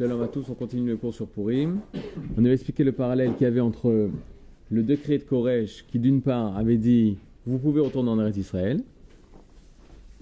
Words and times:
Shalom 0.00 0.22
à 0.22 0.28
tous, 0.28 0.48
on 0.48 0.54
continue 0.54 0.88
le 0.88 0.96
cours 0.96 1.12
sur 1.12 1.28
Purim. 1.28 1.82
On 2.34 2.42
avait 2.42 2.54
expliqué 2.54 2.84
le 2.84 2.92
parallèle 2.92 3.34
qu'il 3.34 3.42
y 3.42 3.44
avait 3.44 3.60
entre 3.60 4.08
le 4.70 4.82
décret 4.82 5.18
de 5.18 5.24
Koresh 5.24 5.84
qui 5.88 5.98
d'une 5.98 6.22
part 6.22 6.56
avait 6.56 6.78
dit 6.78 7.18
vous 7.44 7.58
pouvez 7.58 7.82
retourner 7.82 8.08
en 8.08 8.18
Eretz 8.18 8.38
Israël. 8.38 8.82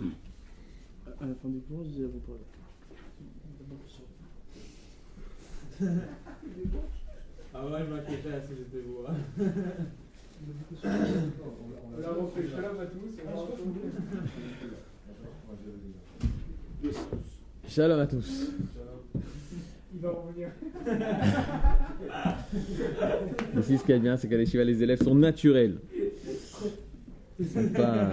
À 0.01 1.27
la 1.27 1.35
fin 1.41 1.49
du 1.49 1.61
cours, 1.61 1.85
je 1.85 1.91
dis 1.91 2.03
à 2.03 2.09
vous 2.09 2.19
parler. 2.19 2.41
Ah 7.55 7.65
ouais, 7.65 7.79
je 7.87 7.95
m'inquiétais 7.95 8.43
si 8.49 8.55
j'étais 8.59 8.83
vous. 8.85 9.05
On 11.95 12.01
l'a 12.01 12.11
refait. 12.15 12.49
Shalom 12.49 12.81
à 12.81 12.87
tous. 12.87 13.15
Shalom 17.69 18.01
à 18.01 18.07
tous. 18.09 18.51
Il 19.99 20.03
va 20.03 20.11
revenir. 20.11 20.49
Ici, 23.59 23.79
ce 23.79 23.85
qui 23.85 23.91
est 23.93 23.99
bien, 23.99 24.17
c'est 24.17 24.29
qu'à 24.29 24.37
l'Eshiva, 24.37 24.63
les 24.63 24.81
élèves 24.81 25.03
sont 25.03 25.17
naturels. 25.17 25.79
Ils 27.41 27.47
sont 27.49 27.69
pas- 27.71 28.13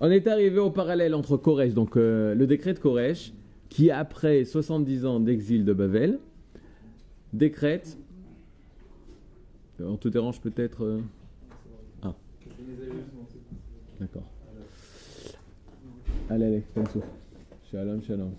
On 0.00 0.10
est 0.10 0.26
arrivé 0.26 0.58
au 0.58 0.70
parallèle 0.70 1.14
entre 1.14 1.36
Koresh, 1.36 1.74
donc 1.74 1.96
euh, 1.96 2.34
le 2.34 2.46
décret 2.48 2.74
de 2.74 2.80
Koresh, 2.80 3.32
qui 3.68 3.92
après 3.92 4.44
70 4.44 5.06
ans 5.06 5.20
d'exil 5.20 5.64
de 5.64 5.72
Babel, 5.72 6.18
décrète. 7.32 7.96
On 9.80 9.96
te 9.96 10.08
dérange 10.08 10.40
peut-être 10.40 10.84
euh, 10.84 11.00
Ah. 12.02 12.14
D'accord. 14.00 14.24
Allez, 16.30 16.44
allez, 16.46 16.62
souffle. 16.92 17.06
Shalom, 17.74 18.00
shalom. 18.02 18.30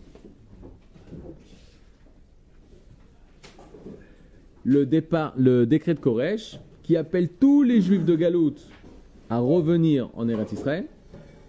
Le, 4.64 4.86
départ, 4.86 5.34
le 5.36 5.66
décret 5.66 5.94
de 5.94 6.00
Koresh 6.00 6.58
qui 6.84 6.96
appelle 6.96 7.28
tous 7.28 7.62
les 7.62 7.82
juifs 7.82 8.06
de 8.06 8.16
Galout 8.16 8.56
à 9.30 9.40
revenir 9.40 10.10
en 10.14 10.30
Eretz 10.30 10.54
Israël. 10.54 10.86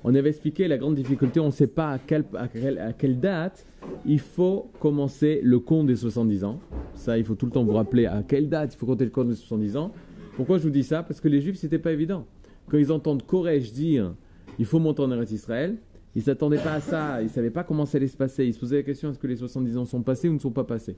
On 0.03 0.13
avait 0.17 0.31
expliqué 0.31 0.67
la 0.67 0.79
grande 0.79 0.97
difficulté, 0.97 1.39
on 1.39 1.47
ne 1.47 1.51
sait 1.53 1.69
pas 1.69 1.93
à 1.93 1.99
quelle, 2.01 3.21
date 3.21 3.65
il 4.05 4.19
faut 4.19 4.69
commencer 4.81 5.39
le 5.45 5.61
compte 5.61 5.87
des 5.87 5.95
70 5.95 6.43
ans. 6.43 6.59
Ça, 6.97 7.17
il 7.17 7.25
faut 7.25 7.37
tout 7.37 7.47
le 7.47 7.53
temps 7.53 7.63
vous 7.63 7.75
rappeler 7.75 8.07
à 8.07 8.25
quelle 8.27 8.49
date 8.49 8.75
il 8.75 8.79
faut 8.79 8.87
compter 8.87 9.05
le 9.05 9.13
compte 9.13 9.29
des 9.29 9.37
70 9.37 9.77
ans. 9.77 9.93
Pourquoi 10.35 10.59
je 10.59 10.65
vous 10.65 10.71
dis 10.71 10.83
ça? 10.83 11.05
Parce 11.05 11.21
que 11.21 11.29
les 11.29 11.41
juifs, 11.41 11.59
c'était 11.59 11.79
pas 11.79 11.93
évident. 11.93 12.27
Quand 12.69 12.79
ils 12.79 12.91
entendent 12.91 13.25
Koresh 13.25 13.71
dire 13.71 14.13
il 14.59 14.65
faut 14.65 14.81
monter 14.81 15.03
en 15.03 15.13
Eretz 15.13 15.31
Israël, 15.31 15.77
ils 16.17 16.23
s'attendaient 16.23 16.57
pas 16.57 16.73
à 16.73 16.81
ça, 16.81 17.21
ils 17.21 17.27
ne 17.27 17.29
savaient 17.29 17.51
pas 17.51 17.63
comment 17.63 17.85
ça 17.85 17.99
allait 17.99 18.09
se 18.09 18.17
passer. 18.17 18.47
Ils 18.47 18.55
se 18.55 18.59
posaient 18.59 18.77
la 18.77 18.83
question 18.83 19.11
est-ce 19.11 19.19
que 19.19 19.27
les 19.27 19.37
70 19.37 19.77
ans 19.77 19.85
sont 19.85 20.01
passés 20.01 20.31
ou 20.31 20.33
ne 20.33 20.39
sont 20.39 20.51
pas 20.51 20.65
passés? 20.65 20.97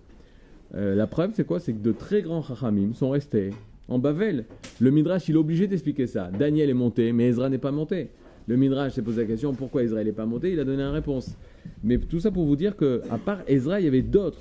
Euh, 0.76 0.94
La 0.94 1.08
preuve, 1.08 1.32
c'est 1.34 1.44
quoi? 1.44 1.58
C'est 1.58 1.72
que 1.72 1.82
de 1.82 1.90
très 1.90 2.22
grands 2.22 2.40
chachamim 2.40 2.94
sont 2.94 3.10
restés 3.10 3.50
en 3.88 3.98
Bavel. 3.98 4.44
Le 4.78 4.92
Midrash, 4.92 5.28
il 5.28 5.34
est 5.34 5.38
obligé 5.38 5.66
d'expliquer 5.66 6.06
ça. 6.06 6.30
Daniel 6.30 6.70
est 6.70 6.74
monté, 6.74 7.12
mais 7.12 7.26
Ezra 7.26 7.48
n'est 7.48 7.58
pas 7.58 7.72
monté. 7.72 8.10
Le 8.46 8.56
Midrash 8.56 8.92
s'est 8.92 9.02
posé 9.02 9.22
la 9.22 9.26
question 9.26 9.52
pourquoi 9.54 9.82
Ezra 9.82 10.04
n'est 10.04 10.12
pas 10.12 10.24
monté? 10.24 10.52
Il 10.52 10.60
a 10.60 10.64
donné 10.64 10.84
une 10.84 10.92
réponse. 10.92 11.36
Mais 11.82 11.98
tout 11.98 12.20
ça 12.20 12.30
pour 12.30 12.46
vous 12.46 12.54
dire 12.54 12.76
que, 12.76 13.02
à 13.10 13.18
part 13.18 13.40
Ezra, 13.48 13.80
il 13.80 13.86
y 13.86 13.88
avait 13.88 14.02
d'autres 14.02 14.38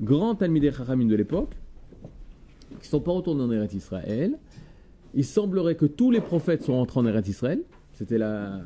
grands 0.00 0.36
Talmidei 0.36 0.70
Chachamim 0.70 1.08
de 1.08 1.16
l'époque 1.16 1.56
qui 2.80 2.86
ne 2.86 2.90
sont 2.90 3.00
pas 3.00 3.10
retournés 3.10 3.42
en 3.42 3.50
Eretz 3.50 3.74
Israël. 3.74 4.38
Il 5.12 5.24
semblerait 5.24 5.74
que 5.74 5.86
tous 5.86 6.12
les 6.12 6.20
prophètes 6.20 6.62
sont 6.62 6.74
rentrés 6.74 7.00
en 7.00 7.06
Eretz 7.06 7.26
Israël. 7.26 7.62
C'était 7.94 8.18
la, 8.18 8.60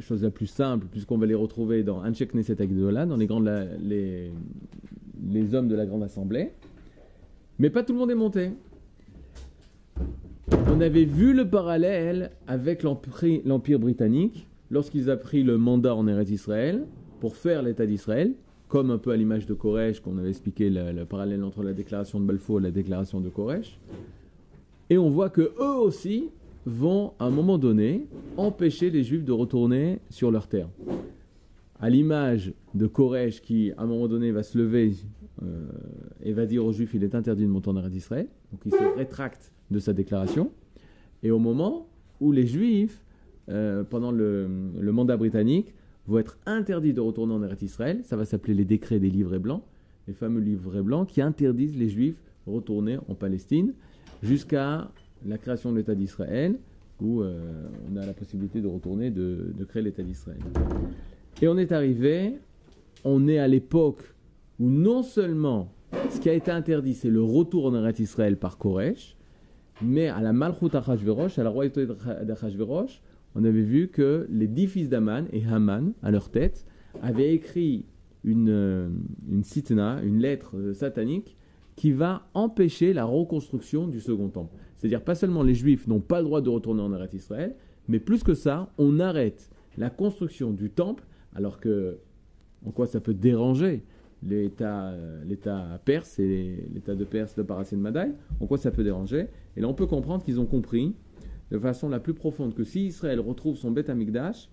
chose 0.00 0.22
la 0.22 0.30
plus 0.30 0.46
simple, 0.46 0.86
puisqu'on 0.90 1.16
va 1.16 1.24
les 1.24 1.34
retrouver 1.34 1.82
dans 1.82 2.02
Agdola, 2.02 3.06
dans 3.06 3.16
les, 3.16 3.26
grandes, 3.26 3.50
les, 3.80 4.30
les 5.30 5.54
hommes 5.54 5.68
de 5.68 5.74
la 5.74 5.86
Grande 5.86 6.02
Assemblée. 6.02 6.52
Mais 7.58 7.70
pas 7.70 7.82
tout 7.82 7.94
le 7.94 7.98
monde 7.98 8.10
est 8.10 8.14
monté. 8.14 8.50
On 10.68 10.80
avait 10.82 11.06
vu 11.06 11.32
le 11.32 11.48
parallèle 11.48 12.32
avec 12.46 12.82
l'Empire 12.82 13.78
britannique, 13.78 14.46
lorsqu'ils 14.70 15.10
ont 15.10 15.16
pris 15.16 15.42
le 15.42 15.56
mandat 15.56 15.94
en 15.94 16.06
Eretz 16.06 16.30
Israël 16.30 16.84
pour 17.20 17.36
faire 17.36 17.62
l'État 17.62 17.86
d'Israël, 17.86 18.34
comme 18.68 18.90
un 18.90 18.98
peu 18.98 19.10
à 19.10 19.16
l'image 19.16 19.46
de 19.46 19.54
Koresh, 19.54 20.00
qu'on 20.00 20.18
avait 20.18 20.28
expliqué 20.28 20.68
le, 20.68 20.92
le 20.92 21.06
parallèle 21.06 21.42
entre 21.44 21.62
la 21.62 21.72
déclaration 21.72 22.20
de 22.20 22.26
Balfour 22.26 22.60
et 22.60 22.64
la 22.64 22.70
déclaration 22.70 23.20
de 23.20 23.30
Koresh. 23.30 23.78
Et 24.90 24.98
on 24.98 25.08
voit 25.08 25.30
que 25.30 25.52
eux 25.58 25.78
aussi 25.78 26.28
vont, 26.66 27.12
à 27.20 27.26
un 27.26 27.30
moment 27.30 27.58
donné, 27.58 28.06
empêcher 28.36 28.90
les 28.90 29.04
Juifs 29.04 29.24
de 29.24 29.32
retourner 29.32 30.00
sur 30.10 30.30
leur 30.30 30.48
terre. 30.48 30.68
À 31.78 31.88
l'image 31.88 32.52
de 32.74 32.86
Koresh 32.86 33.40
qui, 33.40 33.72
à 33.76 33.82
un 33.82 33.86
moment 33.86 34.08
donné, 34.08 34.32
va 34.32 34.42
se 34.42 34.58
lever 34.58 34.92
euh, 35.42 35.66
et 36.22 36.32
va 36.32 36.44
dire 36.44 36.64
aux 36.64 36.72
Juifs 36.72 36.94
il 36.94 37.04
est 37.04 37.14
interdit 37.14 37.44
de 37.44 37.48
monter 37.48 37.68
en 37.68 37.76
Eretz 37.76 37.92
d'Israël. 37.92 38.26
Donc 38.50 38.62
il 38.66 38.72
se 38.72 38.96
rétracte 38.96 39.52
de 39.70 39.78
sa 39.78 39.92
déclaration. 39.92 40.50
Et 41.22 41.30
au 41.30 41.38
moment 41.38 41.86
où 42.20 42.32
les 42.32 42.46
Juifs, 42.46 43.04
euh, 43.48 43.84
pendant 43.84 44.10
le, 44.10 44.48
le 44.78 44.92
mandat 44.92 45.16
britannique, 45.16 45.72
vont 46.06 46.18
être 46.18 46.38
interdits 46.46 46.94
de 46.94 47.00
retourner 47.00 47.34
en 47.34 47.42
Eretz 47.42 47.62
Israël, 47.62 48.00
ça 48.04 48.16
va 48.16 48.24
s'appeler 48.24 48.54
les 48.54 48.64
décrets 48.64 48.98
des 48.98 49.10
livrets 49.10 49.38
blancs, 49.38 49.62
les 50.08 50.14
fameux 50.14 50.40
livrets 50.40 50.82
blancs 50.82 51.08
qui 51.08 51.20
interdisent 51.20 51.76
les 51.76 51.88
Juifs 51.88 52.20
de 52.46 52.52
retourner 52.52 52.98
en 53.08 53.14
Palestine 53.14 53.72
jusqu'à 54.22 54.90
la 55.26 55.38
création 55.38 55.72
de 55.72 55.78
l'État 55.78 55.94
d'Israël, 55.94 56.58
où 57.00 57.22
euh, 57.22 57.68
on 57.90 57.96
a 57.96 58.06
la 58.06 58.14
possibilité 58.14 58.60
de 58.60 58.68
retourner, 58.68 59.10
de, 59.10 59.52
créer 59.68 59.82
l'État 59.82 60.02
d'Israël. 60.02 60.40
Et 61.42 61.48
on 61.48 61.58
est 61.58 61.72
arrivé, 61.72 62.34
on 63.04 63.28
est 63.28 63.38
à 63.38 63.48
l'époque 63.48 64.02
où 64.58 64.70
non 64.70 65.02
seulement 65.02 65.72
ce 66.10 66.20
qui 66.20 66.28
a 66.28 66.32
été 66.32 66.50
interdit, 66.50 66.94
c'est 66.94 67.10
le 67.10 67.22
retour 67.22 67.66
en 67.66 67.74
Eretz 67.74 68.00
Israël 68.00 68.36
par 68.36 68.58
Koresh, 68.58 69.16
mais 69.82 70.08
à 70.08 70.20
la 70.20 70.32
Malchut 70.32 70.74
Achashverosh, 70.74 71.38
à 71.38 71.44
la 71.44 71.50
royauté 71.50 71.86
d'Achashverosh, 71.86 73.02
on 73.34 73.44
avait 73.44 73.62
vu 73.62 73.88
que 73.88 74.26
les 74.30 74.46
dix 74.46 74.66
fils 74.66 74.88
d'Aman 74.88 75.26
et 75.32 75.44
Haman, 75.44 75.92
à 76.02 76.10
leur 76.10 76.30
tête, 76.30 76.64
avaient 77.02 77.34
écrit 77.34 77.84
une, 78.24 78.48
euh, 78.48 78.88
une 79.30 79.44
sitna, 79.44 80.00
une 80.02 80.20
lettre 80.20 80.56
euh, 80.56 80.72
satanique, 80.72 81.36
qui 81.76 81.92
va 81.92 82.26
empêcher 82.32 82.94
la 82.94 83.04
reconstruction 83.04 83.86
du 83.86 84.00
second 84.00 84.28
temple. 84.28 84.56
C'est-à-dire 84.76 85.02
pas 85.02 85.14
seulement 85.14 85.42
les 85.42 85.54
juifs 85.54 85.86
n'ont 85.86 86.00
pas 86.00 86.18
le 86.18 86.24
droit 86.24 86.40
de 86.40 86.48
retourner 86.48 86.82
en 86.82 86.92
Eretz 86.92 87.14
Israël, 87.14 87.54
mais 87.88 87.98
plus 87.98 88.22
que 88.22 88.34
ça, 88.34 88.72
on 88.78 89.00
arrête 89.00 89.50
la 89.78 89.90
construction 89.90 90.50
du 90.50 90.70
temple, 90.70 91.04
alors 91.34 91.60
que 91.60 91.98
en 92.64 92.70
quoi 92.70 92.86
ça 92.86 93.00
peut 93.00 93.14
déranger 93.14 93.84
l'État 94.22 94.88
euh, 94.90 95.22
l'État 95.24 95.80
perse 95.84 96.18
et 96.18 96.68
l'État 96.72 96.94
de 96.94 97.04
Perse 97.04 97.34
de 97.36 97.42
Parasé 97.42 97.76
de 97.76 97.80
Madaï, 97.80 98.12
en 98.40 98.46
quoi 98.46 98.58
ça 98.58 98.70
peut 98.70 98.84
déranger. 98.84 99.28
Et 99.56 99.60
là, 99.60 99.68
on 99.68 99.74
peut 99.74 99.86
comprendre 99.86 100.24
qu'ils 100.24 100.40
ont 100.40 100.46
compris 100.46 100.94
de 101.50 101.58
façon 101.58 101.88
la 101.88 102.00
plus 102.00 102.14
profonde 102.14 102.54
que 102.54 102.64
si 102.64 102.86
Israël 102.86 103.20
retrouve 103.20 103.56
son 103.56 103.70
Beth 103.70 103.90
Amikdash, 103.90 104.48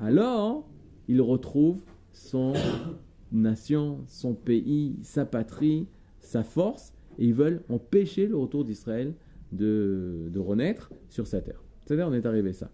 alors 0.00 0.66
il 1.08 1.20
retrouve 1.20 1.82
son 2.12 2.54
nation, 3.32 4.00
son 4.06 4.34
pays, 4.34 4.96
sa 5.02 5.24
patrie, 5.24 5.86
sa 6.20 6.42
force, 6.42 6.92
et 7.18 7.26
ils 7.26 7.34
veulent 7.34 7.62
empêcher 7.68 8.26
le 8.26 8.36
retour 8.36 8.64
d'Israël 8.64 9.14
de, 9.52 10.32
renaître 10.36 10.90
sur 11.08 11.26
sa 11.26 11.40
terre. 11.40 11.62
C'est-à-dire, 11.84 12.08
on 12.08 12.12
est 12.12 12.26
arrivé 12.26 12.50
à 12.50 12.52
ça. 12.52 12.70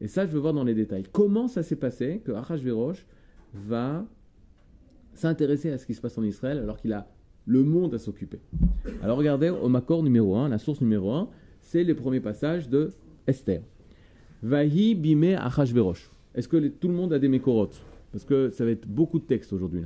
Et 0.00 0.08
ça, 0.08 0.26
je 0.26 0.32
veux 0.32 0.40
voir 0.40 0.52
dans 0.52 0.64
les 0.64 0.74
détails. 0.74 1.04
Comment 1.12 1.46
ça 1.46 1.62
s'est 1.62 1.76
passé 1.76 2.20
que 2.24 2.32
Achashverosh 2.32 3.06
va 3.54 4.04
s'intéresser 5.14 5.70
à 5.70 5.78
ce 5.78 5.86
qui 5.86 5.94
se 5.94 6.00
passe 6.00 6.18
en 6.18 6.24
Israël 6.24 6.58
alors 6.58 6.78
qu'il 6.78 6.92
a 6.92 7.08
le 7.46 7.62
monde 7.62 7.94
à 7.94 7.98
s'occuper? 7.98 8.40
Alors 9.02 9.18
regardez 9.18 9.50
au 9.50 9.68
Makor 9.68 10.02
numéro 10.02 10.36
1, 10.36 10.48
la 10.48 10.58
source 10.58 10.80
numéro 10.80 11.12
1, 11.12 11.28
c'est 11.60 11.84
les 11.84 11.94
premiers 11.94 12.20
passages 12.20 12.68
de 12.68 12.90
Esther. 13.26 13.62
Vahi 14.42 14.94
bime 14.94 15.36
Achashverosh. 15.38 16.10
Est-ce 16.34 16.48
que 16.48 16.68
tout 16.68 16.88
le 16.88 16.94
monde 16.94 17.12
a 17.12 17.18
des 17.18 17.28
Mekorot 17.28 17.70
Parce 18.10 18.24
que 18.24 18.50
ça 18.50 18.64
va 18.64 18.70
être 18.70 18.88
beaucoup 18.88 19.18
de 19.18 19.24
textes 19.24 19.52
aujourd'hui. 19.52 19.82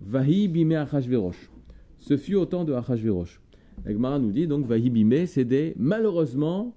Vahi 0.00 0.48
bime 0.48 0.72
Achashverosh. 0.72 1.50
Ce 1.98 2.16
fut 2.16 2.34
au 2.34 2.46
temps 2.46 2.64
de 2.64 2.72
Achashverosh. 2.72 3.41
La 3.84 4.18
nous 4.18 4.32
dit 4.32 4.46
donc 4.46 4.66
Vahi 4.66 4.90
bime, 4.90 5.26
c'est 5.26 5.44
des 5.44 5.74
malheureusement 5.76 6.74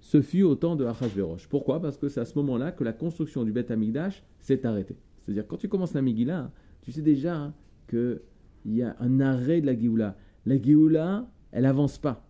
ce 0.00 0.22
fut 0.22 0.42
au 0.42 0.54
temps 0.54 0.76
de 0.76 0.84
Achashverosh. 0.84 1.46
Pourquoi? 1.48 1.80
Parce 1.80 1.98
que 1.98 2.08
c'est 2.08 2.20
à 2.20 2.24
ce 2.24 2.36
moment-là 2.38 2.72
que 2.72 2.84
la 2.84 2.92
construction 2.92 3.44
du 3.44 3.52
Beth 3.52 3.70
Amikdash 3.70 4.22
s'est 4.40 4.64
arrêtée. 4.66 4.96
C'est-à-dire 5.18 5.46
quand 5.46 5.58
tu 5.58 5.68
commences 5.68 5.94
la 5.94 6.00
hein, 6.00 6.50
tu 6.82 6.92
sais 6.92 7.02
déjà 7.02 7.36
hein, 7.36 7.54
qu'il 7.88 8.20
y 8.66 8.82
a 8.82 8.96
un 8.98 9.20
arrêt 9.20 9.60
de 9.60 9.66
la 9.66 9.78
Géoula. 9.78 10.16
La 10.46 10.60
Géoula, 10.60 11.30
elle 11.52 11.66
avance 11.66 11.98
pas. 11.98 12.26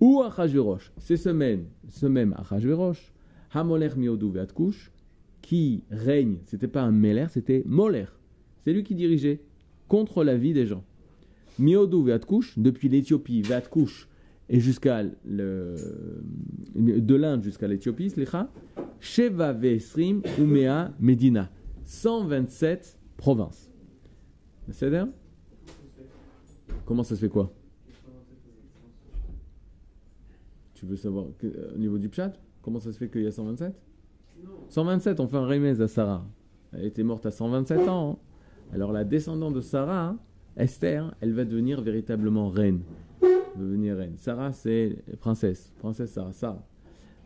Ou 0.00 0.22
Achashverosh, 0.22 0.92
c'est 0.98 1.16
ce 1.16 1.30
même, 1.30 1.64
ce 1.88 2.06
même 2.06 2.34
Achashverosh, 2.38 3.12
Hamoler 3.52 3.90
Miodou 3.96 4.30
Veatkush, 4.30 4.92
qui 5.40 5.84
règne, 5.90 6.38
c'était 6.44 6.68
pas 6.68 6.82
un 6.82 6.92
Meler, 6.92 7.26
c'était 7.30 7.62
Moler. 7.66 8.06
C'est 8.58 8.72
lui 8.72 8.84
qui 8.84 8.94
dirigeait 8.94 9.40
contre 9.88 10.22
la 10.22 10.36
vie 10.36 10.52
des 10.52 10.66
gens. 10.66 10.84
Miodou 11.58 12.02
Veatkush, 12.04 12.58
depuis 12.58 12.88
l'Éthiopie, 12.88 13.42
Veatkush, 13.42 14.08
et 14.48 14.60
jusqu'à 14.60 15.02
le, 15.24 15.76
de 16.74 17.14
l'Inde 17.14 17.42
jusqu'à 17.42 17.68
l'Éthiopie, 17.68 18.10
Slicha, 18.10 18.50
Sheva 18.98 19.52
Vesrim 19.52 20.22
Umea 20.38 20.92
Medina. 20.98 21.50
127 21.84 22.98
province. 23.16 23.70
C'est 24.70 24.90
Comment 26.84 27.02
ça 27.02 27.14
se 27.14 27.20
fait 27.20 27.28
quoi? 27.28 27.52
Tu 30.74 30.86
veux 30.86 30.96
savoir 30.96 31.26
au 31.74 31.78
niveau 31.78 31.98
du 31.98 32.08
pchat 32.08 32.32
Comment 32.62 32.80
ça 32.80 32.92
se 32.92 32.98
fait 32.98 33.08
qu'il 33.08 33.22
y 33.22 33.26
a 33.26 33.32
127 33.32 33.74
127, 34.68 35.20
on 35.20 35.28
fait 35.28 35.36
un 35.36 35.46
remez 35.46 35.80
à 35.80 35.88
Sarah. 35.88 36.26
Elle 36.72 36.86
était 36.86 37.02
morte 37.02 37.26
à 37.26 37.30
127 37.30 37.88
ans. 37.88 38.12
Hein. 38.12 38.18
Alors 38.72 38.92
la 38.92 39.04
descendante 39.04 39.54
de 39.54 39.60
Sarah, 39.60 40.16
Esther, 40.56 41.14
elle 41.20 41.32
va 41.32 41.44
devenir 41.44 41.80
véritablement 41.82 42.48
reine. 42.48 42.80
Va 43.20 43.28
devenir 43.56 43.96
reine. 43.96 44.14
Sarah, 44.16 44.52
c'est 44.52 44.96
princesse. 45.20 45.72
Princesse 45.78 46.10
Sarah. 46.10 46.32
Sarah, 46.32 46.66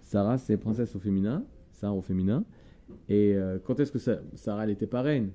Sarah 0.02 0.38
c'est 0.38 0.56
princesse 0.56 0.94
au 0.94 0.98
féminin. 0.98 1.44
Sarah 1.72 1.94
au 1.94 2.02
féminin. 2.02 2.44
Et 3.08 3.34
euh, 3.34 3.58
quand 3.62 3.80
est-ce 3.80 3.92
que 3.92 3.98
Sarah, 4.34 4.64
elle 4.64 4.70
n'était 4.70 4.86
pas 4.86 5.02
reine? 5.02 5.30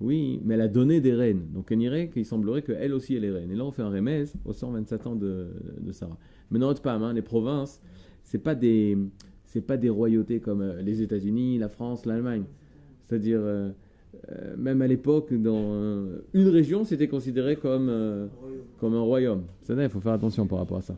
Oui, 0.00 0.40
mais 0.44 0.54
elle 0.54 0.60
a 0.60 0.68
donné 0.68 1.00
des 1.00 1.14
reines. 1.14 1.46
Donc 1.52 1.68
on 1.72 1.78
irait 1.78 2.08
qu'il 2.08 2.26
semblerait 2.26 2.62
qu'elle 2.62 2.92
aussi, 2.92 3.14
elle 3.14 3.24
est 3.24 3.30
reine. 3.30 3.50
Et 3.50 3.54
là, 3.54 3.64
on 3.64 3.70
fait 3.70 3.82
un 3.82 3.90
remez 3.90 4.24
aux 4.44 4.52
127 4.52 5.06
ans 5.06 5.16
de, 5.16 5.48
Sarah. 5.92 6.18
Mais 6.50 6.58
non, 6.58 6.74
pas, 6.74 6.94
hein, 6.94 7.12
les 7.12 7.22
provinces, 7.22 7.80
c'est 8.22 8.38
pas 8.38 8.54
des 8.54 8.98
pas 9.60 9.76
des 9.76 9.88
royautés 9.88 10.40
comme 10.40 10.60
euh, 10.60 10.82
les 10.82 11.02
États-Unis, 11.02 11.58
la 11.58 11.68
France, 11.68 12.06
l'Allemagne. 12.06 12.44
C'est-à-dire, 13.02 13.40
euh, 13.40 13.70
même 14.56 14.82
à 14.82 14.86
l'époque, 14.86 15.32
dans 15.32 16.06
une 16.34 16.48
région, 16.48 16.84
c'était 16.84 17.08
considéré 17.08 17.56
comme, 17.56 18.28
comme 18.78 18.94
un 18.94 19.00
royaume. 19.00 19.44
Il 19.68 19.88
faut 19.88 20.00
faire 20.00 20.12
attention 20.12 20.46
par 20.46 20.58
rapport 20.58 20.78
à 20.78 20.82
ça. 20.82 20.96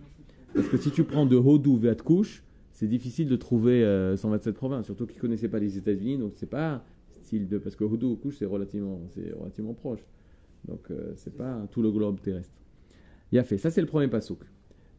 Parce 0.54 0.68
que 0.68 0.76
si 0.76 0.90
tu 0.90 1.04
prends 1.04 1.26
de 1.26 1.36
Hodou 1.36 1.76
vers 1.76 1.96
Kouch, 1.96 2.42
c'est 2.72 2.86
difficile 2.86 3.28
de 3.28 3.36
trouver 3.36 3.84
127 4.16 4.54
provinces, 4.54 4.86
surtout 4.86 5.06
qu'ils 5.06 5.16
ne 5.16 5.20
connaissaient 5.22 5.48
pas 5.48 5.58
les 5.58 5.76
États-Unis, 5.76 6.18
donc 6.18 6.32
c'est 6.34 6.46
pas 6.50 6.84
style 7.10 7.48
de. 7.48 7.58
Parce 7.58 7.76
que 7.76 7.84
Hodou 7.84 8.16
Kouch, 8.16 8.36
c'est 8.38 8.46
relativement, 8.46 9.00
relativement 9.38 9.74
proche. 9.74 10.00
Donc 10.66 10.88
c'est 11.16 11.36
pas 11.36 11.66
tout 11.70 11.82
le 11.82 11.90
globe 11.90 12.20
terrestre. 12.20 12.54
Il 13.30 13.38
a 13.38 13.44
fait. 13.44 13.58
Ça, 13.58 13.70
c'est 13.70 13.80
le 13.80 13.86
premier 13.86 14.08
pasouk. 14.08 14.40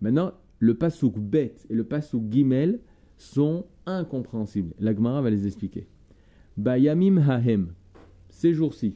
Maintenant, 0.01 0.33
le 0.59 0.75
pasouk 0.75 1.17
bête 1.17 1.65
et 1.69 1.73
le 1.73 1.83
pasouk 1.83 2.23
gimel 2.29 2.79
sont 3.17 3.65
incompréhensibles. 3.85 4.73
La 4.79 4.93
Gemara 4.93 5.21
va 5.21 5.29
les 5.29 5.47
expliquer. 5.47 5.87
Bayamim 6.57 7.17
hahem, 7.17 7.73
ces 8.29 8.53
jours-ci. 8.53 8.95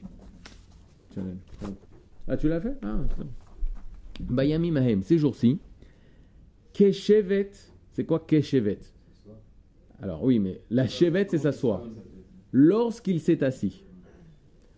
Ah, 2.28 2.38
tu 2.38 2.48
l'as 2.48 2.62
fait? 2.62 2.78
Ah, 2.82 3.00
Bayamim 4.20 4.76
hahem, 4.78 5.04
ces 5.04 5.18
jours-ci. 5.18 5.60
Keshevet, 6.72 7.52
c'est 7.92 8.06
quoi 8.06 8.20
keshevet? 8.20 8.80
Alors 10.02 10.24
oui, 10.24 10.40
mais 10.40 10.62
la 10.70 10.88
chevet, 10.88 11.28
c'est 11.30 11.38
s'asseoir. 11.38 11.84
Lorsqu'il 12.52 13.20
s'est 13.20 13.44
assis. 13.44 13.84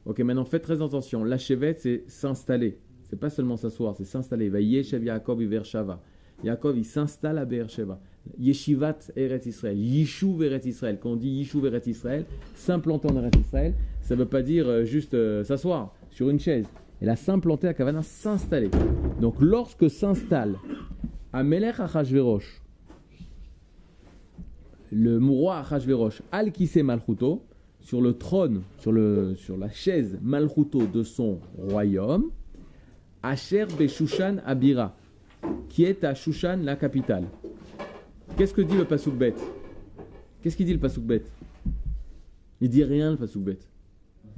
Ok, 0.05 0.19
maintenant 0.19 0.45
faites 0.45 0.63
très 0.63 0.81
attention. 0.81 1.23
La 1.23 1.37
chevet, 1.37 1.75
c'est 1.77 2.03
s'installer. 2.07 2.79
C'est 3.03 3.19
pas 3.19 3.29
seulement 3.29 3.57
s'asseoir, 3.57 3.95
c'est 3.95 4.05
s'installer. 4.05 4.49
Va 4.49 4.61
Yaakov. 4.61 5.41
Yaakov, 6.43 6.77
il 6.77 6.85
s'installe 6.85 7.37
à 7.37 7.45
Beersheba. 7.45 7.99
Yeshivat 8.39 9.11
Eret 9.15 9.45
Israël, 9.45 9.77
Yishuv 9.77 10.43
Eret 10.43 10.65
Israël. 10.65 10.97
Quand 11.01 11.11
on 11.11 11.15
dit 11.15 11.29
Yishuv 11.29 11.65
Eret 11.65 11.83
Israël, 11.85 12.25
s'implanter 12.55 13.09
en 13.09 13.17
Eret 13.17 13.31
Israël, 13.39 13.73
ça 14.01 14.15
ne 14.15 14.19
veut 14.19 14.27
pas 14.27 14.41
dire 14.41 14.67
euh, 14.67 14.83
juste 14.83 15.13
euh, 15.13 15.43
s'asseoir 15.43 15.93
sur 16.11 16.29
une 16.29 16.39
chaise. 16.39 16.65
Et 17.01 17.05
la 17.05 17.15
s'implanter 17.15 17.67
à 17.67 17.73
Kavana, 17.73 18.01
s'installer. 18.03 18.69
Donc 19.19 19.35
lorsque 19.39 19.89
s'installe 19.89 20.55
Amelech 21.33 21.79
Achashverosh, 21.79 22.61
le 24.91 25.17
roi 25.17 25.57
Achashverosh, 25.57 26.21
Al 26.31 26.51
Kise 26.51 26.77
Malchuto, 26.77 27.43
sur 27.81 28.01
le 28.01 28.13
trône, 28.13 28.63
sur, 28.79 28.91
le, 28.91 29.35
sur 29.35 29.57
la 29.57 29.69
chaise 29.69 30.17
Malchuto 30.21 30.87
de 30.87 31.03
son 31.03 31.39
royaume, 31.57 32.31
Asher 33.21 33.65
Beshushan 33.77 34.37
Abira, 34.45 34.95
qui 35.69 35.83
est 35.83 36.03
à 36.03 36.13
Shushan, 36.13 36.59
la 36.63 36.75
capitale. 36.75 37.25
Qu'est-ce 38.37 38.53
que 38.53 38.61
dit 38.61 38.75
le 38.75 38.83
Pasouk 38.83 39.15
bête 39.15 39.41
Qu'est-ce 40.41 40.57
qu'il 40.57 40.65
dit 40.65 40.73
le 40.73 40.79
Pasouk 40.79 41.05
bête 41.05 41.31
Il 42.59 42.69
dit 42.69 42.83
rien 42.83 43.11
le 43.11 43.17
Pasouk 43.17 43.43
bête. 43.43 43.69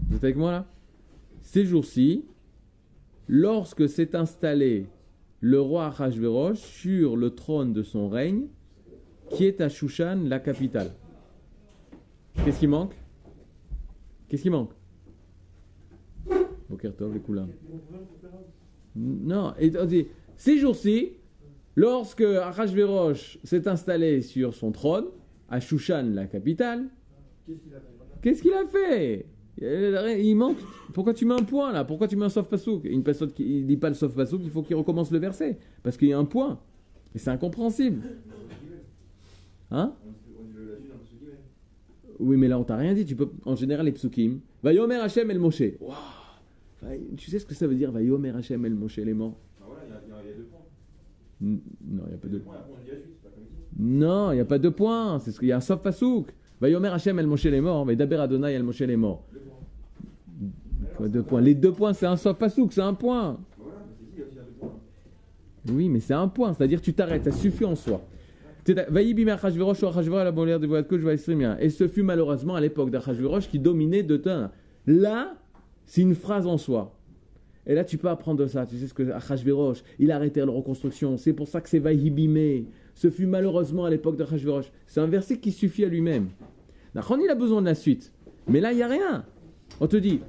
Vous 0.07 0.17
êtes 0.17 0.23
avec 0.23 0.35
moi 0.35 0.51
là? 0.51 0.65
Ces 1.41 1.65
jours-ci, 1.65 2.23
lorsque 3.27 3.89
s'est 3.89 4.15
installé 4.15 4.85
le 5.39 5.59
roi 5.59 5.87
Achashverosh 5.87 6.59
sur 6.59 7.17
le 7.17 7.31
trône 7.31 7.73
de 7.73 7.81
son 7.81 8.07
règne, 8.07 8.47
qui 9.31 9.45
est 9.45 9.61
à 9.61 9.69
Shushan, 9.69 10.25
la 10.25 10.39
capitale. 10.39 10.91
Qu'est-ce 12.45 12.59
qui 12.59 12.67
manque? 12.67 12.93
Qu'est-ce 14.27 14.43
qui 14.43 14.49
manque? 14.51 14.73
Bokertov, 16.69 17.13
les 17.13 17.19
coulins. 17.19 17.47
Non, 18.95 19.53
et 19.59 19.71
on 19.77 19.85
dit, 19.85 20.07
ces 20.35 20.59
jours-ci, 20.59 21.13
Lorsque 21.77 22.21
Achashverosh 22.21 23.37
s'est 23.43 23.67
installé 23.67 24.21
sur 24.23 24.55
son 24.55 24.71
trône, 24.71 25.05
à 25.47 25.59
Shushan, 25.59 26.09
la 26.11 26.25
capitale, 26.25 26.87
qu'est-ce 28.19 28.41
qu'il 28.41 28.53
a 28.53 28.65
fait? 28.65 29.27
il 29.59 30.33
manque. 30.35 30.57
Pourquoi 30.91 31.13
tu 31.13 31.25
mets 31.25 31.35
un 31.35 31.43
point 31.43 31.71
là? 31.71 31.85
Pourquoi 31.85 32.07
tu 32.07 32.15
mets 32.15 32.25
un 32.25 32.29
sauf 32.29 32.47
pasouk? 32.47 32.83
Une 32.85 33.03
personne 33.03 33.31
qui 33.31 33.61
ne 33.61 33.67
dit 33.67 33.77
pas 33.77 33.89
le 33.89 33.93
sauf 33.93 34.15
pasouk, 34.15 34.41
il 34.43 34.49
faut 34.49 34.63
qu'il 34.63 34.75
recommence 34.75 35.11
le 35.11 35.19
verset. 35.19 35.59
Parce 35.83 35.97
qu'il 35.97 36.07
y 36.07 36.13
a 36.13 36.17
un 36.17 36.25
point. 36.25 36.59
Et 37.13 37.19
c'est 37.19 37.29
incompréhensible. 37.29 38.01
Hein? 39.69 39.93
Oui, 42.19 42.37
mais 42.37 42.47
là 42.47 42.57
on 42.57 42.63
t'a 42.63 42.75
rien 42.75 42.95
dit. 42.95 43.05
Tu 43.05 43.15
peux, 43.15 43.29
en 43.45 43.55
général, 43.55 43.85
les 43.85 43.91
psukim. 43.91 44.39
Va 44.63 44.73
yomer 44.73 44.95
Hashem 44.95 45.29
el 45.29 45.37
Moshe. 45.37 45.61
Tu 47.17 47.29
sais 47.29 47.37
ce 47.37 47.45
que 47.45 47.53
ça 47.53 47.67
veut 47.67 47.75
dire 47.75 47.91
Va 47.91 48.01
yomer 48.01 48.31
Hashem 48.31 48.65
el 48.65 48.73
Moshe, 48.73 48.97
les 48.97 49.13
morts? 49.13 49.37
Non, 51.39 51.59
il 51.81 52.09
n'y 52.09 52.13
a 52.13 52.17
pas 52.17 52.27
de. 52.27 52.41
Non, 53.79 54.31
il 54.31 54.35
n'y 54.35 54.41
a 54.41 54.45
pas 54.45 54.57
de 54.59 54.69
points. 54.69 55.19
C'est 55.19 55.31
ce 55.31 55.39
qu'il 55.39 55.49
y 55.49 55.51
a 55.51 55.57
un 55.57 55.61
sauf 55.61 55.81
pasouk. 55.81 56.33
Va 56.59 56.69
yomer 56.69 56.87
Hashem 56.89 57.19
el 57.19 57.27
Moshe 57.27 57.45
les 57.45 57.61
morts. 57.61 57.85
Va 57.85 57.95
daber 57.95 58.17
Adonai 58.17 58.53
el 58.53 58.63
Moshe 58.63 58.81
les 58.81 58.97
morts. 58.97 59.23
Deux 60.99 61.21
points. 61.21 61.41
Les 61.41 61.53
deux 61.53 61.71
points, 61.71 61.93
c'est 61.93 62.07
un 62.07 62.17
sauf 62.17 62.37
pasouk, 62.37 62.73
c'est 62.73 62.81
un 62.81 62.95
point. 62.95 63.39
Oui, 65.69 65.89
mais 65.89 65.99
c'est 65.99 66.13
un 66.13 66.27
point. 66.27 66.53
C'est-à-dire, 66.53 66.81
tu 66.81 66.93
t'arrêtes, 66.93 67.25
ça 67.25 67.31
suffit 67.31 67.65
en 67.65 67.75
soi. 67.75 68.01
Et 68.67 68.73
ce 71.69 71.87
fut 71.87 72.03
malheureusement 72.03 72.55
à 72.55 72.61
l'époque 72.61 72.89
d'Achashverosh 72.89 73.47
qui 73.49 73.59
dominait 73.59 74.03
de 74.03 74.17
temps. 74.17 74.49
Là, 74.85 75.35
c'est 75.85 76.01
une 76.01 76.15
phrase 76.15 76.47
en 76.47 76.57
soi. 76.57 76.96
Et 77.67 77.75
là, 77.75 77.83
tu 77.83 77.97
peux 77.97 78.07
apprendre 78.07 78.39
de 78.39 78.47
ça. 78.47 78.65
Tu 78.65 78.77
sais 78.77 78.87
ce 78.87 78.93
que 78.93 79.11
Achashverosh, 79.11 79.83
il 79.99 80.11
a 80.11 80.15
arrêté 80.15 80.39
la 80.39 80.51
reconstruction. 80.51 81.17
C'est 81.17 81.33
pour 81.33 81.49
ça 81.49 81.59
que 81.59 81.67
c'est 81.67 81.79
Vahibime. 81.79 82.65
Ce 82.95 83.09
fut 83.09 83.25
malheureusement 83.25 83.83
à 83.85 83.89
l'époque 83.89 84.15
d'Achashverosh. 84.15 84.71
C'est 84.87 85.01
un 85.01 85.07
verset 85.07 85.37
qui 85.37 85.51
suffit 85.51 85.83
à 85.83 85.89
lui-même. 85.89 86.29
Nachon, 86.95 87.19
il 87.21 87.29
a 87.29 87.35
besoin 87.35 87.61
de 87.61 87.67
la 87.67 87.75
suite. 87.75 88.13
Mais 88.47 88.61
là, 88.61 88.71
il 88.71 88.77
n'y 88.77 88.83
a 88.83 88.87
rien. 88.87 89.25
On 89.81 89.87
te 89.87 89.97
dit, 89.97 90.21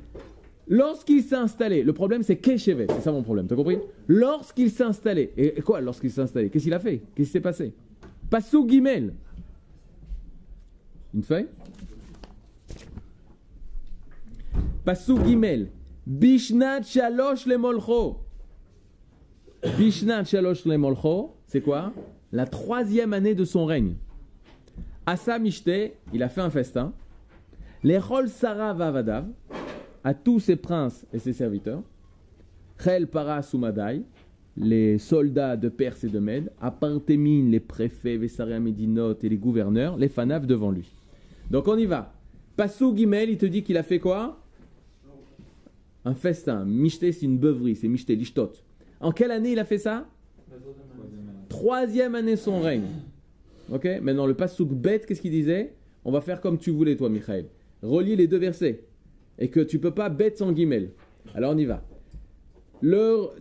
lorsqu'il 0.67 1.23
s'est 1.23 1.37
installé, 1.37 1.85
le 1.85 1.93
problème 1.93 2.25
c'est 2.25 2.37
Keshevet. 2.37 2.89
C'est 2.91 3.03
ça 3.03 3.13
mon 3.13 3.23
problème, 3.23 3.47
tu 3.47 3.55
as 3.55 3.57
compris? 3.57 3.79
Lorsqu'il 4.09 4.69
s'est 4.69 4.83
installé. 4.83 5.33
Et 5.37 5.63
quoi, 5.63 5.81
lorsqu'il 5.81 6.11
s'est 6.11 6.21
installé? 6.21 6.51
Qu'est-ce 6.51 6.65
qu'il 6.65 6.75
a 6.75 6.81
fait? 6.81 7.03
Qu'est-ce 7.15 7.29
qui 7.29 7.33
s'est 7.33 7.41
passé? 7.41 7.73
Passou 8.29 8.67
Guimel. 8.67 9.15
Une 11.15 11.23
feuille? 11.23 11.47
Passou 14.85 15.19
Guimel. 15.21 15.69
Bishnat 16.09 16.85
Shalosh 16.85 17.45
le 17.45 17.59
Molcho. 17.59 18.21
Bishnat 19.77 20.25
Shalosh 20.25 20.65
le 20.65 20.79
Molcho, 20.79 21.37
c'est 21.45 21.61
quoi? 21.61 21.93
La 22.33 22.47
troisième 22.47 23.13
année 23.13 23.35
de 23.35 23.45
son 23.45 23.67
règne. 23.67 23.97
Asa 25.05 25.39
Mishte, 25.39 25.71
il 26.15 26.23
a 26.23 26.31
fait 26.31 26.41
un 26.41 26.49
festin. 26.49 26.95
Les 27.83 27.99
Rol 27.99 28.31
Sarah 28.31 28.73
Vavadav, 28.73 29.27
à 30.03 30.15
tous 30.15 30.41
ses 30.41 30.57
princes 30.57 31.07
et 31.13 31.19
ses 31.19 31.35
serviteurs. 31.35 31.83
Chel 32.83 33.07
Para 33.07 33.43
Sumadai, 33.43 34.03
les 34.57 34.97
soldats 34.97 35.59
de 35.59 35.69
Perse 35.69 36.05
et 36.05 36.09
de 36.09 36.21
Mède. 36.21 36.51
Apartemine, 36.59 37.51
les 37.51 37.61
préfets, 37.61 38.17
Vessaria 38.17 38.59
Medinot 38.59 39.19
et 39.23 39.29
les 39.29 39.37
gouverneurs, 39.37 39.99
les 39.99 40.09
Fanav 40.09 40.47
devant 40.47 40.71
lui. 40.71 40.91
Donc 41.51 41.69
on 41.69 41.77
y 41.77 41.85
va. 41.85 42.15
Passou 42.57 42.97
Gimel, 42.97 43.29
il 43.29 43.37
te 43.37 43.45
dit 43.45 43.63
qu'il 43.63 43.77
a 43.77 43.83
fait 43.83 43.99
quoi? 43.99 44.41
Un 46.09 46.15
festin. 46.15 46.65
Mishte, 46.65 47.01
c'est 47.13 47.23
une 47.23 47.39
beuverie, 47.39 47.77
c'est 47.77 47.89
Mishte, 47.89 48.09
l'ishtot. 48.11 48.53
En 49.01 49.13
quelle 49.13 49.31
année 49.31 49.53
il 49.53 49.59
a 49.59 49.65
fait 49.65 49.79
ça? 49.79 50.09
Troisième 51.49 52.15
année 52.15 52.37
son 52.37 52.61
règne. 52.61 52.87
Ok? 53.71 53.87
Maintenant, 54.03 54.27
le 54.27 54.35
pasouk 54.35 54.71
bête, 54.71 55.07
qu'est-ce 55.07 55.21
qu'il 55.21 55.31
disait? 55.31 55.75
On 56.05 56.11
va 56.11 56.21
faire 56.21 56.41
comme 56.41 56.59
tu 56.59 56.71
voulais, 56.71 56.97
toi, 56.97 57.09
Michael. 57.11 57.47
Relis 57.83 58.17
les 58.17 58.27
deux 58.27 58.39
versets. 58.39 58.85
Et 59.39 59.49
que 59.51 59.61
tu 59.61 59.79
peux 59.79 59.93
pas 59.93 60.09
bête 60.09 60.39
sans 60.39 60.53
guimel. 60.53 60.91
Alors, 61.35 61.53
on 61.55 61.59
y 61.59 61.65
va. 61.67 61.85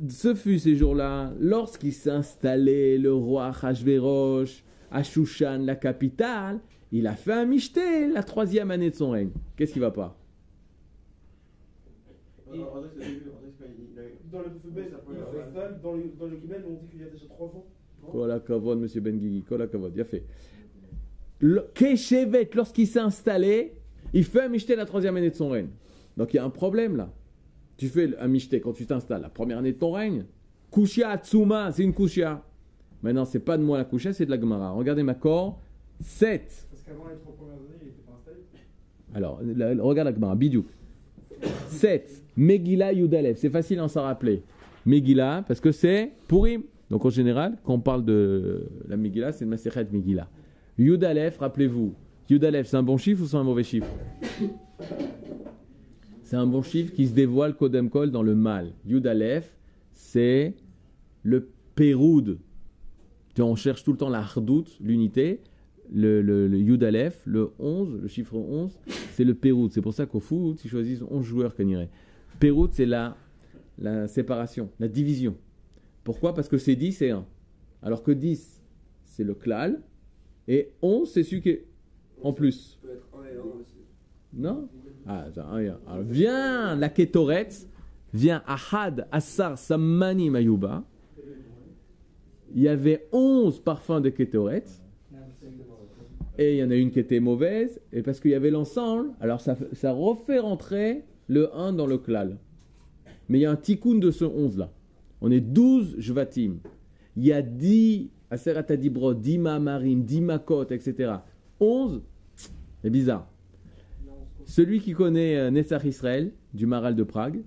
Ce 0.10 0.36
fut 0.36 0.60
ces 0.60 0.76
jours-là, 0.76 1.32
lorsqu'il 1.40 1.94
s'est 1.94 2.10
installé, 2.12 2.98
le 2.98 3.14
roi 3.14 3.52
Hachverosh, 3.62 4.64
à 4.92 5.04
Shushan, 5.04 5.60
la 5.60 5.76
capitale, 5.76 6.60
il 6.92 7.08
a 7.08 7.16
fait 7.16 7.34
un 7.34 7.46
Mishte, 7.46 7.80
la 8.14 8.24
troisième 8.24 8.72
année 8.72 8.90
de 8.90 8.96
son 8.96 9.12
règne. 9.12 9.30
Qu'est-ce 9.56 9.74
qui 9.74 9.80
va 9.80 9.92
pas 9.92 10.18
Et- 12.47 12.47
En 12.47 12.47
fait, 12.47 12.47
c'est 12.47 12.47
le 12.47 12.47
début. 12.47 12.47
En 12.47 12.47
fait, 12.47 12.47
c'est 12.47 12.47
quand 12.47 12.47
il- 12.47 12.47
il 12.47 12.47
a- 12.64 12.72
Dans 14.32 14.40
le. 14.42 14.50
Dans 15.82 15.94
le, 15.94 16.04
dans 16.20 16.26
le 16.28 16.38
Gimel, 16.40 16.64
on 16.68 16.74
dit 16.74 16.88
qu'il 16.90 17.02
y 17.02 17.04
a 17.04 17.08
déjà 17.10 17.26
trois. 17.28 17.52
Non? 17.54 18.10
Kol 18.12 18.32
hakavod, 18.32 18.80
monsieur 18.80 19.02
Ben 19.02 19.18
Guigui, 19.18 19.44
kol 19.44 19.62
hakavod, 19.62 19.92
bien 19.94 20.04
fait. 20.06 20.24
Keshevet, 21.74 22.50
lorsqu'il 22.56 22.88
s'est 22.88 23.00
installé, 23.00 23.74
il 24.14 24.24
fait 24.24 24.42
un 24.44 24.50
michté 24.50 24.76
la 24.76 24.86
troisième 24.86 25.16
année 25.18 25.30
de 25.30 25.36
son 25.36 25.50
règne. 25.50 25.70
Donc 26.16 26.34
il 26.34 26.38
y 26.38 26.40
a 26.40 26.44
un 26.46 26.50
problème 26.50 26.96
là. 26.96 27.12
Tu 27.78 27.88
fais 27.90 28.18
un 28.18 28.28
michté 28.28 28.60
quand 28.60 28.74
tu 28.74 28.86
t'installes 28.88 29.22
la 29.22 29.30
première 29.30 29.60
année 29.60 29.74
de 29.74 29.78
ton 29.78 29.92
règne. 29.92 30.26
Kushia 30.72 31.10
Atsuma, 31.10 31.72
c'est 31.72 31.84
une 31.84 31.94
kushia. 31.94 32.44
Maintenant, 33.04 33.26
c'est 33.26 33.40
pas 33.40 33.58
de 33.58 33.64
moi 33.64 33.78
la 33.78 33.86
kushia, 33.86 34.14
c'est 34.14 34.26
de 34.26 34.32
la 34.32 34.40
Gemara. 34.40 34.72
Regardez 34.72 35.04
ma 35.04 35.14
cor. 35.14 35.62
7. 36.02 36.68
Parce 36.72 36.84
qu'avant 36.84 37.08
les 37.10 37.16
trois 37.18 37.36
premières 37.36 37.56
années, 37.56 37.78
il 37.82 37.88
était 37.90 38.02
pas 38.06 38.14
installé. 38.18 38.38
Alors, 39.14 39.42
la- 39.44 39.74
la- 39.76 39.84
regarde 39.84 40.08
la 40.10 40.14
Gemara, 40.16 40.36
bidou. 40.36 40.66
7. 41.70 42.24
Megillah 42.38 42.94
Yudalev. 42.94 43.36
C'est 43.36 43.50
facile 43.50 43.80
à 43.80 43.88
s'en 43.88 44.04
rappeler. 44.04 44.44
Megillah, 44.86 45.44
parce 45.48 45.60
que 45.60 45.72
c'est 45.72 46.12
Purim. 46.28 46.62
Donc 46.90 47.04
en 47.04 47.10
général, 47.10 47.58
quand 47.64 47.74
on 47.74 47.80
parle 47.80 48.06
de 48.06 48.70
la 48.88 48.96
Megillah, 48.96 49.34
c'est 49.34 49.44
le 49.44 49.50
Masechet 49.50 49.88
Megillah. 49.92 50.30
Yudalev, 50.78 51.38
rappelez-vous. 51.40 51.94
Yudalev, 52.30 52.66
c'est 52.66 52.78
un 52.78 52.84
bon 52.84 52.98
chiffre 52.98 53.24
ou 53.24 53.26
c'est 53.26 53.36
un 53.36 53.44
mauvais 53.44 53.64
chiffre? 53.64 53.88
C'est 56.24 56.36
un 56.36 56.46
bon 56.46 56.62
chiffre 56.62 56.94
qui 56.94 57.08
se 57.08 57.14
dévoile 57.14 57.56
Kodem 57.56 57.90
Kol 57.90 58.12
dans 58.12 58.24
le 58.24 58.36
mal. 58.36 58.74
Yudalev, 58.86 59.46
c'est 59.92 60.56
le 61.24 61.50
Péroud. 61.76 62.38
On 63.40 63.56
cherche 63.56 63.84
tout 63.84 63.92
le 63.92 63.98
temps 63.98 64.10
la 64.10 64.20
Hardout, 64.20 64.66
l'unité. 64.80 65.42
Le, 65.94 66.22
le, 66.22 66.48
le 66.48 66.58
Yud 66.58 66.84
Aleph, 66.84 67.22
le 67.26 67.52
11, 67.60 68.00
le 68.02 68.08
chiffre 68.10 68.36
11, 68.36 68.78
c'est 69.14 69.24
le 69.24 69.34
Péroud. 69.34 69.72
C'est 69.72 69.82
pour 69.82 69.94
ça 69.94 70.06
qu'au 70.06 70.20
foot, 70.20 70.60
ils 70.66 70.70
choisissent 70.70 71.04
11 71.10 71.26
joueurs 71.26 71.56
qu'on 71.56 71.88
Péroud, 72.40 72.72
c'est 72.74 72.86
la, 72.86 73.18
la 73.80 74.08
séparation, 74.08 74.70
la 74.80 74.88
division. 74.88 75.36
Pourquoi? 76.04 76.34
Parce 76.34 76.48
que 76.48 76.58
c'est 76.58 76.76
10 76.76 77.02
et 77.02 77.12
1. 77.12 77.26
Alors 77.82 78.04
que 78.04 78.12
10, 78.12 78.62
c'est 79.06 79.24
le 79.24 79.34
klal. 79.34 79.82
Et 80.48 80.72
11, 80.82 81.12
c'est 81.12 81.24
celui 81.24 81.42
qui 81.42 81.50
est 81.50 81.66
en 82.22 82.34
plus. 82.34 82.80
peut 82.82 82.90
être 82.92 83.08
1 83.14 83.26
et 83.26 83.38
1 83.38 83.42
aussi. 83.60 83.76
Non 84.34 84.70
Ah, 85.06 85.26
attends, 85.28 85.48
un 85.50 85.60
et 85.60 85.68
un. 85.68 85.80
Alors, 85.88 86.04
viens 86.04 86.76
la 86.76 86.90
Ketoret, 86.90 87.50
viens 88.14 88.44
Ahad, 88.46 89.08
Assar, 89.12 89.58
Sammani, 89.58 90.30
Mayuba. 90.30 90.84
Il 92.56 92.62
y 92.62 92.68
avait 92.70 93.08
11 93.12 93.60
parfums 93.60 94.00
de 94.02 94.10
Ketoret. 94.10 94.64
Et 96.40 96.54
il 96.54 96.60
y 96.60 96.64
en 96.64 96.70
a 96.70 96.76
une 96.76 96.92
qui 96.92 97.00
était 97.00 97.20
mauvaise. 97.20 97.82
Et 97.92 98.02
parce 98.04 98.20
qu'il 98.20 98.32
y 98.32 98.36
avait 98.36 98.52
l'ensemble, 98.52 99.10
alors 99.20 99.42
ça, 99.42 99.58
ça 99.74 99.92
refait 99.92 100.40
rentrer 100.40 101.04
le 101.28 101.56
1 101.56 101.74
dans 101.74 101.88
le 101.88 101.98
klal. 101.98 102.38
Mais 103.30 103.40
il 103.40 103.42
y 103.42 103.46
a 103.46 103.52
un 103.52 103.56
tikkun 103.56 103.96
de 103.96 104.12
ce 104.12 104.26
11 104.26 104.58
là. 104.58 104.72
On 105.22 105.32
est 105.32 105.42
12 105.42 105.96
Jvatim. 106.00 106.60
Il 107.16 107.26
y 107.26 107.34
a 107.34 107.42
10 107.42 108.10
Aserat 108.30 108.66
Adibro, 108.70 109.14
10 109.14 109.38
Mamarim, 109.40 110.04
10 110.04 110.22
Makot, 110.22 110.66
etc. 110.66 111.14
11, 111.60 112.02
c'est 112.82 112.90
bizarre. 112.90 113.28
Celui 114.46 114.80
qui 114.80 114.94
connaît 114.94 115.38
euh, 115.38 115.52
Netzach 115.52 115.84
Israël, 115.86 116.32
du 116.54 116.66
Maral 116.66 116.96
de 116.96 117.04
Prague, 117.04 117.42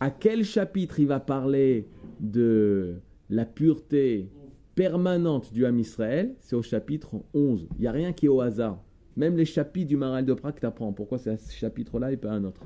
à 0.00 0.10
quel 0.10 0.44
chapitre 0.44 1.00
il 1.00 1.06
va 1.06 1.20
parler 1.20 1.88
de 2.20 2.96
la 3.30 3.44
pureté 3.44 4.28
permanente 4.74 5.52
du 5.52 5.66
Ham 5.66 5.78
Israël? 5.78 6.34
C'est 6.40 6.56
au 6.56 6.62
chapitre 6.62 7.16
11. 7.34 7.68
Il 7.76 7.80
n'y 7.82 7.86
a 7.86 7.92
rien 7.92 8.12
qui 8.12 8.26
est 8.26 8.28
au 8.30 8.40
hasard. 8.40 8.82
Même 9.16 9.36
les 9.36 9.44
chapitres 9.44 9.88
du 9.88 9.96
Maral 9.96 10.24
de 10.24 10.34
Prague 10.34 10.60
t'apprends. 10.60 10.92
Pourquoi 10.92 11.18
c'est 11.18 11.30
à 11.30 11.36
ce 11.36 11.52
chapitre-là 11.52 12.12
et 12.12 12.16
pas 12.16 12.32
un 12.32 12.44
autre? 12.44 12.60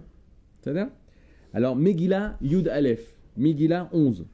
Alors, 1.52 1.76
Megillah 1.76 2.37
Yud 2.40 2.69
Aleph. 2.69 3.17
Megillah 3.37 3.88
11. 3.93 4.26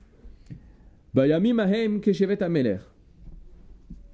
Bayamim 1.15 1.59
Ahem 1.59 2.01
Keshevet 2.01 2.43
Ameler. 2.43 2.79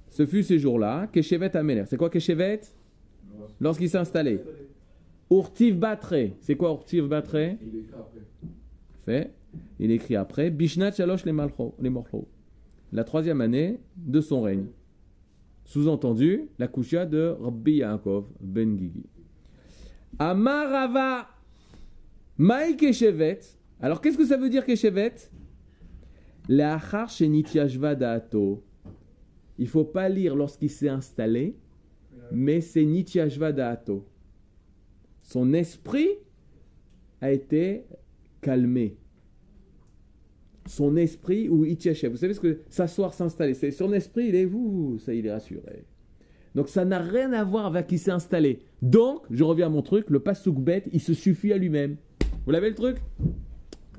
Ce 0.09 0.25
fut 0.25 0.43
ces 0.43 0.59
jours-là, 0.59 1.07
Keshevet 1.07 1.55
Ameler. 1.57 1.83
C'est 1.87 1.97
quoi 1.97 2.09
Keshevet? 2.09 2.61
Lorsqu'il 3.59 3.89
s'est 3.89 3.97
installé. 3.97 4.39
Urtiv 5.31 5.77
Batre. 5.77 6.31
C'est 6.41 6.55
quoi 6.55 6.69
Urtiv 6.69 7.07
Batre? 7.07 7.35
Il 7.35 7.75
est 7.75 7.79
écrit 7.79 7.95
après. 7.97 8.21
Fait. 9.05 9.33
Il 9.79 9.91
écrit 9.91 10.15
après 10.15 10.49
Bishnat 10.49 10.91
Shalosh 10.91 11.25
les. 11.25 11.33
La 12.91 13.03
troisième 13.03 13.41
année 13.41 13.79
de 13.97 14.21
son 14.21 14.41
règne. 14.41 14.67
Sous-entendu, 15.65 16.49
la 16.59 16.67
Kushia 16.67 17.05
de 17.05 17.35
Rabbi 17.39 17.77
Yaakov 17.77 18.25
ben 18.39 18.77
Gigi. 18.77 19.05
Amarava 20.19 21.27
Maï 22.37 22.75
Keshevet. 22.77 23.39
Alors 23.81 24.01
qu'est-ce 24.01 24.17
que 24.17 24.25
ça 24.25 24.37
veut 24.37 24.49
dire 24.49 24.65
Keshevet? 24.65 25.15
L'achar 26.49 27.09
shenitiashva 27.09 27.95
da'ato. 27.95 28.63
Il 29.57 29.67
faut 29.67 29.83
pas 29.83 30.09
lire 30.09 30.35
lorsqu'il 30.35 30.69
s'est 30.69 30.89
installé, 30.89 31.55
mais 32.31 32.59
c'est 32.59 32.83
nitiashva 32.83 33.51
da'ato. 33.51 34.05
Son 35.21 35.53
esprit 35.53 36.09
a 37.21 37.31
été 37.31 37.85
calmé. 38.41 38.97
Son 40.65 40.95
esprit 40.95 41.49
ou 41.49 41.65
itiachev. 41.65 42.11
Vous 42.11 42.17
savez 42.17 42.33
ce 42.33 42.39
que 42.39 42.59
s'asseoir, 42.69 43.13
s'installer, 43.13 43.53
c'est 43.53 43.71
son 43.71 43.93
esprit, 43.93 44.27
il 44.29 44.35
est 44.35 44.45
vous, 44.45 44.97
ça 44.99 45.13
il 45.13 45.25
est 45.25 45.31
rassuré. 45.31 45.85
Donc 46.55 46.69
ça 46.69 46.85
n'a 46.85 46.99
rien 46.99 47.33
à 47.33 47.43
voir 47.43 47.65
avec 47.65 47.87
qui 47.87 47.97
s'est 47.97 48.11
installé. 48.11 48.59
Donc, 48.81 49.23
je 49.29 49.43
reviens 49.43 49.67
à 49.67 49.69
mon 49.69 49.81
truc, 49.81 50.09
le 50.09 50.19
pasouk 50.19 50.59
bête, 50.59 50.89
il 50.91 50.99
se 50.99 51.13
suffit 51.13 51.53
à 51.53 51.57
lui-même. 51.57 51.97
Vous 52.45 52.51
l'avez 52.51 52.69
le 52.69 52.75
truc? 52.75 52.97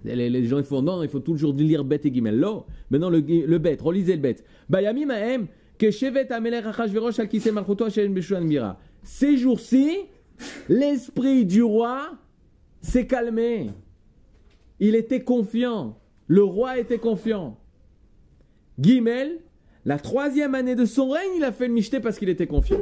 Les, 0.04 0.44
gens 0.44 0.58
ils 0.58 0.64
font 0.64 0.82
non, 0.82 1.02
il 1.02 1.08
faut 1.08 1.20
toujours 1.20 1.54
lire 1.54 1.84
bête 1.84 2.04
et 2.04 2.10
guimel. 2.10 2.38
Non, 2.38 2.64
maintenant 2.90 3.08
le, 3.08 3.20
le 3.20 3.58
bête, 3.58 3.80
relisez 3.80 4.16
le 4.16 4.20
bête. 4.20 4.44
Bayami 4.68 5.06
mahem 5.06 5.46
que 5.78 5.90
shevet 5.90 6.30
ameler 6.30 6.58
achashverosh 6.58 7.18
al 7.20 7.28
kiseh 7.28 7.52
malchuto 7.52 7.86
beshuan 8.10 8.44
mira. 8.44 8.78
Ces 9.02 9.36
jours-ci, 9.38 9.96
l'esprit 10.68 11.46
du 11.46 11.62
roi 11.62 12.18
s'est 12.80 13.06
calmé. 13.06 13.70
Il 14.78 14.94
était 14.94 15.20
confiant. 15.20 15.98
Le 16.26 16.42
roi 16.42 16.78
était 16.78 16.98
confiant. 16.98 17.58
Guimel, 18.78 19.40
la 19.84 19.98
troisième 19.98 20.54
année 20.54 20.74
de 20.74 20.84
son 20.84 21.10
règne, 21.10 21.32
il 21.36 21.44
a 21.44 21.52
fait 21.52 21.68
le 21.68 21.74
michté 21.74 22.00
parce 22.00 22.18
qu'il 22.18 22.28
était 22.28 22.46
confiant. 22.46 22.80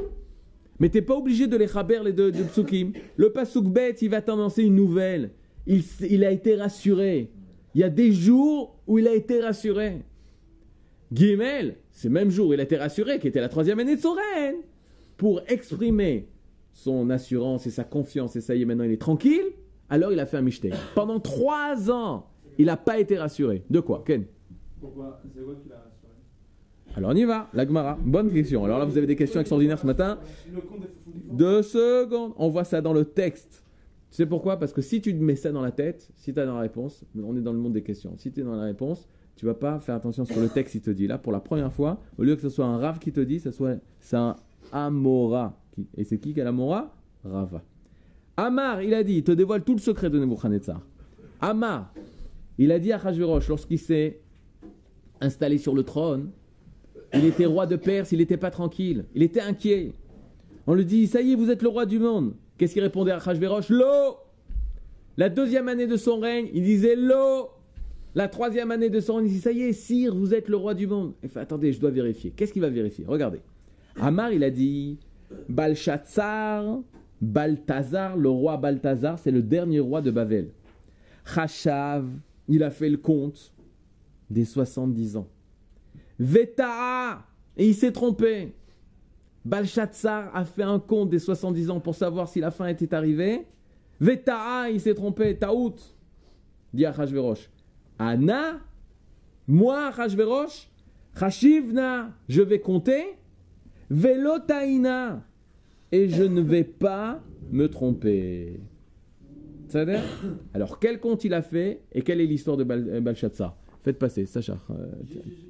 Mais 0.79 0.89
t'es 0.89 1.03
pas 1.03 1.15
obligé 1.15 1.47
de 1.47 1.57
les 1.57 1.69
chaber 1.69 2.01
les 2.05 2.13
deux 2.13 2.33
de 2.33 2.43
psukim. 2.45 2.93
Le 3.17 3.33
pasuk 3.33 3.67
bête, 3.67 4.03
il 4.03 4.09
va 4.09 4.23
t'annoncer 4.23 4.63
une 4.63 4.75
nouvelle. 4.75 5.31
Il, 5.67 6.25
a 6.25 6.31
été 6.31 6.57
rassuré. 6.57 7.31
Il 7.75 7.81
y 7.81 7.85
a 7.85 7.89
des 7.89 8.13
jours 8.13 8.79
où 8.87 8.99
il 8.99 9.07
a 9.07 9.15
été 9.15 9.41
rassuré. 9.41 10.03
Guimel, 11.13 11.77
c'est 11.91 12.09
le 12.09 12.15
même 12.15 12.31
jour 12.31 12.49
où 12.49 12.53
il 12.55 12.61
a 12.61 12.63
été 12.63 12.77
rassuré, 12.77 13.19
qui 13.19 13.29
était 13.29 13.41
la 13.41 13.49
troisième 13.49 13.79
année 13.79 13.97
de 13.97 14.01
son 14.01 14.15
règne, 14.15 14.57
pour 15.17 15.43
exprimer 15.47 16.29
son 16.73 17.11
assurance 17.11 17.67
et 17.67 17.71
sa 17.71 17.85
confiance, 17.85 18.35
et 18.35 18.41
ça 18.41 18.55
y 18.55 18.63
est, 18.63 18.65
maintenant 18.65 18.85
il 18.85 18.93
est 18.93 19.01
tranquille, 19.01 19.53
alors 19.91 20.11
il 20.11 20.19
a 20.19 20.27
fait 20.27 20.39
un 20.39 20.43
michté. 20.43 20.71
Pendant 20.95 21.21
trois 21.21 21.91
ans, 21.91 22.27
il 22.59 22.67
n'a 22.67 22.79
pas 22.79 22.99
été 22.99 23.19
rassuré. 23.19 23.63
De 23.69 23.81
quoi, 23.81 24.03
Ken? 24.07 24.25
Pourquoi 24.81 25.21
C'est 25.23 25.45
quoi 25.45 25.55
qui 25.63 25.69
l'a 25.69 25.77
rassuré? 25.77 25.93
Alors 26.97 27.11
on 27.11 27.15
y 27.15 27.25
va, 27.25 27.49
la 27.53 27.67
Gemara. 27.67 27.99
Bonne 28.03 28.33
question. 28.33 28.65
Alors 28.65 28.79
là, 28.79 28.85
vous 28.85 28.97
avez 28.97 29.07
des 29.07 29.17
questions 29.17 29.41
extraordinaires 29.41 29.79
ce 29.79 29.87
matin. 29.87 30.19
Deux 31.31 31.63
secondes. 31.63 32.33
On 32.37 32.49
voit 32.49 32.65
ça 32.65 32.81
dans 32.81 32.93
le 32.93 33.05
texte. 33.05 33.62
Tu 34.13 34.17
sais 34.17 34.27
pourquoi? 34.27 34.59
Parce 34.59 34.75
que 34.75 34.83
si 34.83 35.01
tu 35.01 35.17
te 35.17 35.23
mets 35.23 35.37
ça 35.37 35.53
dans 35.53 35.63
la 35.63 35.71
tête, 35.73 36.11
si 36.17 36.35
tu 36.35 36.39
as 36.39 36.45
dans 36.45 36.57
la 36.57 36.61
réponse, 36.61 37.03
on 37.19 37.35
est 37.35 37.41
dans 37.41 37.55
le 37.55 37.59
monde 37.59 37.73
des 37.73 37.83
questions. 37.83 38.13
Si 38.19 38.31
tu 38.31 38.41
es 38.41 38.43
dans 38.43 38.55
la 38.55 38.65
réponse, 38.65 39.09
tu 39.37 39.47
vas 39.47 39.55
pas 39.55 39.79
faire 39.79 39.95
attention 39.95 40.27
que 40.27 40.39
le 40.39 40.51
texte 40.51 40.75
il 40.75 40.83
te 40.83 40.91
dit. 40.91 41.07
Là, 41.07 41.17
pour 41.17 41.33
la 41.33 41.41
première 41.41 41.73
fois, 41.73 41.99
au 42.19 42.23
lieu 42.23 42.37
que 42.37 42.43
ce 42.43 42.51
soit 42.51 42.67
un 42.67 42.77
Rav 42.77 42.99
qui 42.99 43.11
te 43.11 43.21
dit, 43.21 43.41
ce 43.41 43.51
soit 43.51 43.77
un 44.13 44.37
Amora. 44.71 45.59
qui- 45.75 45.87
Et 45.97 46.05
c'est 46.05 46.19
qui 46.19 46.35
qui 46.35 46.41
a 46.43 46.45
l'Amora 46.45 46.95
Rava. 47.25 47.63
Amar, 48.37 48.83
il 48.83 48.93
a 48.93 49.03
dit, 49.03 49.15
il 49.17 49.25
te 49.25 49.33
dévoile 49.33 49.65
tout 49.65 49.73
le 49.73 49.79
secret 49.81 50.11
de 50.11 50.19
Nebuchadnezzar. 50.19 50.83
Amar, 51.41 51.93
il 52.59 52.71
a 52.71 52.79
dit 52.79 52.93
à 52.93 52.97
Hachvérosh, 52.97 53.49
lorsqu'il 53.49 53.79
s'est 53.79 54.21
installé 55.23 55.57
sur 55.57 55.75
le 55.75 55.83
trône, 55.85 56.31
il 57.15 57.25
était 57.25 57.47
roi 57.47 57.67
de 57.67 57.77
Perse, 57.77 58.13
il 58.13 58.19
n'était 58.19 58.37
pas 58.37 58.51
tranquille, 58.51 59.07
il 59.15 59.23
était 59.23 59.41
inquiet. 59.41 59.93
On 60.67 60.75
lui 60.75 60.85
dit, 60.85 61.07
ça 61.07 61.23
y 61.23 61.33
est, 61.33 61.35
vous 61.35 61.51
êtes 61.51 61.63
le 61.63 61.69
roi 61.69 61.87
du 61.87 61.99
monde. 61.99 62.35
Qu'est-ce 62.63 62.75
qu'il 62.75 62.83
répondait 62.85 63.11
à 63.11 63.17
Achashverosh 63.17 63.71
L'eau 63.71 64.19
La 65.17 65.29
deuxième 65.29 65.67
année 65.67 65.89
de 65.89 65.97
son 65.97 66.21
règne, 66.21 66.49
il 66.55 66.63
disait 66.63 66.95
l'eau 66.95 67.49
La 68.15 68.29
troisième 68.29 68.71
année 68.71 68.89
de 68.89 69.01
son 69.01 69.17
règne, 69.17 69.27
il 69.27 69.33
dit, 69.33 69.41
ça 69.41 69.51
y 69.51 69.63
est, 69.63 69.73
sire, 69.73 70.15
vous 70.15 70.33
êtes 70.33 70.49
le 70.49 70.57
roi 70.57 70.73
du 70.73 70.87
monde. 70.87 71.13
Il 71.25 71.39
attendez, 71.41 71.73
je 71.73 71.81
dois 71.81 71.91
vérifier. 71.91 72.31
Qu'est-ce 72.31 72.53
qu'il 72.53 72.63
va 72.63 72.71
vérifier? 72.71 73.05
Regardez. 73.05 73.41
Amar, 74.01 74.31
il 74.31 74.45
a 74.45 74.51
dit, 74.51 75.01
Balshazzar, 75.49 76.79
Balthazar, 77.21 78.17
le 78.17 78.29
roi 78.29 78.59
Balthazar, 78.59 79.19
c'est 79.19 79.33
le 79.33 79.43
dernier 79.43 79.81
roi 79.81 80.01
de 80.01 80.13
Babel. 80.13 80.51
Chachav, 81.25 82.09
il 82.47 82.63
a 82.63 82.71
fait 82.71 82.91
le 82.91 82.99
compte 82.99 83.53
des 84.31 84.45
70 84.45 85.17
ans. 85.17 85.27
Veta'a, 86.21 87.27
et 87.57 87.67
il 87.67 87.75
s'est 87.75 87.91
trompé. 87.91 88.55
Balshazzar 89.45 90.35
a 90.35 90.45
fait 90.45 90.63
un 90.63 90.79
compte 90.79 91.11
des 91.11 91.19
70 91.19 91.71
ans 91.71 91.81
pour 91.81 91.95
savoir 91.95 92.29
si 92.29 92.41
la 92.41 92.51
fin 92.51 92.67
était 92.69 92.95
arrivée. 92.95 93.47
Veta'a, 94.01 94.71
il 94.71 94.81
s'est 94.81 94.95
trompé. 94.95 95.37
Taout. 95.37 95.75
dit 96.73 96.87
Achashverosh, 96.87 97.51
Ana, 97.99 98.61
moi 99.47 99.89
Achashverosh, 99.89 100.69
Chashivna, 101.19 102.11
je 102.29 102.43
vais 102.43 102.61
compter, 102.61 103.05
Velotaina, 103.91 105.23
et 105.91 106.09
je 106.09 106.23
ne 106.23 106.41
vais 106.41 106.65
pas 106.65 107.21
me 107.51 107.69
tromper. 107.69 108.61
Alors, 110.55 110.79
quel 110.79 111.01
compte 111.01 111.25
il 111.25 111.33
a 111.35 111.43
fait 111.43 111.83
et 111.93 112.03
quelle 112.03 112.21
est 112.21 112.27
l'histoire 112.27 112.57
de 112.57 112.65
Bal- 112.65 112.89
euh, 112.89 113.15
Faites 113.83 113.99
passer, 113.99 114.27
Sacha. 114.27 114.57
euh, 114.71 114.87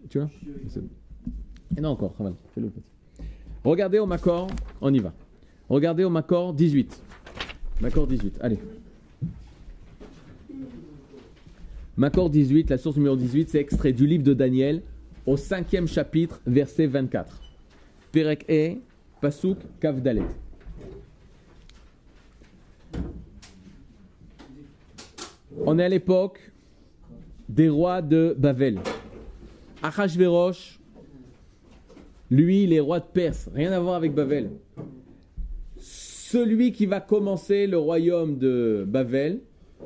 tu- 0.09 0.19
vois? 0.19 0.31
Non, 1.81 1.91
encore, 1.91 2.15
fais-le. 2.55 2.71
Regardez 3.65 3.99
au 3.99 4.07
Macor, 4.07 4.49
on 4.81 4.93
y 4.93 4.99
va. 4.99 5.13
Regardez 5.69 6.05
au 6.05 6.11
Macor 6.11 6.53
18. 6.53 7.03
Macor 7.81 8.07
18, 8.07 8.39
allez. 8.41 8.59
Macor 11.97 12.31
18, 12.31 12.71
la 12.71 12.79
source 12.79 12.97
numéro 12.97 13.17
18, 13.17 13.51
c'est 13.51 13.59
extrait 13.59 13.93
du 13.93 14.07
livre 14.07 14.25
de 14.25 14.35
Daniel 14.35 14.83
au 15.27 15.37
cinquième 15.37 15.87
chapitre, 15.87 16.41
verset 16.47 16.87
24. 16.87 17.41
Perek 18.11 18.45
E, 18.51 18.75
Pasuk, 19.21 19.59
Kavdalet. 19.79 20.23
On 25.65 25.79
est 25.79 25.85
à 25.85 25.89
l'époque 25.89 26.41
des 27.49 27.69
rois 27.69 28.03
de 28.03 28.35
Bavel. 28.37 28.81
Achashverosh, 29.83 30.81
lui, 32.33 32.65
il 32.65 32.73
est 32.73 32.81
roi 32.81 32.99
de 33.01 33.05
Perse, 33.13 33.49
rien 33.55 33.73
à 33.73 33.79
voir 33.81 33.95
avec 33.97 34.15
Bavel. 34.15 34.51
Celui 35.77 36.73
qui 36.73 36.87
va 36.87 37.01
commencer 37.01 37.67
le 37.67 37.77
royaume 37.77 38.39
de 38.39 38.85
Bavel, 38.89 39.41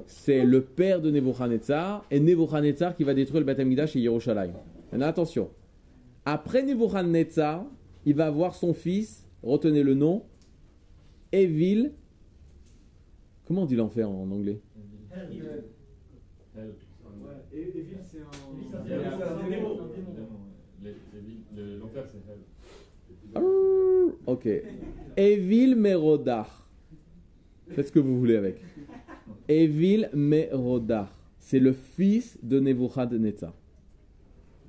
c'est 0.07 0.45
le 0.45 0.61
père 0.63 1.01
de 1.01 1.11
Nebuchadnezzar, 1.11 2.05
et 2.11 2.21
Nebuchadnezzar 2.21 2.95
qui 2.97 3.03
va 3.05 3.15
détruire 3.15 3.41
le 3.41 3.47
Beth 3.47 3.59
Amikdash 3.59 3.97
et 3.97 4.01
Yerushalayim. 4.01 4.53
Maintenant, 4.93 5.07
attention. 5.09 5.51
Après 6.25 6.63
Nebuchadnezzar, 6.63 7.65
il 8.05 8.15
va 8.15 8.27
avoir 8.27 8.55
son 8.55 8.73
fils, 8.75 9.27
retenez 9.43 9.83
le 9.83 9.95
nom, 9.95 10.23
Evil. 11.33 11.93
Comment 13.47 13.63
on 13.63 13.67
dit 13.67 13.75
l'enfer 13.77 14.09
en 14.09 14.31
anglais? 14.31 14.61
Ville, 15.31 15.43
c'est 16.53 16.61
un. 18.21 18.31
c'est 18.71 18.77
un- 18.77 18.85
c'est 18.85 19.25
un 19.25 19.49
démon. 19.49 19.77
L'enfer, 21.81 22.05
c'est 22.13 22.31
Hell. 22.31 22.39
Ah, 23.09 23.26
Ok. 24.27 24.49
Evil 25.17 25.75
Merodach. 25.77 26.49
Faites 27.71 27.89
ce 27.89 27.93
que 27.93 27.99
vous 27.99 28.19
voulez 28.19 28.37
avec. 28.37 28.61
Evil 29.49 30.09
Merodach. 30.13 31.09
C'est 31.39 31.59
le 31.59 31.73
fils 31.73 32.39
de 32.43 32.59
Nebuchadnezzar. 32.61 33.55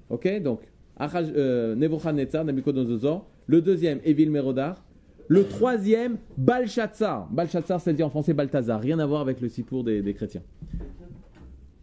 Ok 0.10 0.42
Donc, 0.42 0.62
euh, 1.02 1.76
Nebuchadnezzar, 1.76 2.46
Nabucodonosor. 2.46 3.28
Le 3.48 3.62
deuxième, 3.62 4.00
Evil 4.04 4.30
Merodach. 4.30 4.78
Le 5.28 5.46
troisième, 5.48 6.18
Balshazzar. 6.38 7.28
Balshazzar, 7.30 7.82
c'est 7.82 7.94
dit 7.94 8.04
en 8.04 8.10
français 8.10 8.34
Balthazar. 8.34 8.80
Rien 8.80 9.00
à 9.00 9.06
voir 9.06 9.22
avec 9.22 9.42
le 9.42 9.50
sipour 9.50 9.84
des, 9.84 10.02
des 10.02 10.14
chrétiens. 10.14 10.44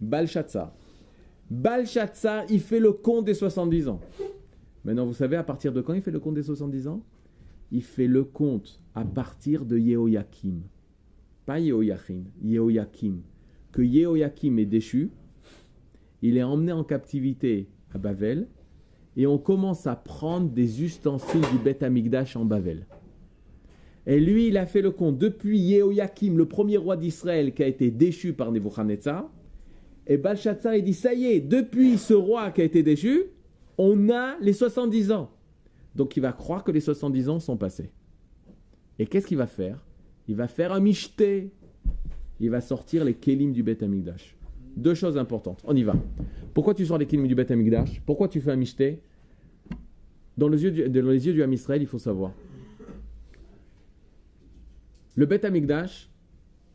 Balshazzar. 0.00 0.72
Balshazzar, 1.50 2.44
il 2.48 2.60
fait 2.60 2.80
le 2.80 2.92
compte 2.92 3.26
des 3.26 3.34
70 3.34 3.88
ans. 3.88 4.00
Maintenant, 4.84 5.06
vous 5.06 5.14
savez 5.14 5.36
à 5.36 5.42
partir 5.42 5.72
de 5.72 5.80
quand 5.80 5.94
il 5.94 6.02
fait 6.02 6.10
le 6.10 6.20
compte 6.20 6.34
des 6.34 6.42
70 6.42 6.88
ans? 6.88 7.02
Il 7.72 7.82
fait 7.82 8.06
le 8.06 8.24
compte 8.24 8.82
à 8.94 9.04
partir 9.04 9.64
de 9.64 9.78
Yehoyakim. 9.78 10.60
Pas 11.46 11.58
Yehoyachin, 11.58 12.24
Yehoyakim. 12.42 13.20
Que 13.72 13.82
Yehoyakim 13.82 14.58
est 14.58 14.66
déchu, 14.66 15.10
il 16.22 16.36
est 16.36 16.42
emmené 16.42 16.72
en 16.72 16.84
captivité 16.84 17.68
à 17.92 17.98
Bavel, 17.98 18.46
et 19.16 19.26
on 19.26 19.38
commence 19.38 19.86
à 19.86 19.96
prendre 19.96 20.50
des 20.50 20.82
ustensiles 20.82 21.44
du 21.52 21.58
Beth 21.58 21.82
Amikdash 21.82 22.36
en 22.36 22.44
Bavel. 22.44 22.86
Et 24.06 24.20
lui, 24.20 24.48
il 24.48 24.56
a 24.58 24.66
fait 24.66 24.82
le 24.82 24.90
compte 24.90 25.18
depuis 25.18 25.58
Yehoyakim, 25.58 26.36
le 26.36 26.46
premier 26.46 26.76
roi 26.76 26.96
d'Israël 26.96 27.54
qui 27.54 27.62
a 27.62 27.66
été 27.66 27.90
déchu 27.90 28.32
par 28.34 28.52
Nebuchadnezzar. 28.52 29.30
Et 30.06 30.18
Balshazzar, 30.18 30.74
il 30.74 30.84
dit, 30.84 30.92
ça 30.92 31.14
y 31.14 31.24
est, 31.26 31.40
depuis 31.40 31.96
ce 31.96 32.12
roi 32.12 32.50
qui 32.50 32.60
a 32.60 32.64
été 32.64 32.82
déchu, 32.82 33.24
on 33.78 34.08
a 34.10 34.36
les 34.40 34.52
70 34.52 35.12
ans. 35.12 35.30
Donc 35.94 36.16
il 36.16 36.20
va 36.20 36.32
croire 36.32 36.64
que 36.64 36.72
les 36.72 36.80
70 36.80 37.28
ans 37.28 37.40
sont 37.40 37.56
passés. 37.56 37.90
Et 38.98 39.06
qu'est-ce 39.06 39.26
qu'il 39.26 39.36
va 39.38 39.46
faire? 39.46 39.78
Il 40.28 40.36
va 40.36 40.48
faire 40.48 40.72
un 40.72 40.80
michté. 40.80 41.50
Il 42.40 42.50
va 42.50 42.60
sortir 42.60 43.04
les 43.04 43.14
kélim 43.14 43.52
du 43.52 43.62
Beth 43.62 43.82
Amikdash. 43.82 44.36
Deux 44.76 44.94
choses 44.94 45.16
importantes. 45.18 45.62
On 45.64 45.74
y 45.74 45.82
va. 45.82 45.94
Pourquoi 46.52 46.74
tu 46.74 46.84
sors 46.86 46.98
les 46.98 47.06
kélim 47.06 47.26
du 47.26 47.34
Beth 47.34 47.50
Amikdash 47.50 48.00
Pourquoi 48.06 48.28
tu 48.28 48.40
fais 48.40 48.50
un 48.52 48.56
michté? 48.56 49.00
Dans, 50.36 50.48
les 50.48 50.62
yeux 50.64 50.70
du- 50.72 50.88
dans 50.88 51.10
les 51.10 51.26
yeux 51.26 51.32
du 51.32 51.42
Ham 51.42 51.52
Israël, 51.52 51.80
il 51.80 51.86
faut 51.86 51.98
savoir. 51.98 52.32
Le 55.14 55.26
Beth 55.26 55.44
Amikdash, 55.44 56.10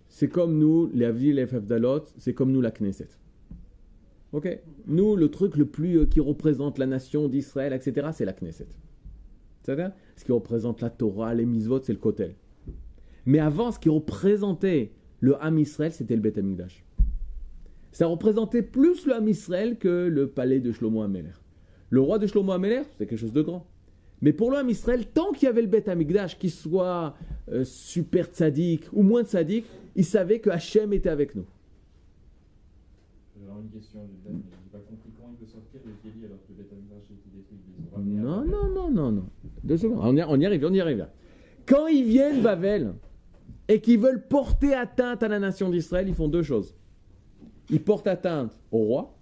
c'est 0.08 0.30
comme 0.30 0.58
nous, 0.58 0.90
les 0.94 1.06
Avdil 1.06 1.38
et 1.40 1.46
les 1.46 2.02
c'est 2.18 2.34
comme 2.34 2.52
nous 2.52 2.62
la 2.62 2.72
Knesset. 2.72 3.10
Ok 4.32 4.60
Nous, 4.86 5.16
le 5.16 5.30
truc 5.30 5.58
le 5.58 5.66
plus 5.66 6.00
euh, 6.00 6.06
qui 6.06 6.20
représente 6.20 6.78
la 6.78 6.86
nation 6.86 7.28
d'Israël, 7.28 7.74
etc., 7.74 8.10
c'est 8.14 8.26
la 8.26 8.34
Knesset. 8.34 8.68
C'est-à-dire 9.64 9.92
Ce 10.16 10.26
qui 10.26 10.32
représente 10.32 10.82
la 10.82 10.90
Torah, 10.90 11.34
les 11.34 11.46
mitzvot, 11.46 11.82
c'est 11.82 11.94
le 11.94 12.00
Kotel. 12.00 12.36
Mais 13.26 13.40
avant, 13.40 13.72
ce 13.72 13.80
qui 13.80 13.90
représentait 13.90 14.92
le 15.20 15.36
Ham 15.44 15.60
Israël, 15.60 15.92
c'était 15.92 16.16
le 16.16 16.22
Beth 16.22 16.38
Amikdash. 16.38 16.84
Ça 17.92 18.06
représentait 18.06 18.62
plus 18.62 19.06
le 19.06 19.16
Ham 19.16 19.28
Israël 19.28 19.78
que 19.78 20.08
le 20.08 20.28
palais 20.28 20.60
de 20.60 20.72
Shlomo 20.72 21.02
Ameler. 21.02 21.34
Le 21.90 22.02
roi 22.02 22.20
de 22.20 22.28
Shlomo 22.28 22.52
Ameler, 22.52 22.84
c'était 22.92 23.08
quelque 23.08 23.20
chose 23.20 23.34
de 23.34 23.42
grand. 23.42 23.66
Mais 24.22 24.34
pour 24.34 24.52
le 24.52 24.58
Ham 24.58 24.70
Israël, 24.70 25.06
tant 25.08 25.32
qu'il 25.32 25.46
y 25.46 25.50
avait 25.50 25.62
le 25.62 25.68
Beth 25.68 25.88
Amikdash, 25.88 26.38
qu'il 26.38 26.52
soit 26.52 27.16
euh, 27.52 27.64
super 27.64 28.26
tzaddik 28.26 28.86
ou 28.94 29.02
moins 29.02 29.24
tzaddik, 29.24 29.66
il 29.96 30.06
savait 30.06 30.40
que 30.40 30.50
Hachem 30.50 30.94
était 30.94 31.10
avec 31.10 31.36
nous. 31.36 31.46
Question, 33.80 34.02
j'ai 34.26 34.34
pas 34.74 34.80
compris 34.80 35.10
comment 35.16 35.30
il 35.32 35.46
peut 35.46 35.50
sortir 35.50 35.80
le 35.86 35.94
Kéli 36.04 36.26
alors 36.26 36.40
que 36.46 36.52
le 36.52 36.66
a 36.66 36.98
été 36.98 37.14
détruit. 37.34 37.60
Non, 37.98 38.44
non, 38.44 38.68
non, 38.68 38.92
non, 38.92 39.12
non. 39.14 39.30
Deux 39.64 39.78
secondes. 39.78 40.00
On 40.02 40.18
y, 40.18 40.22
on 40.22 40.38
y 40.38 40.46
arrive, 40.46 40.66
on 40.66 40.74
y 40.74 40.82
arrive 40.82 40.98
là. 40.98 41.14
Quand 41.66 41.88
ils 41.88 42.04
viennent 42.04 42.42
Bavel 42.42 42.94
et 43.70 43.80
qu'ils 43.80 44.00
veulent 44.00 44.28
porter 44.28 44.74
atteinte 44.74 45.24
à 45.24 45.30
la 45.30 45.40
nation 45.40 45.70
d'Israël, 45.70 46.10
ils 46.10 46.14
font 46.14 46.28
deux 46.28 46.44
choses. 46.44 46.76
Ils 47.70 47.82
portent 47.82 48.08
atteinte 48.08 48.52
au 48.70 48.80
roi. 48.80 49.18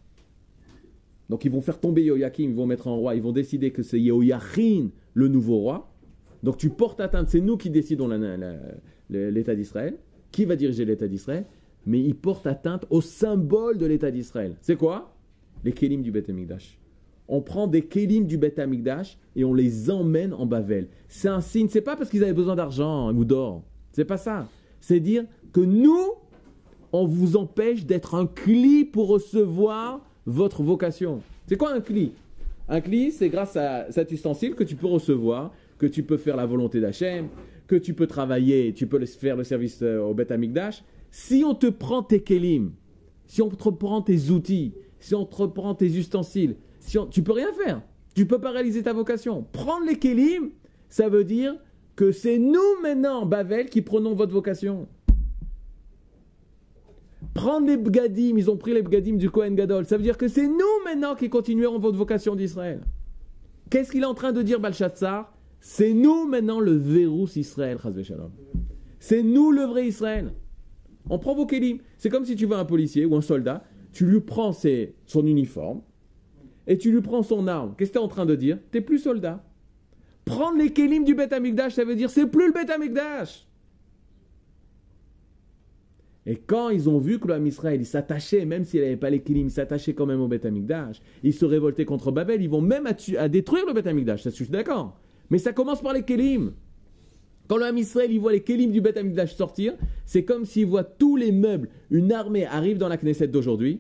Donc 1.29 1.45
ils 1.45 1.51
vont 1.51 1.61
faire 1.61 1.79
tomber 1.79 2.03
Yehoyakim, 2.03 2.49
ils 2.49 2.55
vont 2.55 2.65
mettre 2.65 2.87
un 2.87 2.95
roi, 2.95 3.13
ils 3.13 3.21
vont 3.21 3.33
décider 3.33 3.69
que 3.69 3.83
c'est 3.83 3.99
Yehoyachin, 3.99 4.89
le 5.13 5.27
nouveau 5.27 5.59
roi. 5.59 5.93
Donc 6.41 6.57
tu 6.57 6.71
portes 6.71 6.99
atteinte, 6.99 7.29
c'est 7.29 7.41
nous 7.41 7.57
qui 7.57 7.69
décidons 7.69 8.09
l'État 9.07 9.53
d'Israël. 9.53 9.99
Qui 10.31 10.45
va 10.45 10.55
diriger 10.55 10.83
l'État 10.83 11.07
d'Israël? 11.07 11.45
Mais 11.87 11.99
ils 11.99 12.15
portent 12.15 12.45
atteinte 12.45 12.85
au 12.91 13.01
symbole 13.01 13.79
de 13.79 13.87
l'État 13.87 14.11
d'Israël. 14.11 14.55
C'est 14.61 14.75
quoi? 14.75 15.15
Les 15.63 15.71
kélim 15.71 16.03
du 16.03 16.11
Beth 16.11 16.29
Amikdash 16.29 16.77
on 17.27 17.41
prend 17.41 17.67
des 17.67 17.81
kélim 17.81 18.25
du 18.25 18.37
Beth 18.37 18.59
Amikdash 18.59 19.17
et 19.35 19.43
on 19.43 19.53
les 19.53 19.89
emmène 19.89 20.33
en 20.33 20.45
Bavel. 20.45 20.87
C'est 21.07 21.27
un 21.27 21.41
signe, 21.41 21.67
c'est 21.69 21.81
pas 21.81 21.95
parce 21.95 22.09
qu'ils 22.09 22.23
avaient 22.23 22.33
besoin 22.33 22.55
d'argent 22.55 23.11
ou 23.13 23.25
d'or. 23.25 23.63
C'est 23.91 24.05
pas 24.05 24.17
ça. 24.17 24.47
C'est 24.79 24.99
dire 24.99 25.25
que 25.51 25.59
nous, 25.59 26.13
on 26.93 27.05
vous 27.05 27.35
empêche 27.35 27.85
d'être 27.85 28.15
un 28.15 28.27
cli 28.27 28.85
pour 28.85 29.07
recevoir 29.07 30.01
votre 30.25 30.63
vocation. 30.63 31.21
C'est 31.47 31.57
quoi 31.57 31.73
un 31.73 31.81
cli 31.81 32.13
Un 32.69 32.81
cli, 32.81 33.11
c'est 33.11 33.29
grâce 33.29 33.57
à 33.57 33.91
cet 33.91 34.11
ustensile 34.11 34.55
que 34.55 34.63
tu 34.63 34.75
peux 34.75 34.87
recevoir, 34.87 35.51
que 35.77 35.85
tu 35.85 36.03
peux 36.03 36.17
faire 36.17 36.37
la 36.37 36.45
volonté 36.45 36.79
d'Hachem, 36.79 37.27
que 37.67 37.75
tu 37.75 37.93
peux 37.93 38.07
travailler, 38.07 38.73
tu 38.73 38.87
peux 38.87 39.03
faire 39.05 39.35
le 39.35 39.43
service 39.43 39.79
euh, 39.81 39.99
au 39.99 40.13
Beth 40.13 40.31
Amikdash. 40.31 40.83
Si 41.19 41.43
on 41.43 41.55
te 41.55 41.65
prend 41.65 42.03
tes 42.03 42.21
kélim, 42.21 42.73
si 43.25 43.41
on 43.41 43.49
te 43.49 43.69
prend 43.69 44.03
tes 44.03 44.29
outils, 44.29 44.75
si 44.99 45.15
on 45.15 45.25
te 45.25 45.45
prend 45.47 45.73
tes 45.73 45.97
ustensiles, 45.97 46.57
si 46.79 46.99
on, 46.99 47.07
tu 47.07 47.23
peux 47.23 47.31
rien 47.31 47.51
faire. 47.53 47.81
Tu 48.13 48.27
peux 48.27 48.39
pas 48.39 48.51
réaliser 48.51 48.83
ta 48.83 48.93
vocation. 48.93 49.43
Prendre 49.51 49.87
les 49.87 49.97
kélim, 49.97 50.51
ça 50.89 51.09
veut 51.09 51.23
dire 51.23 51.55
que 51.95 52.11
c'est 52.11 52.37
nous 52.37 52.81
maintenant, 52.83 53.25
Bavel, 53.25 53.67
qui 53.67 53.81
prenons 53.81 54.13
votre 54.13 54.31
vocation. 54.31 54.87
Prendre 57.33 57.65
les 57.65 57.77
bgadim, 57.77 58.37
ils 58.37 58.51
ont 58.51 58.57
pris 58.57 58.75
les 58.75 58.83
bgadim 58.83 59.15
du 59.15 59.31
Kohen 59.31 59.55
Gadol. 59.55 59.87
Ça 59.87 59.97
veut 59.97 60.03
dire 60.03 60.19
que 60.19 60.27
c'est 60.27 60.47
nous 60.47 60.83
maintenant 60.85 61.15
qui 61.15 61.31
continuerons 61.31 61.79
votre 61.79 61.97
vocation 61.97 62.35
d'Israël. 62.35 62.81
Qu'est-ce 63.71 63.91
qu'il 63.91 64.03
est 64.03 64.05
en 64.05 64.13
train 64.13 64.33
de 64.33 64.43
dire, 64.43 64.59
Balshazzar 64.59 65.33
C'est 65.61 65.93
nous 65.93 66.27
maintenant 66.27 66.59
le 66.59 66.73
verrous 66.73 67.35
Israël. 67.35 67.79
C'est 68.99 69.23
nous 69.23 69.51
le 69.51 69.63
vrai 69.63 69.87
Israël. 69.87 70.31
On 71.09 71.19
prend 71.19 71.35
vos 71.35 71.45
kélim. 71.45 71.79
C'est 71.97 72.09
comme 72.09 72.25
si 72.25 72.35
tu 72.35 72.45
vois 72.45 72.59
un 72.59 72.65
policier 72.65 73.05
ou 73.05 73.15
un 73.15 73.21
soldat, 73.21 73.63
tu 73.91 74.05
lui 74.05 74.19
prends 74.21 74.51
ses- 74.51 74.95
son 75.05 75.25
uniforme 75.25 75.81
et 76.67 76.77
tu 76.77 76.91
lui 76.91 77.01
prends 77.01 77.23
son 77.23 77.47
arme. 77.47 77.75
Qu'est-ce 77.77 77.91
que 77.91 77.97
tu 77.97 78.01
es 78.01 78.05
en 78.05 78.09
train 78.09 78.25
de 78.25 78.35
dire? 78.35 78.59
Tu 78.71 78.81
plus 78.81 78.99
soldat. 78.99 79.43
Prendre 80.25 80.57
les 80.57 80.71
kélim 80.71 81.03
du 81.05 81.15
Beth 81.15 81.31
Amikdash, 81.31 81.73
ça 81.73 81.85
veut 81.85 81.95
dire 81.95 82.09
c'est 82.09 82.27
plus 82.27 82.47
le 82.47 82.53
Beth 82.53 82.69
Amikdash. 82.69 83.47
Et 86.25 86.35
quand 86.35 86.69
ils 86.69 86.89
ont 86.89 86.97
vu 86.97 87.19
que 87.19 87.27
l'homme 87.29 87.47
Israël, 87.47 87.85
s'attachait, 87.85 88.43
même 88.45 88.65
s'il 88.65 88.81
n'avait 88.81 88.97
pas 88.97 89.09
les 89.09 89.21
kilim, 89.21 89.47
il 89.47 89.51
s'attachait 89.51 89.93
quand 89.93 90.05
même 90.05 90.19
au 90.19 90.27
Beth 90.27 90.45
Amikdash, 90.45 91.01
ils 91.23 91.33
se 91.33 91.45
révoltaient 91.45 91.85
contre 91.85 92.11
Babel, 92.11 92.41
ils 92.41 92.49
vont 92.49 92.59
même 92.59 92.85
à, 92.85 93.29
détruire 93.29 93.65
le 93.65 93.71
Beth 93.71 93.87
Amikdash, 93.87 94.23
ça 94.23 94.29
je 94.29 94.35
suis 94.35 94.47
d'accord. 94.49 94.99
Mais 95.29 95.37
ça 95.37 95.53
commence 95.53 95.81
par 95.81 95.93
les 95.93 96.03
kilim. 96.03 96.51
Quand 97.47 97.57
l'homme 97.57 97.77
Israël, 97.77 98.11
il 98.11 98.19
voit 98.19 98.33
les 98.33 98.41
kelim 98.41 98.71
du 98.71 98.81
Beth 98.81 98.97
Amikdash 98.97 99.35
sortir, 99.35 99.73
c'est 100.05 100.23
comme 100.25 100.45
s'il 100.45 100.65
voit 100.65 100.83
tous 100.83 101.15
les 101.15 101.31
meubles, 101.31 101.69
une 101.91 102.11
armée 102.11 102.45
arrive 102.45 102.77
dans 102.77 102.89
la 102.89 102.97
Knesset 102.97 103.27
d'aujourd'hui, 103.27 103.79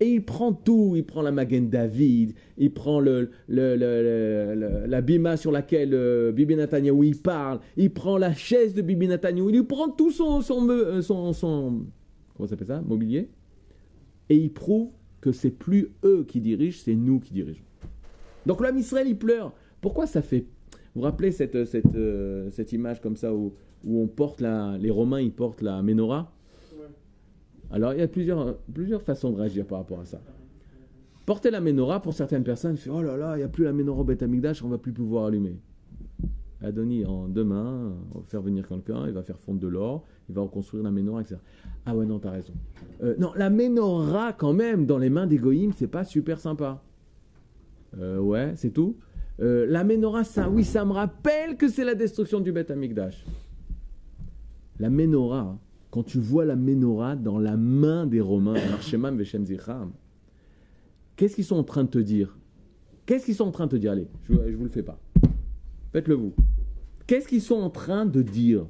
et 0.00 0.06
il 0.08 0.24
prend 0.24 0.52
tout, 0.52 0.94
il 0.96 1.04
prend 1.04 1.22
la 1.22 1.30
Magen 1.30 1.68
David, 1.68 2.34
il 2.58 2.72
prend 2.72 2.98
le, 3.00 3.30
le- 3.48 3.76
le- 3.76 4.02
le- 4.02 4.54
le- 4.54 4.86
la 4.86 5.00
bima 5.00 5.36
sur 5.36 5.52
laquelle 5.52 5.90
euh, 5.94 6.32
Bibi 6.32 6.56
Netanyahu 6.56 7.04
il 7.06 7.16
parle, 7.16 7.60
il 7.76 7.90
prend 7.92 8.16
la 8.18 8.34
chaise 8.34 8.74
de 8.74 8.82
Bibi 8.82 9.06
Netanyahu, 9.06 9.50
il 9.52 9.64
prend 9.64 9.90
tout 9.90 10.10
son, 10.10 10.40
son, 10.40 10.68
euh, 10.70 11.02
son, 11.02 11.32
son- 11.32 11.82
comment 12.34 12.48
s'appelle 12.48 12.66
ça, 12.66 12.80
mobilier, 12.80 13.28
et 14.28 14.36
il 14.36 14.50
prouve 14.52 14.88
que 15.20 15.30
c'est 15.30 15.50
plus 15.50 15.90
eux 16.04 16.24
qui 16.26 16.40
dirigent, 16.40 16.80
c'est 16.84 16.94
nous 16.96 17.20
qui 17.20 17.32
dirigeons. 17.32 17.62
Donc 18.46 18.60
l'homme 18.60 18.78
Israël, 18.78 19.06
il 19.06 19.16
pleure. 19.16 19.52
Pourquoi 19.80 20.06
ça 20.06 20.22
fait 20.22 20.46
vous 20.94 21.00
vous 21.00 21.06
rappelez 21.06 21.32
cette, 21.32 21.64
cette, 21.64 21.94
euh, 21.94 22.50
cette 22.50 22.72
image 22.72 23.00
comme 23.00 23.16
ça 23.16 23.34
où, 23.34 23.54
où 23.84 24.00
on 24.00 24.06
porte 24.06 24.40
la, 24.40 24.76
les 24.78 24.90
Romains 24.90 25.20
ils 25.20 25.32
portent 25.32 25.62
la 25.62 25.82
menorah? 25.82 26.32
Ouais. 26.78 26.86
Alors 27.70 27.94
il 27.94 28.00
y 28.00 28.02
a 28.02 28.08
plusieurs, 28.08 28.58
plusieurs 28.72 29.02
façons 29.02 29.30
de 29.30 29.36
réagir 29.36 29.66
par 29.66 29.78
rapport 29.78 30.00
à 30.00 30.04
ça. 30.04 30.20
Porter 31.24 31.50
la 31.50 31.60
menorah 31.60 32.02
pour 32.02 32.14
certaines 32.14 32.44
personnes, 32.44 32.76
fait 32.76 32.90
oh 32.90 33.00
là 33.00 33.16
là, 33.16 33.36
il 33.36 33.38
n'y 33.38 33.44
a 33.44 33.48
plus 33.48 33.64
la 33.64 33.72
menorah 33.72 34.04
Beth 34.04 34.22
Amikdash, 34.22 34.62
on 34.62 34.68
va 34.68 34.78
plus 34.78 34.92
pouvoir 34.92 35.26
allumer. 35.26 35.56
Adoni, 36.60 37.04
en 37.04 37.28
demain, 37.28 37.92
on 38.14 38.20
va 38.20 38.24
faire 38.26 38.42
venir 38.42 38.68
quelqu'un, 38.68 39.06
il 39.06 39.12
va 39.12 39.22
faire 39.22 39.38
fondre 39.38 39.60
de 39.60 39.68
l'or, 39.68 40.04
il 40.28 40.34
va 40.34 40.42
reconstruire 40.42 40.82
la 40.84 40.90
menorah, 40.90 41.22
etc. 41.22 41.36
Ah 41.86 41.96
ouais, 41.96 42.06
non, 42.06 42.18
t'as 42.18 42.30
raison. 42.30 42.52
Euh, 43.02 43.16
non, 43.18 43.32
la 43.34 43.50
menorah, 43.50 44.32
quand 44.32 44.52
même, 44.52 44.86
dans 44.86 44.98
les 44.98 45.10
mains 45.10 45.26
des 45.26 45.38
goïms, 45.38 45.72
c'est 45.72 45.88
pas 45.88 46.04
super 46.04 46.38
sympa. 46.38 46.82
Euh, 47.98 48.18
ouais, 48.18 48.52
c'est 48.56 48.70
tout. 48.70 48.96
Euh, 49.40 49.66
la 49.68 49.84
menorah, 49.84 50.24
ça, 50.24 50.48
oui, 50.48 50.64
ça 50.64 50.84
me 50.84 50.92
rappelle 50.92 51.56
que 51.56 51.68
c'est 51.68 51.84
la 51.84 51.94
destruction 51.94 52.40
du 52.40 52.52
Beth 52.52 52.70
Amikdash. 52.70 53.24
La 54.78 54.90
menorah, 54.90 55.58
quand 55.90 56.02
tu 56.02 56.18
vois 56.18 56.44
la 56.44 56.56
menorah 56.56 57.16
dans 57.16 57.38
la 57.38 57.56
main 57.56 58.06
des 58.06 58.20
Romains, 58.20 58.54
qu'est-ce 61.16 61.34
qu'ils 61.34 61.44
sont 61.44 61.56
en 61.56 61.64
train 61.64 61.84
de 61.84 61.90
te 61.90 61.98
dire? 61.98 62.36
Qu'est-ce 63.06 63.24
qu'ils 63.24 63.34
sont 63.34 63.46
en 63.46 63.50
train 63.50 63.66
de 63.66 63.72
te 63.72 63.76
dire? 63.76 63.92
Allez, 63.92 64.08
je, 64.28 64.34
je 64.34 64.56
vous 64.56 64.64
le 64.64 64.70
fais 64.70 64.82
pas. 64.82 64.98
Faites-le 65.92 66.14
vous. 66.14 66.32
Qu'est-ce 67.06 67.26
qu'ils 67.26 67.42
sont 67.42 67.60
en 67.60 67.70
train 67.70 68.06
de 68.06 68.22
dire? 68.22 68.66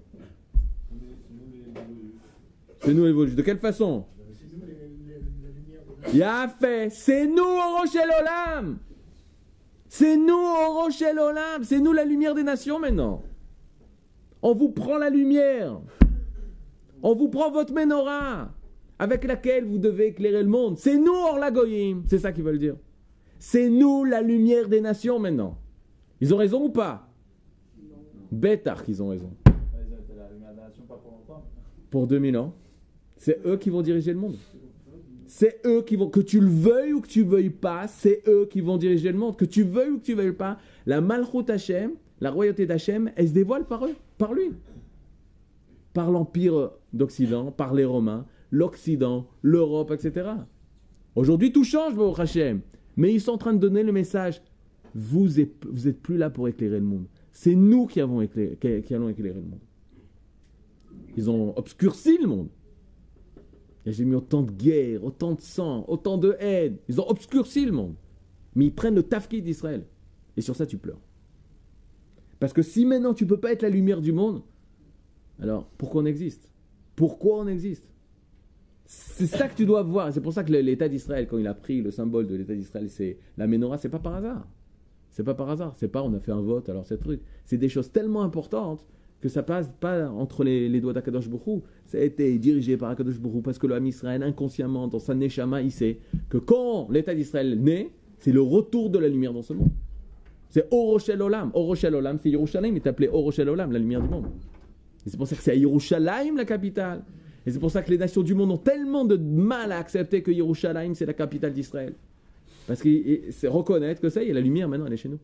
C'est 2.80 2.94
nous 2.94 3.04
les 3.04 3.12
Vosges. 3.12 3.34
De 3.34 3.42
quelle 3.42 3.58
façon? 3.58 4.06
Y'a 6.12 6.48
fait, 6.48 6.90
c'est 6.90 7.26
nous 7.26 7.42
au 7.42 7.78
Rochel 7.78 8.08
Olam 8.20 8.78
C'est 9.94 10.16
nous 10.16 10.32
au 10.32 10.84
Rochel 10.84 11.18
Olam 11.18 11.64
C'est 11.64 11.78
nous 11.78 11.92
la 11.92 12.06
lumière 12.06 12.34
des 12.34 12.42
nations 12.42 12.78
maintenant 12.78 13.22
On 14.40 14.54
vous 14.54 14.70
prend 14.70 14.96
la 14.96 15.10
lumière 15.10 15.82
On 17.02 17.14
vous 17.14 17.28
prend 17.28 17.50
votre 17.50 17.74
menorah 17.74 18.54
avec 18.98 19.24
laquelle 19.24 19.66
vous 19.66 19.76
devez 19.76 20.06
éclairer 20.06 20.42
le 20.42 20.48
monde. 20.48 20.78
C'est 20.78 20.96
nous 20.96 21.12
hors 21.12 21.38
la 21.38 21.50
goyim, 21.50 22.04
c'est 22.06 22.20
ça 22.20 22.32
qu'ils 22.32 22.44
veulent 22.44 22.58
dire. 22.58 22.76
C'est 23.38 23.68
nous 23.68 24.04
la 24.04 24.22
lumière 24.22 24.66
des 24.66 24.80
nations 24.80 25.18
maintenant. 25.18 25.58
Ils 26.22 26.32
ont 26.32 26.38
raison 26.38 26.64
ou 26.64 26.70
pas? 26.70 27.06
Bêtard 28.30 28.84
qu'ils 28.84 29.02
ont 29.02 29.08
raison. 29.08 29.30
Ouais, 29.46 29.52
Ils 29.86 29.92
ont 29.92 29.98
été 29.98 30.14
la 30.16 30.30
lumière 30.30 30.52
de 30.52 30.56
la 30.56 30.68
nation 30.68 30.84
pas 30.84 30.94
pour 30.94 31.10
longtemps. 31.10 31.44
Pour 31.90 32.06
2000 32.06 32.38
ans, 32.38 32.54
c'est 33.18 33.44
eux 33.44 33.58
qui 33.58 33.68
vont 33.68 33.82
diriger 33.82 34.14
le 34.14 34.20
monde. 34.20 34.36
C'est 35.34 35.62
eux 35.64 35.80
qui 35.80 35.96
vont, 35.96 36.10
que 36.10 36.20
tu 36.20 36.40
le 36.40 36.46
veuilles 36.46 36.92
ou 36.92 37.00
que 37.00 37.08
tu 37.08 37.24
veuilles 37.24 37.48
pas, 37.48 37.88
c'est 37.88 38.22
eux 38.28 38.46
qui 38.50 38.60
vont 38.60 38.76
diriger 38.76 39.10
le 39.10 39.16
monde. 39.16 39.34
Que 39.34 39.46
tu 39.46 39.62
veuilles 39.62 39.88
ou 39.92 39.98
que 39.98 40.04
tu 40.04 40.12
veuilles 40.12 40.32
pas, 40.32 40.58
la 40.84 41.00
Malchut 41.00 41.48
Hashem, 41.50 41.92
la 42.20 42.30
royauté 42.30 42.66
d'Hachem, 42.66 43.10
elle 43.16 43.28
se 43.28 43.32
dévoile 43.32 43.64
par 43.66 43.86
eux, 43.86 43.94
par 44.18 44.34
lui. 44.34 44.50
Par 45.94 46.10
l'Empire 46.10 46.72
d'Occident, 46.92 47.50
par 47.50 47.72
les 47.72 47.86
Romains, 47.86 48.26
l'Occident, 48.50 49.26
l'Europe, 49.40 49.92
etc. 49.92 50.32
Aujourd'hui, 51.16 51.50
tout 51.50 51.64
change, 51.64 51.96
Baruch 51.96 52.18
Hashem. 52.20 52.60
Mais 52.98 53.14
ils 53.14 53.20
sont 53.22 53.32
en 53.32 53.38
train 53.38 53.54
de 53.54 53.58
donner 53.58 53.84
le 53.84 53.92
message 53.92 54.42
vous 54.94 55.40
êtes, 55.40 55.64
vous 55.64 55.88
êtes 55.88 56.02
plus 56.02 56.18
là 56.18 56.28
pour 56.28 56.46
éclairer 56.46 56.78
le 56.78 56.84
monde. 56.84 57.06
C'est 57.32 57.54
nous 57.54 57.86
qui, 57.86 58.02
avons 58.02 58.20
éclairé- 58.20 58.82
qui 58.82 58.94
allons 58.94 59.08
éclairer 59.08 59.36
le 59.40 59.46
monde. 59.48 59.60
Ils 61.16 61.30
ont 61.30 61.56
obscurci 61.56 62.18
le 62.20 62.26
monde. 62.28 62.48
J'ai 63.84 64.04
mis 64.04 64.14
autant 64.14 64.42
de 64.42 64.52
guerres, 64.52 65.04
autant 65.04 65.32
de 65.34 65.40
sang, 65.40 65.84
autant 65.88 66.18
de 66.18 66.36
haine. 66.38 66.76
Ils 66.88 67.00
ont 67.00 67.08
obscurci 67.08 67.64
le 67.64 67.72
monde. 67.72 67.94
Mais 68.54 68.66
ils 68.66 68.74
prennent 68.74 68.94
le 68.94 69.02
tafki 69.02 69.42
d'Israël. 69.42 69.84
Et 70.36 70.40
sur 70.40 70.54
ça, 70.54 70.66
tu 70.66 70.78
pleures. 70.78 71.00
Parce 72.38 72.52
que 72.52 72.62
si 72.62 72.84
maintenant 72.84 73.14
tu 73.14 73.26
peux 73.26 73.36
pas 73.38 73.52
être 73.52 73.62
la 73.62 73.68
lumière 73.68 74.00
du 74.00 74.12
monde, 74.12 74.42
alors 75.40 75.68
pourquoi 75.78 76.02
on 76.02 76.06
existe? 76.06 76.48
Pourquoi 76.96 77.38
on 77.38 77.46
existe? 77.46 77.88
C'est 78.84 79.26
ça 79.26 79.48
que 79.48 79.56
tu 79.56 79.64
dois 79.64 79.82
voir. 79.82 80.12
C'est 80.12 80.20
pour 80.20 80.32
ça 80.32 80.44
que 80.44 80.52
l'État 80.52 80.88
d'Israël, 80.88 81.26
quand 81.26 81.38
il 81.38 81.46
a 81.46 81.54
pris 81.54 81.80
le 81.80 81.90
symbole 81.90 82.26
de 82.26 82.34
l'État 82.34 82.54
d'Israël, 82.54 82.90
c'est 82.90 83.18
la 83.38 83.46
menorah, 83.46 83.78
c'est 83.78 83.88
pas 83.88 83.98
par 83.98 84.14
hasard. 84.14 84.46
C'est 85.10 85.24
pas 85.24 85.34
par 85.34 85.50
hasard. 85.50 85.74
C'est 85.76 85.88
pas 85.88 86.02
on 86.02 86.12
a 86.14 86.20
fait 86.20 86.32
un 86.32 86.40
vote, 86.40 86.68
alors 86.68 86.86
c'est 86.86 86.98
truc. 86.98 87.22
C'est 87.44 87.58
des 87.58 87.68
choses 87.68 87.90
tellement 87.90 88.22
importantes 88.22 88.84
que 89.22 89.28
ça 89.28 89.44
passe 89.44 89.72
pas 89.80 90.10
entre 90.10 90.42
les, 90.42 90.80
doigts 90.80 90.92
d'Akadosh 90.92 91.28
Bourou. 91.28 91.62
Ça 91.86 91.96
a 91.96 92.00
été 92.00 92.36
dirigé 92.38 92.76
par 92.76 92.90
Akadosh 92.90 93.20
Bourou 93.20 93.40
parce 93.40 93.56
que 93.56 93.68
le 93.68 93.76
Ham 93.76 93.86
Israël, 93.86 94.20
inconsciemment, 94.22 94.88
dans 94.88 94.98
sa 94.98 95.14
Neshama, 95.14 95.62
il 95.62 95.70
sait 95.70 95.98
que 96.28 96.38
quand 96.38 96.90
l'État 96.90 97.14
d'Israël 97.14 97.56
naît, 97.58 97.90
c'est 98.18 98.32
le 98.32 98.42
retour 98.42 98.90
de 98.90 98.98
la 98.98 99.08
lumière 99.08 99.32
dans 99.32 99.42
ce 99.42 99.52
monde. 99.52 99.70
C'est 100.50 100.66
Oroshel 100.72 101.22
Olam. 101.22 101.52
Oroshel 101.54 101.94
Olam, 101.94 102.18
c'est 102.20 102.30
Yerushalayim, 102.30 102.74
il 102.74 102.76
est 102.78 102.86
appelé 102.86 103.08
Oroshel 103.08 103.48
Olam, 103.48 103.70
la 103.70 103.78
lumière 103.78 104.02
du 104.02 104.08
monde. 104.08 104.26
Et 105.06 105.10
c'est 105.10 105.16
pour 105.16 105.28
ça 105.28 105.36
que 105.36 105.42
c'est 105.42 105.52
à 105.52 105.54
Yerushalayim 105.54 106.36
la 106.36 106.44
capitale. 106.44 107.04
Et 107.46 107.52
c'est 107.52 107.60
pour 107.60 107.70
ça 107.70 107.80
que 107.82 107.90
les 107.90 107.98
nations 107.98 108.22
du 108.22 108.34
monde 108.34 108.50
ont 108.50 108.58
tellement 108.58 109.04
de 109.04 109.16
mal 109.16 109.70
à 109.70 109.78
accepter 109.78 110.22
que 110.22 110.32
Yerushalayim 110.32 110.94
c'est 110.94 111.06
la 111.06 111.14
capitale 111.14 111.52
d'Israël. 111.52 111.94
Parce 112.66 112.82
que 112.82 112.88
c'est 113.30 113.48
reconnaître 113.48 114.00
que 114.00 114.08
ça 114.08 114.22
y 114.22 114.30
est, 114.30 114.32
la 114.32 114.40
lumière 114.40 114.68
maintenant 114.68 114.86
elle 114.86 114.92
est 114.92 114.96
chez 114.96 115.08
nous. 115.08 115.18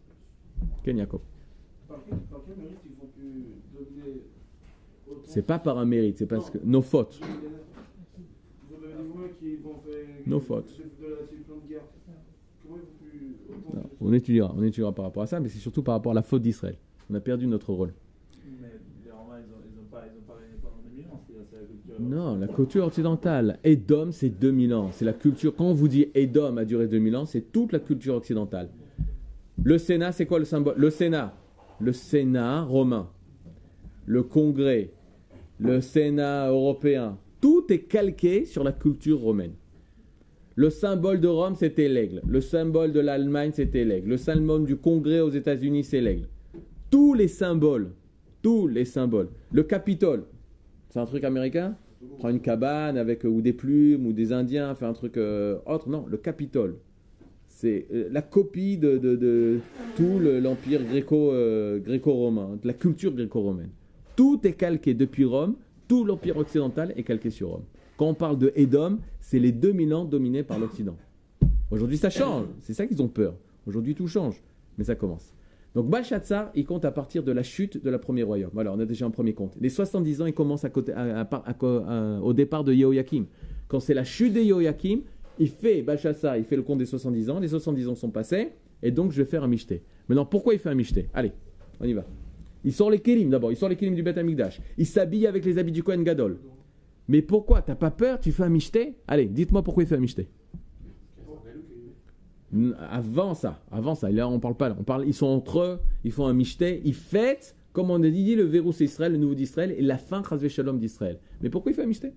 Ken 0.85 1.05
par 1.89 2.43
quel 2.47 2.57
mérite 2.57 2.79
ils 2.85 3.03
ont 3.03 3.09
pu 3.09 3.57
devenir 3.73 4.05
autant 5.07 5.18
C'est 5.29 5.43
pas 5.43 5.59
par 5.59 5.77
un 5.77 5.85
mérite, 5.85 6.17
c'est 6.17 6.27
parce 6.27 6.49
que 6.49 6.57
nos 6.65 6.81
fautes. 6.81 7.21
Nos 10.27 10.41
fautes. 10.41 10.75
Non, 13.75 13.83
on 14.01 14.13
étudiera, 14.15 14.55
on 14.57 14.63
étudiera 14.63 14.91
par 14.95 15.05
rapport 15.05 15.23
à 15.23 15.27
ça, 15.27 15.39
mais 15.39 15.51
c'est 15.51 15.59
surtout 15.59 15.83
par 15.83 15.95
rapport 15.95 16.13
à 16.13 16.15
la 16.15 16.23
faute 16.23 16.41
d'Israël. 16.41 16.77
On 17.11 17.15
a 17.15 17.21
perdu 17.21 17.47
notre 17.47 17.75
rôle. 17.75 17.93
Mais 18.59 18.69
les 19.05 19.11
Romains, 19.11 19.37
ils 19.39 19.53
ont, 19.53 19.59
ils 19.71 19.79
ont 19.79 19.85
pas, 19.91 20.05
ils 20.07 20.19
ont 20.19 20.27
pas 20.27 20.39
régné 20.41 20.57
pendant 20.63 20.77
2000 20.83 21.07
ans, 21.09 21.21
c'est 21.27 21.35
c'est 21.51 21.61
la 21.61 21.67
culture. 21.67 22.01
Non, 22.01 22.37
la 22.39 22.49
culture 22.49 22.87
occidentale. 22.87 23.59
Edom, 23.65 24.13
c'est 24.13 24.31
2000 24.31 24.73
ans. 24.73 24.89
C'est 24.93 25.05
la 25.05 25.13
culture. 25.13 25.55
Quand 25.55 25.67
on 25.67 25.75
vous 25.75 25.89
dit 25.89 26.09
Edom 26.15 26.57
a 26.57 26.65
duré 26.65 26.89
2000 26.89 27.17
ans, 27.17 27.27
c'est 27.27 27.53
toute 27.53 27.73
la 27.73 27.81
culture 27.81 28.15
occidentale. 28.15 28.71
Le 29.63 29.77
Sénat, 29.77 30.13
c'est 30.13 30.25
quoi 30.25 30.39
le 30.39 30.47
symbole? 30.47 30.77
Le 30.79 30.89
Sénat. 30.89 31.35
Le 31.81 31.93
Sénat 31.93 32.63
romain. 32.63 33.11
Le 34.07 34.23
Congrès. 34.23 34.91
Le 35.61 35.81
Sénat 35.81 36.49
européen. 36.49 37.19
Tout 37.41 37.65
est 37.71 37.81
calqué 37.81 38.45
sur 38.45 38.63
la 38.65 38.73
culture 38.73 39.21
romaine. 39.21 39.53
Le 40.55 40.71
symbole 40.71 41.21
de 41.21 41.29
Rome, 41.29 41.55
c'était 41.55 41.89
l'aigle. 41.89 42.21
Le 42.27 42.41
symbole 42.41 42.93
de 42.93 43.01
l'Allemagne, 43.01 43.51
c'était 43.55 43.85
l'aigle. 43.85 44.09
Le 44.11 44.17
symbole 44.17 44.65
du 44.65 44.77
Congrès 44.77 45.21
aux 45.21 45.31
États-Unis, 45.31 45.85
c'est 45.85 46.01
l'aigle. 46.01 46.29
Tous 46.91 47.15
les 47.15 47.29
symboles, 47.29 47.91
tous 48.43 48.67
les 48.67 48.85
symboles. 48.85 49.29
Le 49.53 49.63
Capitole, 49.63 50.25
c'est 50.91 50.99
un 50.99 51.05
truc 51.07 51.25
américain? 51.25 51.77
Prends 52.19 52.29
une 52.29 52.41
cabane 52.41 52.97
avec 52.97 53.25
euh, 53.25 53.29
ou 53.29 53.41
des 53.41 53.53
plumes 53.53 54.07
ou 54.07 54.13
des 54.13 54.33
Indiens, 54.33 54.75
fait 54.77 54.85
un 54.87 54.93
truc 54.93 55.17
euh, 55.17 55.59
autre. 55.67 55.89
Non, 55.89 56.07
le 56.09 56.17
Capitole. 56.17 56.77
C'est 57.49 57.87
euh, 57.93 58.09
la 58.13 58.23
copie 58.23 58.79
de, 58.79 59.61
tout 59.97 60.19
le- 60.21 60.39
l'empire 60.39 60.81
euh, 61.13 61.79
gréco-romain, 61.81 62.59
de 62.63 62.67
la 62.67 62.75
culture 62.75 63.13
gréco-romaine. 63.13 63.71
Tout 64.19 64.41
est 64.43 64.55
calqué 64.55 64.95
depuis 64.95 65.25
Rome, 65.25 65.55
tout 65.87 66.05
l'empire 66.05 66.39
occidental 66.39 66.93
est 66.97 67.05
calqué 67.05 67.31
sur 67.31 67.51
Rome. 67.51 67.63
Quand 67.97 68.09
on 68.09 68.15
parle 68.15 68.37
de 68.37 68.53
Édom, 68.57 68.99
c'est 69.21 69.39
les 69.39 69.53
2000 69.53 69.95
ans 69.95 70.05
dominés 70.05 70.43
par 70.43 70.59
l'Occident. 70.59 70.97
Aujourd'hui, 71.71 71.99
ça 71.99 72.11
change. 72.11 72.47
C'est 72.63 72.75
ça 72.75 72.85
qu'ils 72.89 73.01
ont 73.01 73.07
peur. 73.07 73.37
Aujourd'hui, 73.65 73.95
tout 73.95 74.09
change. 74.09 74.43
Mais 74.77 74.83
ça 74.83 74.97
commence. 74.97 75.33
Donc, 75.77 75.89
Belshazzar, 75.89 76.51
il 76.57 76.65
compte 76.65 76.85
à 76.85 76.91
partir 76.91 77.23
de 77.23 77.31
la 77.31 77.45
chute 77.45 77.81
de 77.81 77.89
la 77.89 78.01
première 78.01 78.27
royaume. 78.27 78.51
Voilà, 78.53 78.73
on 78.73 78.81
a 78.81 78.87
déjà 78.87 79.07
un 79.07 79.11
premier 79.13 79.35
compte. 79.35 79.55
Les 79.61 79.69
70 79.69 80.23
ans, 80.23 80.27
il 80.27 80.35
commence 80.35 80.65
à 80.65 80.71
côté, 80.71 80.93
au 82.21 82.33
départ 82.33 82.65
de 82.65 82.73
Yehoyakim. 82.73 83.27
Quand 83.69 83.79
c'est 83.79 83.95
la 83.95 84.03
chute 84.03 84.33
de 84.33 84.41
Yehoyakim, 84.41 85.03
il 85.39 85.49
fait, 85.49 85.83
Belshazzar, 85.83 86.39
il 86.39 86.45
fait 86.45 86.57
le 86.57 86.63
compte 86.63 86.79
des 86.79 86.87
70 86.87 87.31
ans. 87.31 87.39
Les 87.39 87.47
70 87.47 87.87
ans 87.87 87.95
sont 87.95 88.11
passés. 88.11 88.51
Et 88.83 88.91
donc, 88.91 89.13
je 89.13 89.23
vais 89.23 89.29
faire 89.29 89.45
un 89.45 89.49
michté. 89.49 89.85
Maintenant, 90.09 90.27
pourquoi 90.27 90.55
il 90.55 90.59
fait 90.59 90.71
un 90.71 90.75
michté 90.75 91.09
Allez, 91.15 91.31
on 91.79 91.85
y 91.85 91.93
va. 91.93 92.05
Il 92.65 92.73
sort 92.73 92.91
les 92.91 93.01
kélim 93.01 93.31
d'abord. 93.31 93.53
Il 93.53 93.57
sort 93.57 93.69
les 93.69 93.77
kélim 93.77 93.95
du 93.95 94.03
Beth 94.03 94.19
Amikdash. 94.19 94.61
Il 94.77 94.87
s'habille 94.87 95.27
avec 95.27 95.45
les 95.45 95.59
habits 95.59 95.73
du 95.73 95.83
Kohen 95.83 96.03
Gadol. 96.03 96.39
Mais 97.09 97.23
pourquoi? 97.23 97.63
T'as 97.63 97.75
pas 97.75 97.91
peur? 97.91 98.21
Tu 98.21 98.33
fais 98.33 98.43
un 98.45 98.49
michté? 98.49 98.97
Allez, 99.07 99.27
dites-moi 99.27 99.63
pourquoi 99.63 99.83
il 99.83 99.87
fait 99.87 99.97
un 99.97 100.01
michté. 100.01 100.29
Avant 102.91 103.35
ça, 103.35 103.63
avant 103.71 103.95
ça, 103.95 104.11
là 104.11 104.27
on 104.27 104.41
parle 104.41 104.57
pas, 104.57 104.75
on 104.79 104.83
parle, 104.83 105.07
ils 105.07 105.13
sont 105.13 105.27
entre 105.27 105.61
eux, 105.61 105.81
ils 106.03 106.13
font 106.13 106.27
un 106.27 106.33
michté, 106.33 106.81
ils 106.83 106.95
fêtent, 106.95 107.55
comme 107.75 107.91
on 107.91 108.03
a 108.03 108.09
dit, 108.09 108.35
le 108.37 108.73
c'est 108.73 108.85
Israël, 108.85 109.13
le 109.13 109.19
nouveau 109.19 109.35
d'Israël, 109.35 109.75
et 109.77 109.83
la 109.83 109.99
fin, 109.99 110.23
Chazvé 110.23 110.49
Shalom 110.49 110.79
d'Israël. 110.79 111.19
Mais 111.43 111.51
pourquoi 111.51 111.73
il 111.73 111.75
fait 111.75 111.83
un 111.83 111.87
michté? 111.87 112.15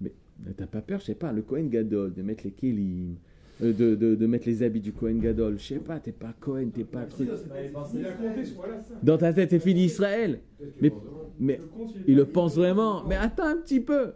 Mais 0.00 0.12
t'as 0.56 0.68
pas 0.68 0.82
peur, 0.82 1.00
je 1.00 1.06
sais 1.06 1.16
pas, 1.16 1.32
le 1.32 1.42
Kohen 1.42 1.68
Gadol, 1.68 2.14
de 2.14 2.22
mettre 2.22 2.44
les 2.44 2.52
kélim, 2.52 3.16
euh, 3.16 3.16
de, 3.60 3.72
de, 3.72 4.14
de 4.14 4.26
mettre 4.26 4.46
les 4.46 4.62
habits 4.62 4.80
du 4.80 4.92
Kohen 4.92 5.18
Gadol, 5.18 5.58
je 5.58 5.64
sais 5.64 5.78
pas, 5.80 5.98
t'es 5.98 6.12
pas 6.12 6.32
Kohen, 6.40 6.70
t'es 6.70 6.84
pas 6.84 7.04
truc. 7.06 7.28
Dans 9.02 9.18
ta 9.18 9.32
tête, 9.32 9.50
t'es 9.50 9.58
fille 9.58 9.74
d'Israël. 9.74 10.40
Mais, 10.80 10.92
mais 11.38 11.60
il 12.06 12.16
le 12.16 12.24
pense 12.24 12.56
vraiment. 12.56 13.04
Mais 13.06 13.16
attends 13.16 13.46
un 13.46 13.56
petit 13.56 13.80
peu. 13.80 14.12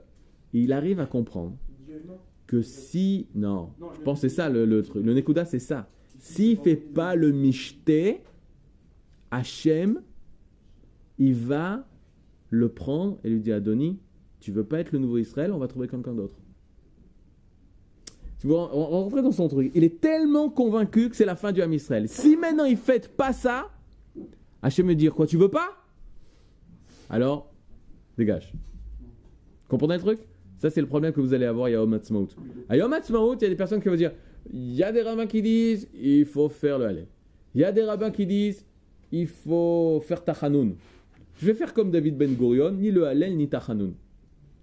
Il 0.53 0.73
arrive 0.73 1.01
à 1.01 1.07
comprendre 1.07 1.57
que 2.47 2.63
si. 2.63 3.27
Non, 3.35 3.71
je 3.97 4.01
pense 4.03 4.21
que 4.21 4.29
c'est 4.29 4.35
ça 4.35 4.49
le, 4.49 4.65
le 4.65 4.83
truc. 4.83 5.05
Le 5.05 5.15
Nekuda, 5.15 5.45
c'est 5.45 5.59
ça. 5.59 5.89
S'il 6.19 6.57
fait 6.57 6.77
pas 6.77 7.17
le 7.17 7.33
Mishté, 7.33 8.21
Hachem, 9.31 10.03
il 11.19 11.35
va 11.35 11.85
le 12.51 12.69
prendre 12.69 13.19
et 13.25 13.31
lui 13.31 13.41
dire 13.41 13.57
Adoni, 13.57 13.99
tu 14.41 14.53
veux 14.53 14.65
pas 14.65 14.81
être 14.81 14.93
le 14.93 14.99
nouveau 14.99 15.19
Israël, 15.19 15.53
on 15.53 15.59
va 15.59 15.69
trouver 15.69 15.89
quelqu'un 15.89 16.13
d'autre. 16.13 16.37
Tu 18.43 18.49
vois, 18.49 18.75
on 18.75 18.81
on 18.81 19.05
rentrer 19.05 19.23
dans 19.23 19.31
son 19.31 19.47
truc. 19.47 19.71
Il 19.73 19.85
est 19.85 20.01
tellement 20.01 20.51
convaincu 20.51 21.09
que 21.09 21.15
c'est 21.15 21.25
la 21.25 21.37
fin 21.37 21.53
du 21.53 21.63
Ham 21.63 21.73
Israël. 21.73 22.09
Si 22.09 22.37
maintenant 22.37 22.65
il 22.65 22.77
fait 22.77 23.09
pas 23.09 23.33
ça, 23.33 23.71
Hachem 24.61 24.85
me 24.85 24.97
dire 24.97 25.15
quoi, 25.15 25.29
tu 25.29 25.37
veux 25.37 25.49
pas? 25.49 25.69
Alors, 27.09 27.53
dégage. 28.19 28.53
Comprenez 29.69 29.95
le 29.95 30.01
truc? 30.01 30.19
Ça, 30.59 30.71
c'est 30.71 30.81
le 30.81 30.89
problème 30.89 31.13
que 31.13 31.21
vous 31.21 31.35
allez 31.35 31.47
avoir 31.47 31.67
à 31.67 31.71
Yom 31.71 31.95
Ha'atzmaut. 31.95 32.31
À 32.69 32.77
Yom 32.77 32.93
Ha'atzmaut, 32.93 33.37
il 33.37 33.43
y 33.43 33.45
a 33.45 33.49
des 33.49 33.55
personnes 33.55 33.81
qui 33.81 33.89
vont 33.89 33.95
dire 33.95 34.11
il 34.53 34.75
y 34.75 34.83
a 34.83 34.91
des 34.91 35.03
rabbins 35.03 35.29
qui 35.29 35.41
disent 35.41 35.89
il 35.95 36.25
faut 36.25 36.49
faire 36.49 36.81
le 36.81 36.87
Hallel. 36.87 37.07
Il 37.55 37.61
y 37.61 37.65
a 37.65 37.71
des 37.71 37.85
rabbins 37.85 38.11
qui 38.11 38.27
disent 38.27 38.67
il 39.13 39.29
faut 39.29 40.03
faire 40.05 40.25
Tachanoun. 40.25 40.75
Je 41.37 41.47
vais 41.47 41.55
faire 41.55 41.73
comme 41.73 41.93
David 41.93 42.17
Ben 42.17 42.35
Gurion, 42.35 42.73
ni 42.73 42.91
le 42.91 43.07
Hallel 43.07 43.37
ni 43.37 43.49
Tachanoun. 43.49 43.95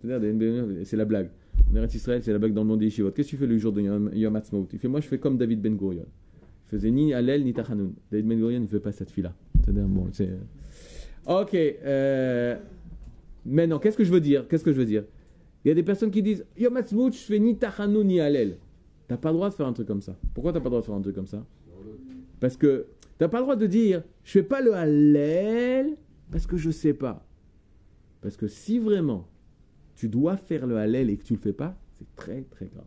C'est 0.03 0.97
la 0.97 1.05
blague. 1.05 1.29
En 1.71 1.75
Eretz 1.75 1.93
Israël, 1.95 2.21
c'est 2.23 2.37
blague 2.37 2.53
dans 2.53 2.63
le 2.63 2.67
monde 2.67 2.79
des 2.79 2.85
yeshivot. 2.85 3.11
Qu'est-ce 3.11 3.27
que 3.27 3.31
tu 3.31 3.37
fais 3.37 3.45
le 3.47 3.57
jour 3.57 3.71
de 3.71 3.81
Yom, 3.81 4.09
Yom 4.13 4.41
Il 4.73 4.79
fait 4.79 4.87
moi, 4.87 5.01
je 5.01 5.07
fais 5.07 5.19
comme 5.19 5.37
David 5.37 5.61
Ben 5.61 5.75
Gurion. 5.77 6.05
Il 6.65 6.69
faisait 6.69 6.91
ni 6.91 7.13
Hallel 7.13 7.43
ni 7.43 7.53
Tachanoun. 7.53 7.93
David 8.11 8.27
Ben 8.27 8.37
Gurion, 8.39 8.59
ne 8.61 8.67
fait 8.67 8.79
pas 8.79 8.91
cette 8.91 9.11
fille-là. 9.11 9.33
Bon, 9.67 10.07
c'est. 10.11 10.29
Ok. 11.27 11.53
euh, 11.53 12.57
Maintenant, 13.45 13.79
qu'est-ce 13.79 13.97
que 13.97 14.03
je 14.03 14.11
veux 14.11 14.19
dire? 14.19 14.47
Qu'est-ce 14.47 14.63
que 14.63 14.71
je 14.73 14.77
veux 14.77 14.85
dire? 14.85 15.03
Il 15.63 15.67
y 15.67 15.71
a 15.71 15.75
des 15.75 15.83
personnes 15.83 16.09
qui 16.11 16.23
disent 16.23 16.45
Yom 16.57 16.75
Ha'atzmaut, 16.75 17.11
je 17.11 17.17
fais 17.17 17.39
ni 17.39 17.55
Tachanoun 17.57 18.07
ni 18.07 18.19
Hallel. 18.19 18.57
T'as 19.07 19.17
pas 19.17 19.29
le 19.29 19.35
droit 19.35 19.49
de 19.49 19.53
faire 19.53 19.67
un 19.67 19.73
truc 19.73 19.87
comme 19.87 20.01
ça. 20.01 20.15
Pourquoi 20.33 20.53
t'as 20.53 20.59
pas 20.59 20.65
le 20.65 20.69
droit 20.71 20.81
de 20.81 20.85
faire 20.85 20.95
un 20.95 21.01
truc 21.01 21.15
comme 21.15 21.27
ça? 21.27 21.45
Parce 22.39 22.57
que 22.57 22.85
t'as 23.17 23.27
pas 23.27 23.37
le 23.39 23.43
droit 23.43 23.55
de 23.55 23.67
dire 23.67 24.03
je 24.23 24.31
fais 24.31 24.43
pas 24.43 24.61
le 24.61 24.73
Hallel 24.73 25.97
parce 26.31 26.47
que 26.47 26.57
je 26.57 26.69
sais 26.71 26.93
pas. 26.93 27.25
Parce 28.21 28.37
que 28.37 28.47
si 28.47 28.79
vraiment 28.79 29.27
tu 29.99 30.07
dois 30.07 30.37
faire 30.37 30.65
le 30.65 30.77
Hallel 30.77 31.09
et 31.09 31.17
que 31.17 31.25
tu 31.25 31.33
le 31.33 31.39
fais 31.39 31.51
pas, 31.51 31.77
c'est 31.91 32.07
très 32.15 32.43
très 32.43 32.67
grave. 32.67 32.85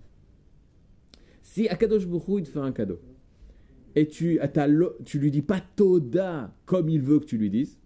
Si 1.42 1.68
Akadosh 1.68 2.04
Hu, 2.04 2.38
il 2.38 2.44
te 2.44 2.48
fait 2.48 2.58
un 2.58 2.72
cadeau 2.72 3.00
et 3.94 4.08
tu, 4.08 4.40
t'as 4.54 4.66
tu 5.04 5.18
lui 5.18 5.30
dis 5.30 5.42
pas 5.42 5.60
Toda 5.76 6.54
comme 6.64 6.88
il 6.88 7.02
veut 7.02 7.20
que 7.20 7.26
tu 7.26 7.36
lui 7.36 7.50
dises, 7.50 7.78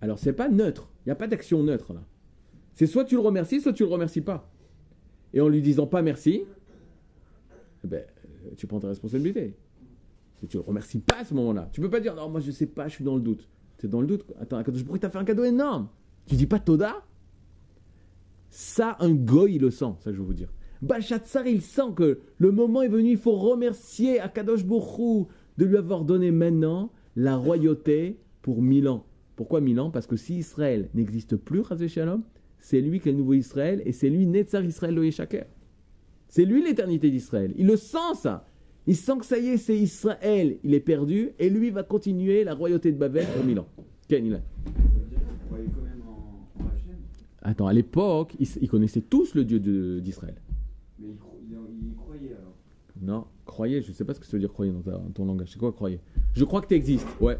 alors 0.00 0.20
c'est 0.20 0.32
pas 0.32 0.48
neutre. 0.48 0.92
Il 1.00 1.08
n'y 1.08 1.12
a 1.12 1.16
pas 1.16 1.26
d'action 1.26 1.64
neutre 1.64 1.92
là. 1.92 2.04
C'est 2.74 2.86
soit 2.86 3.04
tu 3.04 3.16
le 3.16 3.20
remercies, 3.20 3.60
soit 3.60 3.72
tu 3.72 3.82
le 3.82 3.88
remercies 3.88 4.20
pas. 4.20 4.48
Et 5.34 5.40
en 5.40 5.48
lui 5.48 5.60
disant 5.60 5.88
pas 5.88 6.00
merci, 6.00 6.44
eh 7.82 7.88
ben, 7.88 8.04
euh, 8.04 8.50
tu 8.56 8.68
prends 8.68 8.78
ta 8.78 8.86
responsabilité. 8.86 9.56
Si 10.38 10.46
tu 10.46 10.56
le 10.56 10.62
remercies 10.62 11.00
pas 11.00 11.16
à 11.16 11.24
ce 11.24 11.34
moment-là, 11.34 11.68
tu 11.72 11.80
peux 11.80 11.90
pas 11.90 11.98
dire 11.98 12.14
non, 12.14 12.28
moi 12.28 12.38
je 12.38 12.52
sais 12.52 12.66
pas, 12.66 12.86
je 12.86 12.94
suis 12.94 13.04
dans 13.04 13.16
le 13.16 13.22
doute. 13.22 13.48
Tu 13.76 13.86
es 13.86 13.88
dans 13.88 14.00
le 14.00 14.06
doute. 14.06 14.24
Attends, 14.38 14.58
Akadosh 14.58 14.84
Baruch 14.84 14.98
Hu 14.98 15.00
t'a 15.00 15.10
fait 15.10 15.18
un 15.18 15.24
cadeau 15.24 15.42
énorme. 15.42 15.88
Tu 16.26 16.36
dis 16.36 16.46
pas 16.46 16.60
Toda 16.60 17.02
Ça, 18.50 18.96
un 19.00 19.12
goy, 19.12 19.54
il 19.56 19.60
le 19.62 19.70
sent, 19.70 19.92
ça 20.00 20.12
je 20.12 20.16
veux 20.18 20.24
vous 20.24 20.34
dire. 20.34 20.52
Balshazzar, 20.80 21.46
il 21.46 21.60
sent 21.60 21.92
que 21.96 22.20
le 22.38 22.52
moment 22.52 22.82
est 22.82 22.88
venu, 22.88 23.10
il 23.10 23.16
faut 23.18 23.36
remercier 23.36 24.20
Akadosh 24.20 24.62
Hu 24.62 25.24
de 25.58 25.64
lui 25.64 25.76
avoir 25.76 26.04
donné 26.04 26.30
maintenant 26.30 26.92
la 27.16 27.36
royauté 27.36 28.18
pour 28.42 28.62
mille 28.62 28.88
ans. 28.88 29.04
Pourquoi 29.36 29.60
mille 29.60 29.80
ans? 29.80 29.90
Parce 29.90 30.06
que 30.06 30.16
si 30.16 30.36
Israël 30.38 30.88
n'existe 30.94 31.36
plus, 31.36 31.62
Shalom, 31.88 32.22
c'est 32.60 32.80
lui 32.80 33.00
qui 33.00 33.08
est 33.08 33.12
le 33.12 33.18
nouveau 33.18 33.34
Israël 33.34 33.82
et 33.84 33.92
c'est 33.92 34.08
lui 34.08 34.26
Netzar 34.26 34.64
Israël 34.64 34.94
Lo 34.94 35.02
Yeshaker. 35.02 35.44
C'est 36.28 36.44
lui 36.44 36.62
l'éternité 36.62 37.10
d'Israël. 37.10 37.52
Il 37.56 37.66
le 37.66 37.76
sent 37.76 38.14
ça. 38.20 38.46
Il 38.86 38.96
sent 38.96 39.18
que 39.18 39.26
ça 39.26 39.38
y 39.38 39.48
est, 39.48 39.56
c'est 39.56 39.76
Israël. 39.76 40.58
Il 40.64 40.74
est 40.74 40.80
perdu 40.80 41.30
et 41.38 41.50
lui 41.50 41.70
va 41.70 41.82
continuer 41.82 42.44
la 42.44 42.54
royauté 42.54 42.92
de 42.92 42.98
Babel 42.98 43.26
pour 43.34 43.44
mille 43.44 43.58
ans. 43.60 43.68
Ken, 44.08 44.24
il 44.24 44.34
a- 44.34 44.40
Attends, 47.48 47.66
à 47.66 47.72
l'époque, 47.72 48.34
ils, 48.38 48.46
ils 48.60 48.68
connaissaient 48.68 49.00
tous 49.00 49.34
le 49.34 49.42
Dieu 49.44 49.58
d'Israël. 50.00 50.34
mais 50.98 51.06
il, 51.08 51.14
cro- 51.16 51.38
il, 51.42 51.56
il 51.82 51.92
y 51.92 51.94
croyait 51.94 52.34
alors. 52.38 52.54
Non, 53.00 53.24
croyez, 53.46 53.80
je 53.80 53.90
sais 53.92 54.04
pas 54.04 54.12
ce 54.12 54.20
que 54.20 54.26
ça 54.26 54.32
veut 54.32 54.40
dire 54.40 54.52
croyez 54.52 54.70
dans, 54.72 54.82
ta- 54.82 54.98
dans 54.98 55.10
ton 55.14 55.24
langage. 55.24 55.50
C'est 55.52 55.58
quoi 55.58 55.72
croyez 55.72 56.00
Je 56.34 56.44
crois 56.44 56.60
que 56.60 56.66
tu 56.66 56.74
existes, 56.74 57.08
ouais. 57.20 57.38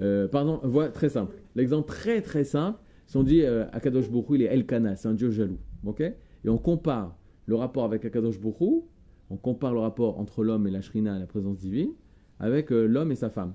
Euh, 0.00 0.26
pardon, 0.26 0.58
voilà, 0.64 0.90
très 0.90 1.10
simple. 1.10 1.36
L'exemple 1.54 1.86
très 1.86 2.22
très 2.22 2.42
simple, 2.42 2.80
si 3.06 3.16
on 3.16 3.22
dit 3.22 3.42
euh, 3.42 3.66
Akadosh 3.72 4.06
Hu, 4.08 4.22
il 4.34 4.42
est 4.42 4.46
Elkana, 4.46 4.96
c'est 4.96 5.06
un 5.08 5.14
dieu 5.14 5.30
jaloux. 5.30 5.58
ok? 5.84 6.00
Et 6.00 6.48
on 6.48 6.58
compare 6.58 7.16
le 7.46 7.54
rapport 7.54 7.84
avec 7.84 8.04
Akadosh 8.04 8.36
Hu, 8.60 8.80
on 9.28 9.36
compare 9.36 9.72
le 9.74 9.78
rapport 9.80 10.18
entre 10.18 10.42
l'homme 10.42 10.66
et 10.66 10.70
la 10.72 10.80
Shrina, 10.80 11.18
la 11.20 11.26
présence 11.26 11.58
divine, 11.58 11.90
avec 12.40 12.72
euh, 12.72 12.86
l'homme 12.86 13.12
et 13.12 13.16
sa 13.16 13.30
femme. 13.30 13.54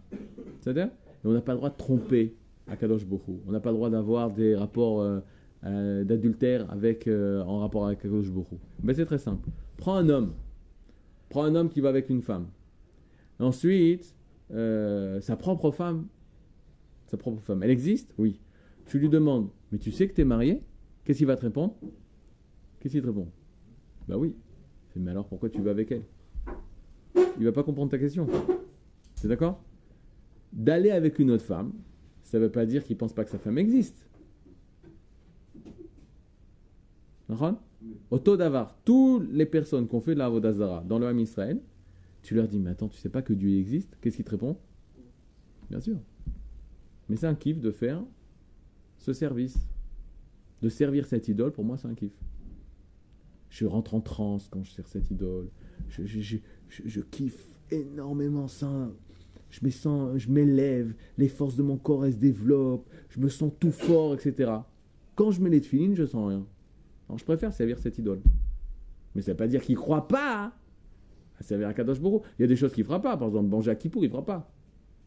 C'est-à-dire? 0.61 0.87
Et 0.87 1.27
on 1.27 1.33
n'a 1.33 1.41
pas 1.41 1.51
le 1.53 1.57
droit 1.57 1.69
de 1.71 1.75
tromper 1.77 2.35
Akadosh 2.67 3.01
Hu. 3.03 3.33
On 3.47 3.51
n'a 3.51 3.59
pas 3.59 3.71
le 3.71 3.75
droit 3.77 3.89
d'avoir 3.89 4.31
des 4.31 4.55
rapports 4.55 5.01
euh, 5.65 6.03
d'adultère 6.03 6.69
avec, 6.71 7.07
euh, 7.07 7.41
en 7.43 7.59
rapport 7.59 7.85
avec 7.87 7.99
Akadosh 7.99 8.29
Baruch 8.29 8.51
Hu. 8.51 8.55
Ben, 8.83 8.95
c'est 8.95 9.05
très 9.05 9.17
simple. 9.17 9.49
Prends 9.77 9.95
un 9.95 10.09
homme. 10.09 10.33
Prends 11.29 11.43
un 11.43 11.55
homme 11.55 11.69
qui 11.69 11.81
va 11.81 11.89
avec 11.89 12.09
une 12.09 12.21
femme. 12.21 12.47
Ensuite, 13.39 14.15
euh, 14.51 15.19
sa 15.21 15.35
propre 15.35 15.71
femme, 15.71 16.07
sa 17.07 17.17
propre 17.17 17.41
femme, 17.41 17.63
elle 17.63 17.71
existe? 17.71 18.13
Oui. 18.17 18.39
Tu 18.85 18.99
lui 18.99 19.09
demandes, 19.09 19.49
mais 19.71 19.79
tu 19.79 19.91
sais 19.91 20.07
que 20.07 20.13
tu 20.13 20.21
es 20.21 20.25
marié? 20.25 20.61
Qu'est-ce 21.03 21.19
qu'il 21.19 21.27
va 21.27 21.35
te 21.35 21.41
répondre? 21.41 21.75
Qu'est-ce 22.79 22.93
qu'il 22.93 23.01
te 23.01 23.07
répond? 23.07 23.27
Bah 24.07 24.17
oui. 24.17 24.35
Mais 24.95 25.11
alors 25.11 25.27
pourquoi 25.27 25.49
tu 25.49 25.61
vas 25.61 25.71
avec 25.71 25.91
elle? 25.91 26.03
Il 27.37 27.43
va 27.43 27.51
pas 27.51 27.63
comprendre 27.63 27.91
ta 27.91 27.97
question. 27.97 28.27
C'est 29.15 29.27
d'accord? 29.27 29.61
D'aller 30.53 30.91
avec 30.91 31.19
une 31.19 31.31
autre 31.31 31.43
femme, 31.43 31.73
ça 32.23 32.39
veut 32.39 32.51
pas 32.51 32.65
dire 32.65 32.83
qu'il 32.83 32.95
pense 32.95 33.13
pas 33.13 33.25
que 33.25 33.31
sa 33.31 33.39
femme 33.39 33.57
existe. 33.57 34.07
D'accord 35.55 35.73
Auto 38.09 38.37
d'avar, 38.37 38.75
toutes 38.83 39.31
les 39.31 39.45
personnes 39.45 39.87
qui 39.87 39.95
ont 39.95 40.01
fait 40.01 40.13
de 40.13 40.19
la 40.19 40.29
dans 40.85 40.99
le 40.99 41.07
Ham 41.07 41.19
Israël, 41.19 41.59
tu 42.23 42.35
leur 42.35 42.47
dis, 42.47 42.59
mais 42.59 42.71
attends, 42.71 42.87
tu 42.87 42.97
sais 42.97 43.09
pas 43.09 43.21
que 43.21 43.33
Dieu 43.33 43.57
existe? 43.59 43.97
Qu'est-ce 44.01 44.15
qu'il 44.15 44.25
te 44.25 44.31
répond? 44.31 44.57
Bien 45.69 45.79
sûr. 45.79 45.97
Mais 47.09 47.15
c'est 47.15 47.27
un 47.27 47.35
kiff 47.35 47.59
de 47.59 47.71
faire 47.71 48.03
ce 48.97 49.13
service. 49.13 49.57
De 50.61 50.69
servir 50.69 51.05
cette 51.05 51.27
idole, 51.27 51.51
pour 51.51 51.63
moi, 51.63 51.77
c'est 51.77 51.87
un 51.87 51.93
kiff. 51.93 52.13
Je 53.49 53.65
rentre 53.65 53.93
en 53.93 54.01
transe 54.01 54.47
quand 54.49 54.63
je 54.63 54.71
sers 54.71 54.87
cette 54.87 55.11
idole. 55.11 55.49
Je 55.89 57.01
kiffe 57.01 57.59
énormément 57.71 58.47
ça. 58.47 58.91
Je 59.51 59.59
me 59.63 59.69
sens, 59.69 60.17
je 60.17 60.29
m'élève, 60.29 60.93
les 61.17 61.29
forces 61.29 61.55
de 61.55 61.63
mon 61.63 61.77
corps 61.77 62.05
elles 62.05 62.13
se 62.13 62.17
développent, 62.17 62.89
je 63.09 63.19
me 63.19 63.29
sens 63.29 63.51
tout 63.59 63.71
fort, 63.71 64.13
etc. 64.15 64.51
Quand 65.15 65.31
je 65.31 65.41
mets 65.41 65.49
les 65.49 65.61
tefilines, 65.61 65.95
je 65.95 66.05
sens 66.05 66.27
rien. 66.27 66.45
Je 67.15 67.23
préfère 67.23 67.53
servir 67.53 67.77
cette 67.79 67.97
idole. 67.97 68.21
Mais 69.13 69.21
ça 69.21 69.31
ne 69.31 69.33
veut 69.33 69.37
pas 69.37 69.47
dire 69.47 69.61
qu'il 69.61 69.75
ne 69.75 69.79
croit 69.79 70.07
pas 70.07 70.53
à 71.39 71.43
servir 71.43 71.67
à 71.67 71.73
Kadosh 71.73 71.99
Hu. 71.99 72.19
Il 72.37 72.41
y 72.41 72.43
a 72.43 72.47
des 72.47 72.55
choses 72.55 72.73
qu'il 72.73 72.83
ne 72.83 72.87
fera 72.87 73.01
pas. 73.01 73.17
Par 73.17 73.27
exemple, 73.27 73.49
manger 73.49 73.71
à 73.71 73.77
il 73.83 74.01
ne 74.01 74.09
fera 74.09 74.25
pas. 74.25 74.51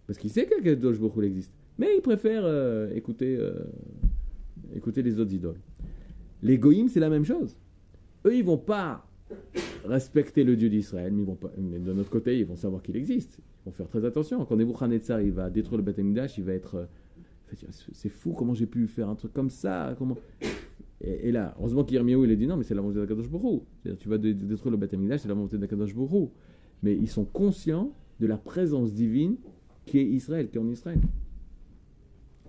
Parce 0.07 0.19
qu'il 0.19 0.31
sait 0.31 0.47
que 0.47 0.61
Kadosh 0.63 0.97
Hu 0.99 1.25
existe. 1.25 1.53
Mais 1.79 1.97
il 1.97 2.01
préfère 2.03 2.43
euh, 2.45 2.93
écouter, 2.95 3.37
euh, 3.37 3.53
écouter 4.75 5.03
les 5.03 5.21
autres 5.21 5.33
idoles. 5.33 5.61
Les 6.43 6.59
goïms, 6.59 6.89
c'est 6.89 7.01
la 7.01 7.11
même 7.11 7.25
chose. 7.25 7.57
Eux, 8.25 8.35
ils 8.35 8.45
vont 8.45 8.59
pas 8.59 9.07
respecter 9.85 10.45
le 10.45 10.57
Dieu 10.57 10.69
d'Israël, 10.69 11.13
mais, 11.13 11.23
ils 11.23 11.27
vont 11.27 11.37
pas, 11.37 11.53
mais 11.57 11.79
de 11.79 11.93
notre 11.93 12.11
côté, 12.11 12.39
ils 12.39 12.47
vont 12.47 12.57
savoir 12.57 12.83
qu'il 12.83 12.97
existe. 12.97 13.39
Ils 13.39 13.67
vont 13.67 13.73
faire 13.73 13.89
très 13.89 14.05
attention. 14.05 14.45
Quand 14.45 14.57
Nebuchadnezzar 14.57 15.21
il 15.21 15.33
va 15.33 15.51
détruire 15.51 15.79
le 15.79 15.85
Beth 15.85 15.99
il 16.37 16.45
va 16.45 16.53
être... 16.53 16.75
euh, 16.77 16.85
c'est 17.93 18.09
fou, 18.09 18.33
comment 18.33 18.55
j'ai 18.55 18.67
pu 18.67 18.87
faire 18.89 19.09
un 19.09 19.15
truc 19.15 19.33
comme 19.33 19.51
ça. 19.51 19.97
Et, 21.01 21.29
et 21.29 21.33
là, 21.33 21.55
heureusement 21.59 21.85
qu'Yirmiyahu, 21.85 22.25
il 22.25 22.33
a 22.33 22.35
dit 22.37 22.47
non, 22.47 22.57
mais 22.57 22.65
c'est 22.65 22.75
la 22.75 22.81
volonté 22.83 23.01
d'Akadosh 23.01 23.27
Hu. 23.27 23.61
C'est-à-dire, 23.83 23.99
tu 24.01 24.09
vas 24.09 24.19
dé- 24.19 24.35
détruire 24.35 24.73
le 24.73 24.77
Beth 24.77 24.93
Amikdash, 24.95 25.21
c'est 25.21 25.29
la 25.29 25.35
volonté 25.35 25.57
d'Akadosh 25.59 25.93
Hu. 25.95 26.27
Mais 26.83 26.95
ils 26.97 27.09
sont 27.09 27.25
conscients 27.25 27.93
de 28.21 28.27
la 28.27 28.37
présence 28.37 28.93
divine 28.93 29.37
qui 29.87 29.99
est 29.99 30.05
Israël, 30.05 30.49
qui 30.51 30.59
est 30.59 30.61
en 30.61 30.69
Israël. 30.69 31.01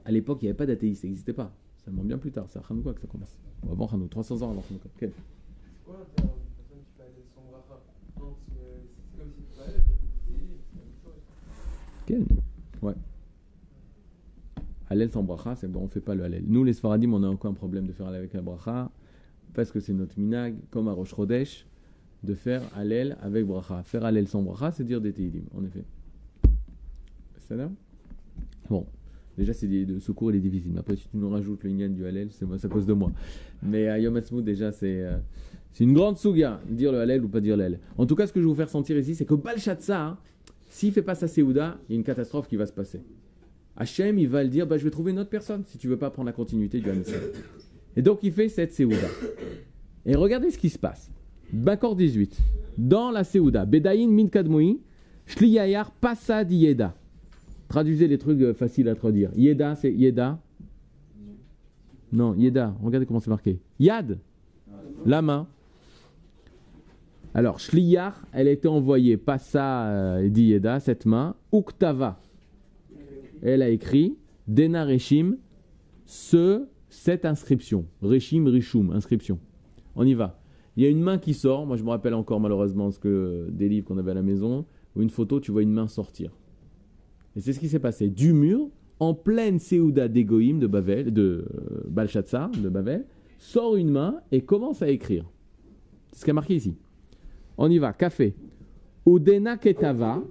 À 0.05 0.11
l'époque, 0.11 0.39
il 0.41 0.45
n'y 0.45 0.49
avait 0.49 0.57
pas 0.57 0.65
d'athéisme, 0.65 1.01
ça 1.01 1.07
n'existait 1.07 1.33
pas. 1.33 1.53
Ça 1.77 1.85
Tellement 1.85 2.03
bien 2.03 2.17
plus 2.17 2.31
tard, 2.31 2.45
c'est 2.49 2.59
à 2.59 2.63
Hanouka 2.69 2.93
que 2.93 3.01
ça 3.01 3.07
commence. 3.07 3.37
Ou 3.67 3.71
avant 3.71 3.85
Hanouka, 3.87 4.09
300 4.11 4.41
ans 4.41 4.51
avant 4.51 4.63
Hanouka. 4.69 4.89
Quel 4.97 5.11
C'est 5.11 5.85
quoi 5.85 5.97
l'intérêt 5.99 6.33
d'une 6.69 6.83
personne 6.97 7.13
qui 7.15 7.51
bracha 7.51 7.81
Non, 8.19 8.33
parce 8.33 8.45
que 8.49 8.61
c'est 9.11 9.17
comme 9.19 9.31
si 9.31 9.41
tu 9.43 9.57
parlais, 9.57 9.73
c'est 9.73 10.75
la 10.75 10.81
même 10.81 10.95
chose. 11.03 11.21
Quel 12.05 12.25
Ouais. 12.81 12.93
Hallel 14.89 15.11
sans 15.11 15.23
bracha, 15.23 15.55
c'est 15.55 15.67
bon, 15.67 15.81
on 15.81 15.87
fait 15.87 16.01
pas 16.01 16.15
le 16.15 16.23
Hallel. 16.23 16.43
Nous, 16.47 16.63
les 16.63 16.73
Sfaradim, 16.73 17.13
on 17.13 17.23
a 17.23 17.27
encore 17.27 17.51
un 17.51 17.55
problème 17.55 17.85
de 17.85 17.93
faire 17.93 18.07
Hallel 18.07 18.19
avec 18.19 18.33
la 18.33 18.41
bracha, 18.41 18.91
parce 19.53 19.71
que 19.71 19.79
c'est 19.79 19.93
notre 19.93 20.19
minag, 20.19 20.55
comme 20.71 20.87
à 20.87 20.93
Rosh 20.93 21.15
Chodesh, 21.15 21.65
de 22.23 22.33
faire 22.33 22.61
Hallel 22.75 23.17
avec 23.21 23.45
bracha. 23.45 23.83
Faire 23.83 24.03
Hallel 24.05 24.27
sans 24.27 24.41
bracha, 24.41 24.71
c'est 24.71 24.83
dire 24.83 25.01
des 25.01 25.13
Teilim, 25.13 25.43
en 25.55 25.63
effet. 25.63 25.83
C'est 27.39 27.55
là 27.55 27.69
Bon. 28.69 28.85
Déjà, 29.37 29.53
c'est 29.53 29.67
de 29.67 29.99
secours 29.99 30.31
et 30.31 30.33
des 30.33 30.41
difficiles. 30.41 30.77
Après, 30.77 30.97
si 30.97 31.07
tu 31.07 31.15
nous 31.15 31.29
rajoutes 31.29 31.63
le 31.63 31.69
Inyan 31.69 31.89
du 31.89 32.05
Hallel, 32.05 32.29
c'est 32.31 32.45
à 32.45 32.67
cause 32.67 32.85
de 32.85 32.93
moi. 32.93 33.11
Mais 33.63 33.87
à 33.87 33.97
Yom 33.97 34.15
Ha'atzmaut, 34.17 34.41
déjà, 34.41 34.71
c'est 34.73 35.01
euh, 35.01 35.17
c'est 35.71 35.83
une 35.83 35.93
grande 35.93 36.17
souga, 36.17 36.59
dire 36.69 36.91
le 36.91 36.99
Hallel 36.99 37.23
ou 37.23 37.29
pas 37.29 37.39
dire 37.39 37.55
le. 37.55 37.77
En 37.97 38.05
tout 38.05 38.15
cas, 38.15 38.27
ce 38.27 38.33
que 38.33 38.39
je 38.39 38.45
vais 38.45 38.49
vous 38.49 38.57
faire 38.57 38.69
sentir 38.69 38.97
ici, 38.97 39.15
c'est 39.15 39.25
que 39.25 39.35
Balshatsa, 39.35 40.01
hein, 40.01 40.17
s'il 40.67 40.91
fait 40.91 41.01
pas 41.01 41.15
sa 41.15 41.27
Seouda, 41.27 41.77
il 41.87 41.93
y 41.93 41.95
a 41.95 41.97
une 41.97 42.03
catastrophe 42.03 42.47
qui 42.47 42.57
va 42.57 42.65
se 42.65 42.73
passer. 42.73 43.01
Hachem, 43.77 44.19
il 44.19 44.27
va 44.27 44.43
le 44.43 44.49
dire, 44.49 44.67
bah, 44.67 44.77
je 44.77 44.83
vais 44.83 44.89
trouver 44.91 45.11
une 45.11 45.19
autre 45.19 45.29
personne 45.29 45.63
si 45.65 45.77
tu 45.77 45.87
veux 45.87 45.97
pas 45.97 46.09
prendre 46.09 46.27
la 46.27 46.33
continuité 46.33 46.79
du 46.79 46.89
Hamisra. 46.89 47.19
Et 47.95 48.01
donc, 48.01 48.19
il 48.23 48.31
fait 48.31 48.49
cette 48.49 48.73
Seouda. 48.73 49.07
Et 50.05 50.15
regardez 50.15 50.51
ce 50.51 50.57
qui 50.57 50.69
se 50.69 50.79
passe. 50.79 51.11
Bakor 51.51 51.95
18. 51.95 52.37
Dans 52.77 53.11
la 53.11 53.23
Seouda, 53.23 53.65
Bedaïn 53.65 54.09
min 54.09 54.27
kadmoui, 54.27 54.79
Shliyayar 55.25 55.91
Passad 55.91 56.51
Yeda. 56.51 56.95
Traduisez 57.67 58.07
les 58.07 58.17
trucs 58.17 58.41
euh, 58.41 58.53
faciles 58.53 58.89
à 58.89 58.95
traduire. 58.95 59.31
Yeda, 59.35 59.75
c'est 59.75 59.93
Yeda. 59.93 60.39
Non, 62.11 62.33
Yeda. 62.33 62.75
Regardez 62.81 63.05
comment 63.05 63.19
c'est 63.19 63.29
marqué. 63.29 63.59
Yad, 63.79 64.17
la 65.05 65.21
main. 65.21 65.47
Alors, 67.35 67.59
Shliyar, 67.59 68.25
elle 68.33 68.47
a 68.47 68.51
été 68.51 68.67
envoyée, 68.67 69.17
Passa 69.17 69.85
euh, 69.85 70.29
dit 70.29 70.45
Yeda, 70.45 70.79
cette 70.79 71.05
main. 71.05 71.35
Uktava, 71.53 72.19
elle 73.41 73.61
a 73.61 73.69
écrit 73.69 74.17
Dena 74.47 74.85
Reshim, 74.85 75.37
ce, 76.05 76.65
cette 76.89 77.25
inscription. 77.25 77.85
Reshim, 78.01 78.47
Rishum, 78.47 78.91
inscription. 78.91 79.39
On 79.95 80.05
y 80.05 80.13
va. 80.13 80.41
Il 80.75 80.83
y 80.83 80.85
a 80.85 80.89
une 80.89 81.01
main 81.01 81.17
qui 81.17 81.33
sort. 81.33 81.65
Moi, 81.65 81.77
je 81.77 81.83
me 81.83 81.89
rappelle 81.89 82.13
encore 82.13 82.39
malheureusement 82.39 82.89
ce 82.91 82.99
que, 82.99 83.47
des 83.51 83.69
livres 83.69 83.85
qu'on 83.85 83.97
avait 83.97 84.11
à 84.11 84.15
la 84.15 84.21
maison, 84.21 84.65
où 84.95 85.01
une 85.01 85.09
photo, 85.09 85.39
tu 85.39 85.51
vois 85.51 85.61
une 85.61 85.73
main 85.73 85.87
sortir. 85.87 86.31
Et 87.35 87.41
c'est 87.41 87.53
ce 87.53 87.59
qui 87.59 87.69
s'est 87.69 87.79
passé. 87.79 88.09
Du 88.09 88.33
mur, 88.33 88.69
en 88.99 89.13
pleine 89.13 89.59
Seouda 89.59 90.07
d'Egoïm 90.07 90.59
de 90.59 90.67
Bavel, 90.67 91.13
de 91.13 91.45
euh, 91.55 92.51
de 92.61 92.69
Bavel, 92.69 93.05
sort 93.37 93.75
une 93.75 93.89
main 93.89 94.21
et 94.31 94.41
commence 94.41 94.81
à 94.81 94.89
écrire. 94.89 95.25
C'est 96.11 96.21
ce 96.21 96.25
qui 96.25 96.31
est 96.31 96.33
marqué 96.33 96.55
ici. 96.55 96.75
On 97.57 97.69
y 97.69 97.77
va. 97.77 97.93
Café. 97.93 98.35
Udena 99.05 99.57
Ketava. 99.57 100.23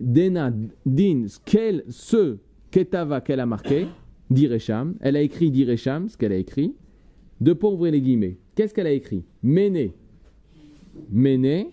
Dena 0.00 0.50
din 0.86 1.26
quel, 1.44 1.84
ce 1.88 2.38
Ketava 2.70 3.20
qu'elle 3.20 3.40
a 3.40 3.46
marqué, 3.46 3.86
Diresham. 4.30 4.94
Elle 5.00 5.16
a 5.16 5.20
écrit 5.20 5.50
Diresham, 5.50 6.08
ce 6.08 6.16
qu'elle 6.16 6.32
a 6.32 6.36
écrit. 6.36 6.74
De 7.40 7.52
pas 7.52 7.68
ouvrir 7.68 7.92
les 7.92 8.00
guillemets. 8.00 8.38
Qu'est-ce 8.54 8.74
qu'elle 8.74 8.86
a 8.86 8.92
écrit? 8.92 9.24
Méné. 9.42 9.94
Méné, 11.10 11.70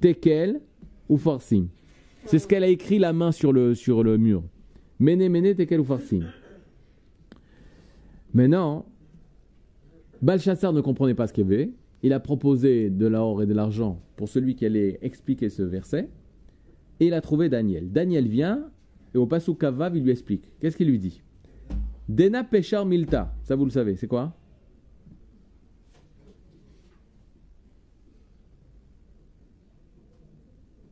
Tekel 0.00 0.60
ou 1.08 1.16
Farsim? 1.16 1.68
C'est 2.26 2.38
ce 2.38 2.46
qu'elle 2.46 2.64
a 2.64 2.68
écrit 2.68 2.98
la 2.98 3.12
main 3.12 3.32
sur 3.32 3.52
le, 3.52 3.74
mur. 4.16 4.42
Méné, 4.98 5.28
Méné, 5.28 5.54
Tekel 5.54 5.80
ou 5.80 5.84
Farsim? 5.84 6.22
Maintenant, 8.32 8.86
Balchassar 10.22 10.72
ne 10.72 10.80
comprenait 10.80 11.14
pas 11.14 11.26
ce 11.26 11.32
qu'il 11.32 11.44
y 11.44 11.54
avait. 11.54 11.70
Il 12.02 12.12
a 12.12 12.20
proposé 12.20 12.90
de 12.90 13.06
l'or 13.06 13.42
et 13.42 13.46
de 13.46 13.54
l'argent 13.54 14.00
pour 14.16 14.28
celui 14.28 14.54
qui 14.54 14.66
allait 14.66 14.98
expliquer 15.02 15.48
ce 15.48 15.62
verset. 15.62 16.08
Et 17.00 17.06
il 17.06 17.14
a 17.14 17.20
trouvé 17.20 17.48
Daniel. 17.48 17.90
Daniel 17.90 18.28
vient 18.28 18.70
et 19.14 19.18
au 19.18 19.26
Pasuk 19.26 19.60
Kavav, 19.60 19.96
il 19.96 20.02
lui 20.02 20.10
explique. 20.10 20.44
Qu'est-ce 20.60 20.76
qu'il 20.76 20.88
lui 20.88 20.98
dit? 20.98 21.22
Dena 22.08 22.44
Peshar 22.44 22.84
Milta. 22.84 23.34
Ça, 23.42 23.56
vous 23.56 23.64
le 23.64 23.70
savez, 23.70 23.96
c'est 23.96 24.06
quoi? 24.06 24.36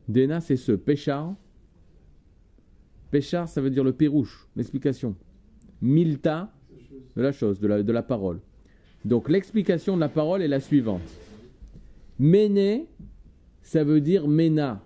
Dena, 0.07 0.41
c'est 0.41 0.57
ce. 0.57 0.71
Peshar. 0.71 1.35
Peshar, 3.11 3.47
ça 3.47 3.61
veut 3.61 3.69
dire 3.69 3.83
le 3.83 3.93
pérouche. 3.93 4.47
L'explication. 4.55 5.15
Milta, 5.81 6.53
de 7.15 7.21
la 7.21 7.31
chose, 7.31 7.59
de 7.59 7.67
la, 7.67 7.83
de 7.83 7.91
la 7.91 8.03
parole. 8.03 8.39
Donc 9.05 9.29
l'explication 9.29 9.95
de 9.95 10.01
la 10.01 10.09
parole 10.09 10.41
est 10.41 10.47
la 10.47 10.59
suivante. 10.59 11.01
Méné, 12.19 12.87
ça 13.61 13.83
veut 13.83 14.01
dire 14.01 14.27
Mena. 14.27 14.81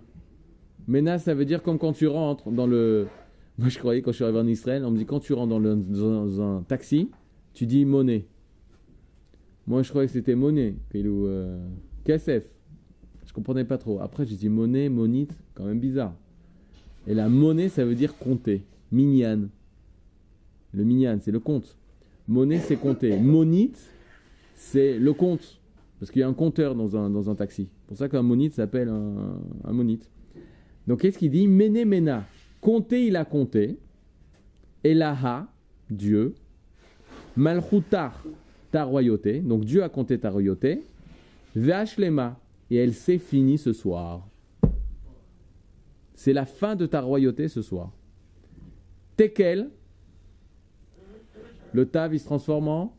Mena, 0.88 1.18
ça 1.18 1.34
veut 1.34 1.44
dire 1.44 1.62
comme 1.62 1.78
quand 1.78 1.92
tu 1.92 2.06
rentres 2.06 2.50
dans 2.50 2.66
le. 2.66 3.06
Moi, 3.58 3.68
je 3.68 3.78
croyais 3.78 4.02
quand 4.02 4.10
je 4.10 4.16
suis 4.16 4.24
arrivé 4.24 4.38
en 4.38 4.46
Israël, 4.46 4.84
on 4.84 4.90
me 4.90 4.96
dit 4.96 5.04
quand 5.04 5.20
tu 5.20 5.34
rentres 5.34 5.58
dans, 5.58 5.60
dans 5.60 6.40
un 6.40 6.62
taxi, 6.62 7.10
tu 7.52 7.66
dis 7.66 7.84
monnaie. 7.84 8.26
Moi, 9.66 9.82
je 9.82 9.90
croyais 9.90 10.06
que 10.06 10.12
c'était 10.14 10.34
monnaie. 10.34 10.76
Ou 10.94 11.26
euh, 11.26 11.60
KSF. 12.04 12.44
Je 13.26 13.32
comprenais 13.34 13.64
pas 13.64 13.76
trop. 13.76 14.00
Après, 14.00 14.24
j'ai 14.24 14.36
dit 14.36 14.48
monnaie, 14.48 14.88
monite, 14.88 15.36
quand 15.54 15.64
même 15.64 15.80
bizarre. 15.80 16.14
Et 17.06 17.14
la 17.14 17.28
monnaie, 17.28 17.68
ça 17.68 17.84
veut 17.84 17.94
dire 17.94 18.16
compter. 18.16 18.64
Minyan. 18.90 19.48
Le 20.72 20.84
minyan, 20.84 21.18
c'est 21.20 21.32
le 21.32 21.40
compte. 21.40 21.76
Monnaie, 22.28 22.60
c'est 22.60 22.76
compter. 22.76 23.18
Monite, 23.18 23.90
c'est 24.54 24.98
le 24.98 25.12
compte. 25.12 25.60
Parce 25.98 26.10
qu'il 26.12 26.20
y 26.20 26.22
a 26.22 26.28
un 26.28 26.34
compteur 26.34 26.74
dans 26.74 26.96
un, 26.96 27.10
dans 27.10 27.28
un 27.28 27.34
taxi. 27.34 27.68
C'est 27.80 27.86
pour 27.88 27.96
ça 27.96 28.08
qu'un 28.08 28.22
monite 28.22 28.54
s'appelle 28.54 28.88
un 28.88 29.72
monite. 29.72 30.08
Donc 30.88 31.02
qu'est-ce 31.02 31.18
qu'il 31.18 31.30
dit? 31.30 31.46
Méné 31.46 31.84
Ména. 31.84 32.26
Compter, 32.62 33.06
il 33.06 33.16
a 33.16 33.26
compté. 33.26 33.78
Elaha, 34.82 35.46
Dieu. 35.90 36.34
Malchutar, 37.36 38.24
ta 38.72 38.84
royauté. 38.84 39.40
Donc 39.40 39.66
Dieu 39.66 39.82
a 39.82 39.90
compté 39.90 40.18
ta 40.18 40.30
royauté. 40.30 40.82
Ve'ashlema. 41.54 42.40
Et 42.70 42.76
elle 42.76 42.94
s'est 42.94 43.18
finie 43.18 43.58
ce 43.58 43.74
soir. 43.74 44.26
C'est 46.14 46.32
la 46.32 46.46
fin 46.46 46.74
de 46.74 46.86
ta 46.86 47.02
royauté 47.02 47.48
ce 47.48 47.60
soir. 47.60 47.92
Tekel. 49.16 49.68
Le 51.74 51.84
tav, 51.84 52.14
il 52.14 52.18
se 52.18 52.24
transforme 52.24 52.68
en 52.68 52.96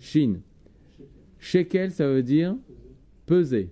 Shin. 0.00 0.36
Shekel, 1.38 1.92
ça 1.92 2.08
veut 2.08 2.22
dire 2.22 2.56
peser. 3.26 3.68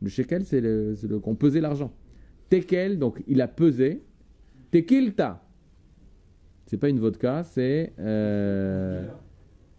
Le 0.00 0.08
shekel, 0.08 0.46
c'est 0.46 0.62
le, 0.62 0.94
c'est 0.96 1.06
le 1.06 1.18
qu'on 1.18 1.34
pesait 1.34 1.60
l'argent. 1.60 1.92
Tekel, 2.50 2.98
donc 2.98 3.22
il 3.26 3.40
a 3.40 3.48
pesé. 3.48 4.02
Tekilta. 4.70 5.42
C'est 6.66 6.76
pas 6.76 6.88
une 6.88 7.00
vodka, 7.00 7.42
c'est 7.42 7.92
euh, 7.98 9.08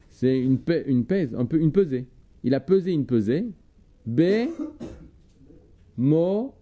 c'est 0.09 0.39
une, 0.39 0.59
une 0.87 1.05
pèse, 1.05 1.35
un 1.35 1.45
peu 1.45 1.57
une 1.57 1.71
pesée. 1.71 2.07
Il 2.43 2.53
a 2.55 2.59
pesé 2.59 2.91
une 2.91 3.05
pesée. 3.05 3.45
B. 4.05 4.21
Mo. 5.95 6.55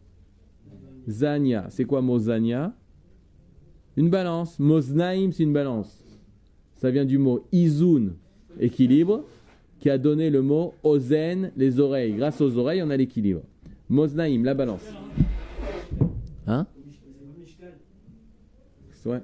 Zania. 1.07 1.67
C'est 1.69 1.85
quoi 1.85 2.01
Mozania? 2.01 2.75
Une 3.97 4.09
balance. 4.09 4.59
Moznaim, 4.59 5.31
c'est 5.31 5.43
une 5.43 5.53
balance. 5.53 6.03
Ça 6.75 6.91
vient 6.91 7.05
du 7.05 7.17
mot 7.17 7.45
izun, 7.51 8.13
équilibre, 8.59 9.25
qui 9.79 9.89
a 9.89 9.97
donné 9.97 10.29
le 10.29 10.41
mot 10.41 10.73
ozen, 10.83 11.51
les 11.57 11.79
oreilles. 11.79 12.13
Grâce 12.13 12.39
aux 12.39 12.57
oreilles, 12.57 12.81
on 12.83 12.89
a 12.89 12.97
l'équilibre. 12.97 13.41
Moznaim, 13.89 14.43
la 14.43 14.53
balance. 14.53 14.85
Hein? 16.49 16.65
Ouais. 19.05 19.21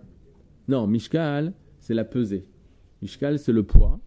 Non, 0.67 0.87
Mishkal, 0.87 1.53
c'est 1.79 1.95
la 1.95 2.05
pesée. 2.05 2.45
Mishkal, 3.01 3.39
c'est 3.39 3.51
le 3.51 3.63
poids. 3.63 3.99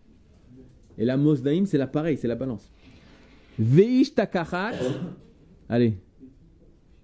Et 0.97 1.05
la 1.05 1.17
Moznaim, 1.17 1.67
c'est 1.67 1.79
l'appareil, 1.79 2.17
c'est 2.17 2.29
la 2.29 2.37
balance. 2.37 2.73
Veish 3.59 4.15
takachat. 4.15 4.73
Allez. 5.69 5.99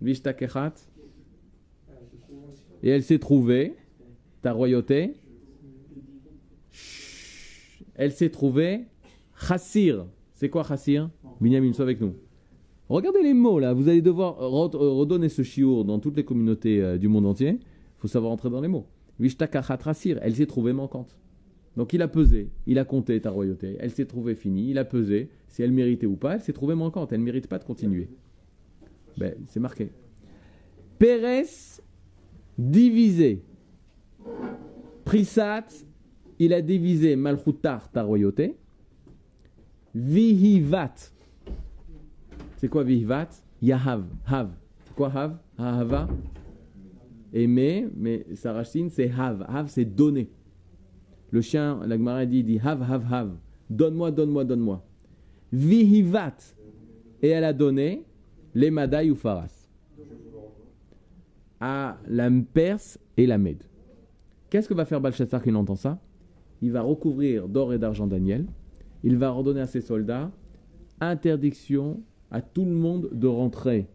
Veish 0.00 0.22
takachat. 0.22 0.74
Et 2.82 2.90
elle 2.90 3.02
s'est 3.02 3.18
trouvée, 3.18 3.74
ta 4.40 4.52
royauté. 4.52 5.14
Elle 7.94 8.12
s'est 8.12 8.30
trouvée 8.30 8.86
chassir. 9.36 10.06
C'est 10.32 10.48
quoi 10.48 10.62
chassir? 10.64 11.10
Binyamin, 11.40 11.72
sois 11.72 11.84
avec 11.84 12.00
nous. 12.00 12.14
Regardez 12.94 13.24
les 13.24 13.34
mots 13.34 13.58
là, 13.58 13.72
vous 13.72 13.88
allez 13.88 14.02
devoir 14.02 14.38
re- 14.38 14.76
redonner 14.76 15.28
ce 15.28 15.42
chiour 15.42 15.84
dans 15.84 15.98
toutes 15.98 16.16
les 16.16 16.24
communautés 16.24 16.80
euh, 16.80 16.96
du 16.96 17.08
monde 17.08 17.26
entier. 17.26 17.58
Il 17.58 17.98
faut 17.98 18.06
savoir 18.06 18.30
entrer 18.30 18.50
dans 18.50 18.60
les 18.60 18.68
mots. 18.68 18.86
Elle 19.18 20.34
s'est 20.36 20.46
trouvée 20.46 20.72
manquante. 20.72 21.18
Donc 21.76 21.92
il 21.92 22.02
a 22.02 22.06
pesé, 22.06 22.52
il 22.68 22.78
a 22.78 22.84
compté 22.84 23.20
ta 23.20 23.30
royauté, 23.30 23.76
elle 23.80 23.90
s'est 23.90 24.04
trouvée 24.04 24.36
finie, 24.36 24.70
il 24.70 24.78
a 24.78 24.84
pesé, 24.84 25.28
si 25.48 25.64
elle 25.64 25.72
méritait 25.72 26.06
ou 26.06 26.14
pas, 26.14 26.34
elle 26.34 26.40
s'est 26.40 26.52
trouvée 26.52 26.76
manquante, 26.76 27.12
elle 27.12 27.18
ne 27.18 27.24
mérite 27.24 27.48
pas 27.48 27.58
de 27.58 27.64
continuer. 27.64 28.08
Ben, 29.18 29.34
c'est 29.48 29.58
marqué. 29.58 29.90
Pérez 30.96 31.48
divisé. 32.56 33.42
Prisat 35.04 35.66
il 36.38 36.52
a 36.52 36.62
divisé 36.62 37.16
Malchutar, 37.16 37.90
ta 37.90 38.04
royauté. 38.04 38.54
Vihivat. 39.96 41.10
C'est 42.64 42.70
quoi 42.70 42.82
Vihivat 42.82 43.28
Yahav. 43.60 44.06
Hav. 44.26 44.48
C'est 44.86 44.94
quoi 44.94 45.12
Hav? 45.14 45.36
Ahava. 45.58 46.08
Aimer, 47.30 47.90
mais 47.94 48.24
sa 48.36 48.54
racine 48.54 48.88
c'est 48.88 49.10
Hav. 49.10 49.44
Hav 49.46 49.68
c'est 49.68 49.84
donner. 49.84 50.30
Le 51.30 51.42
chien, 51.42 51.78
la 51.84 51.98
Gemara 51.98 52.24
dit, 52.24 52.42
dit 52.42 52.58
Hav, 52.58 52.82
Hav, 52.90 53.04
Hav. 53.12 53.36
Donne-moi, 53.68 54.10
donne-moi, 54.12 54.46
donne-moi. 54.46 54.82
Vihivat. 55.52 56.38
Et 57.20 57.28
elle 57.28 57.44
a 57.44 57.52
donné 57.52 58.02
les 58.54 58.70
Madaï 58.70 59.10
ou 59.10 59.14
Faras 59.14 59.68
à 61.60 61.98
la 62.08 62.30
Perse 62.54 62.98
et 63.18 63.26
la 63.26 63.36
Mède. 63.36 63.62
Qu'est-ce 64.48 64.70
que 64.70 64.74
va 64.74 64.86
faire 64.86 65.02
Balchassar 65.02 65.42
quand 65.42 65.50
il 65.50 65.56
entend 65.56 65.76
ça? 65.76 66.00
Il 66.62 66.72
va 66.72 66.80
recouvrir 66.80 67.46
d'or 67.46 67.74
et 67.74 67.78
d'argent 67.78 68.06
Daniel. 68.06 68.46
Il 69.02 69.18
va 69.18 69.32
ordonner 69.32 69.60
à 69.60 69.66
ses 69.66 69.82
soldats 69.82 70.30
interdiction 70.98 72.00
à 72.30 72.40
tout 72.40 72.64
le 72.64 72.72
monde 72.72 73.10
de 73.12 73.26
rentrer 73.26 73.88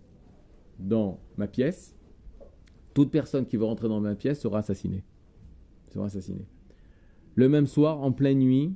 dans 0.79 1.19
ma 1.37 1.47
pièce. 1.47 1.95
Toute 2.93 3.11
personne 3.11 3.45
qui 3.45 3.57
veut 3.57 3.65
rentrer 3.65 3.87
dans 3.87 3.99
ma 3.99 4.15
pièce 4.15 4.39
sera 4.39 4.59
assassinée. 4.59 5.03
Sera 5.89 6.05
assassinée. 6.05 6.45
Le 7.35 7.49
même 7.49 7.67
soir, 7.67 8.01
en 8.01 8.11
pleine 8.11 8.39
nuit, 8.39 8.73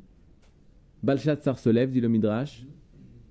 Balchassar 1.01 1.59
se 1.59 1.69
lève, 1.69 1.91
dit 1.91 2.01
le 2.01 2.07
Midrash. 2.07 2.65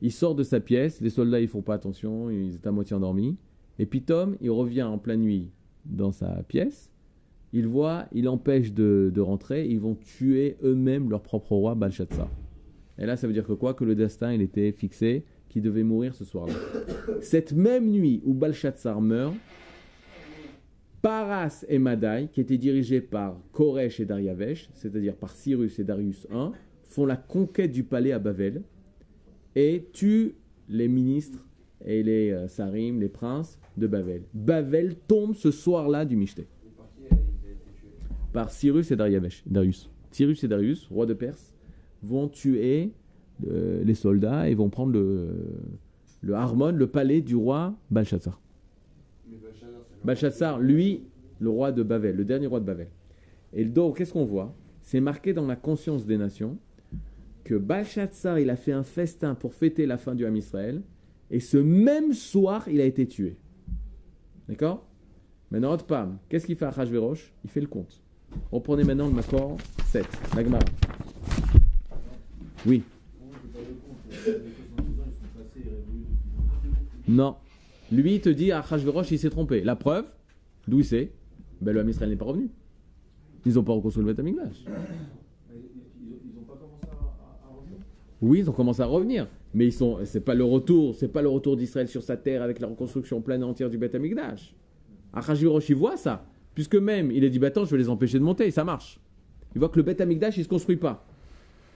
Il 0.03 0.13
sort 0.13 0.35
de 0.35 0.43
sa 0.43 0.61
pièce. 0.61 1.01
Les 1.01 1.11
soldats, 1.11 1.41
ils 1.41 1.49
font 1.49 1.63
pas 1.63 1.75
attention. 1.75 2.31
Ils 2.31 2.57
étaient 2.57 2.69
à 2.69 2.73
moitié 2.73 2.95
endormis. 2.95 3.37
Et 3.79 3.87
puis 3.87 4.03
Tom, 4.03 4.37
il 4.41 4.51
revient 4.51 4.83
en 4.83 4.99
pleine 4.99 5.23
nuit 5.23 5.51
dans 5.85 6.13
sa 6.13 6.43
pièce. 6.43 6.91
Il 7.55 7.67
voit, 7.67 8.07
il 8.13 8.29
empêche 8.29 8.73
de, 8.73 9.13
rentrer. 9.21 9.67
Ils 9.67 9.81
vont 9.81 9.95
tuer 9.95 10.57
eux-mêmes 10.63 11.11
leur 11.11 11.23
propre 11.23 11.53
roi, 11.53 11.75
Balchassar. 11.75 12.29
Et 12.99 13.07
là, 13.07 13.17
ça 13.17 13.27
veut 13.27 13.33
dire 13.33 13.47
que 13.47 13.53
quoi? 13.53 13.75
Que 13.75 13.85
le 13.85 13.95
destin, 13.95 14.33
il 14.33 14.43
était 14.43 14.73
fixé, 14.73 15.25
qu'il 15.53 15.63
devait 15.63 15.83
mourir 15.83 16.15
ce 16.15 16.25
soir-là. 16.25 16.55
Cette 17.21 17.53
même 17.53 17.91
nuit 17.91 18.23
où 18.25 18.33
Balchassar 18.33 19.03
meurt, 19.03 19.35
Paras 21.03 21.65
et 21.69 21.79
Madaï, 21.79 22.29
qui 22.29 22.41
étaient 22.41 22.57
dirigés 22.57 23.03
par 23.03 23.39
Koresh 23.53 24.01
et 24.01 24.07
Dariavesh, 24.07 24.71
c'est-à-dire 24.73 25.15
par 25.15 25.35
Cyrus 25.35 25.79
et 25.79 25.85
Darius 25.85 26.27
I, 26.33 26.53
font 26.85 27.05
la 27.05 27.17
conquête 27.17 27.71
du 27.71 27.85
palais 27.85 28.13
à 28.13 28.19
Bavel 28.19 28.63
et 29.55 29.89
tuent 29.93 30.35
les 30.71 30.89
ministres 30.89 31.45
et 31.85 32.03
les 32.03 32.31
euh, 32.31 32.49
sarim, 32.49 33.01
les 33.01 33.09
princes 33.09 33.59
de 33.77 33.87
Bavel. 33.87 34.23
Bavel 34.33 34.97
tombe 35.07 35.35
ce 35.35 35.51
soir-là 35.51 36.07
du 36.07 36.17
Michté. 36.17 36.47
Par 38.33 38.49
qui 38.49 38.57
Cyrus 38.57 38.91
et 38.91 38.97
Dariavesh, 38.97 39.43
Darius. 39.45 39.91
Cyrus 40.13 40.45
et 40.45 40.49
Darius, 40.49 40.87
rois 40.87 41.05
de 41.05 41.15
Perse, 41.15 41.55
vont 42.03 42.29
tuer 42.29 42.93
euh, 43.51 43.83
les 43.85 43.95
soldats 43.95 44.49
et 44.49 44.55
vont 44.55 44.69
prendre 44.71 44.93
le, 44.93 45.29
le 46.23 46.35
Harmon, 46.35 46.73
le 46.73 46.87
palais 46.87 47.21
du 47.21 47.35
roi 47.37 47.75
le- 49.31 49.37
Balchassar, 50.05 50.59
lui, 50.61 51.03
le 51.41 51.49
roi 51.51 51.73
de 51.73 51.83
Bavel, 51.83 52.17
le 52.17 52.25
dernier 52.25 52.47
roi 52.47 52.61
de 52.61 52.65
Bavel. 52.65 52.89
Et 53.53 53.65
donc, 53.65 53.99
qu'est-ce 53.99 54.13
qu'on 54.13 54.25
voit? 54.25 54.55
C'est 54.83 55.01
marqué 55.01 55.33
dans 55.33 55.47
la 55.47 55.57
conscience 55.57 56.07
des 56.07 56.17
nations 56.19 56.59
que 57.45 57.55
Balchassar, 57.55 58.39
il 58.39 58.51
a 58.51 58.57
fait 58.57 58.73
un 58.73 58.83
festin 58.85 59.35
pour 59.35 59.55
fêter 59.55 59.87
la 59.87 59.99
fin 59.99 60.15
du 60.15 60.25
Ham 60.27 60.37
Israël, 60.37 60.83
et 61.31 61.41
ce 61.41 61.57
même 61.57 62.13
soir, 62.13 62.69
il 62.69 62.81
a 62.81 62.85
été 62.85 63.07
tué. 63.07 63.37
D'accord? 64.49 64.85
Maintenant, 65.51 65.77
Pam, 65.77 66.19
qu'est-ce 66.29 66.47
qu'il 66.47 66.57
fait 66.57 66.65
à 66.65 66.69
Hachvérosh 66.69 67.33
Il 67.45 67.51
fait 67.51 67.61
le 67.61 67.67
compte. 67.67 68.01
Reprenez 68.51 68.85
maintenant 68.85 69.07
le 69.09 69.13
Makor 69.15 69.57
7, 69.87 70.07
la. 70.35 70.59
Oui. 72.67 72.83
Non. 77.09 77.37
Lui, 77.91 78.15
il 78.15 78.21
te 78.21 78.29
dit, 78.29 78.53
Achashverosh, 78.53 79.11
il 79.11 79.19
s'est 79.19 79.31
trompé. 79.31 79.63
La 79.63 79.77
preuve, 79.77 80.07
d'où 80.67 80.79
il 80.79 80.85
sait? 80.85 81.13
Ben, 81.61 81.73
Le 81.73 81.89
Israël 81.89 82.11
n'est 82.11 82.17
pas 82.17 82.25
revenu. 82.25 82.51
Ils 83.45 83.55
n'ont 83.55 83.65
pas 83.65 83.73
reconstruit 83.73 84.05
le 84.05 84.11
revenir 84.11 84.43
Oui, 88.21 88.39
ils 88.39 88.49
ont 88.49 88.53
commencé 88.53 88.81
à 88.81 88.87
revenir. 88.87 89.29
Mais 89.55 89.67
ils 89.67 89.73
sont, 89.73 89.99
c'est 90.05 90.25
pas 90.25 90.35
le 90.35 90.45
retour, 90.45 90.95
c'est 90.95 91.09
pas 91.09 91.23
le 91.23 91.29
retour 91.29 91.57
d'Israël 91.57 91.89
sur 91.89 92.03
sa 92.03 92.17
terre 92.17 92.43
avec 92.43 92.61
la 92.61 92.69
reconstruction 92.69 93.21
pleine 93.21 93.43
et 93.43 93.45
entière 93.45 93.69
du 93.69 93.77
Beth 93.77 93.95
Amikdash. 93.95 94.55
Achashverosh, 95.13 95.69
il 95.69 95.77
voit 95.77 95.97
ça. 95.97 96.25
Puisque 96.55 96.77
même, 96.77 97.11
il 97.11 97.25
a 97.25 97.29
dit, 97.29 97.39
bah 97.39 97.49
attends, 97.49 97.65
je 97.65 97.71
vais 97.71 97.79
les 97.79 97.89
empêcher 97.89 98.19
de 98.19 98.25
monter, 98.25 98.47
et 98.47 98.51
ça 98.51 98.65
marche. 98.65 98.99
Il 99.55 99.59
voit 99.59 99.69
que 99.69 99.77
le 99.77 99.83
Beth 99.83 100.01
Amikdash, 100.01 100.39
il 100.39 100.45
se 100.45 100.49
construit 100.49 100.77
pas. 100.77 101.05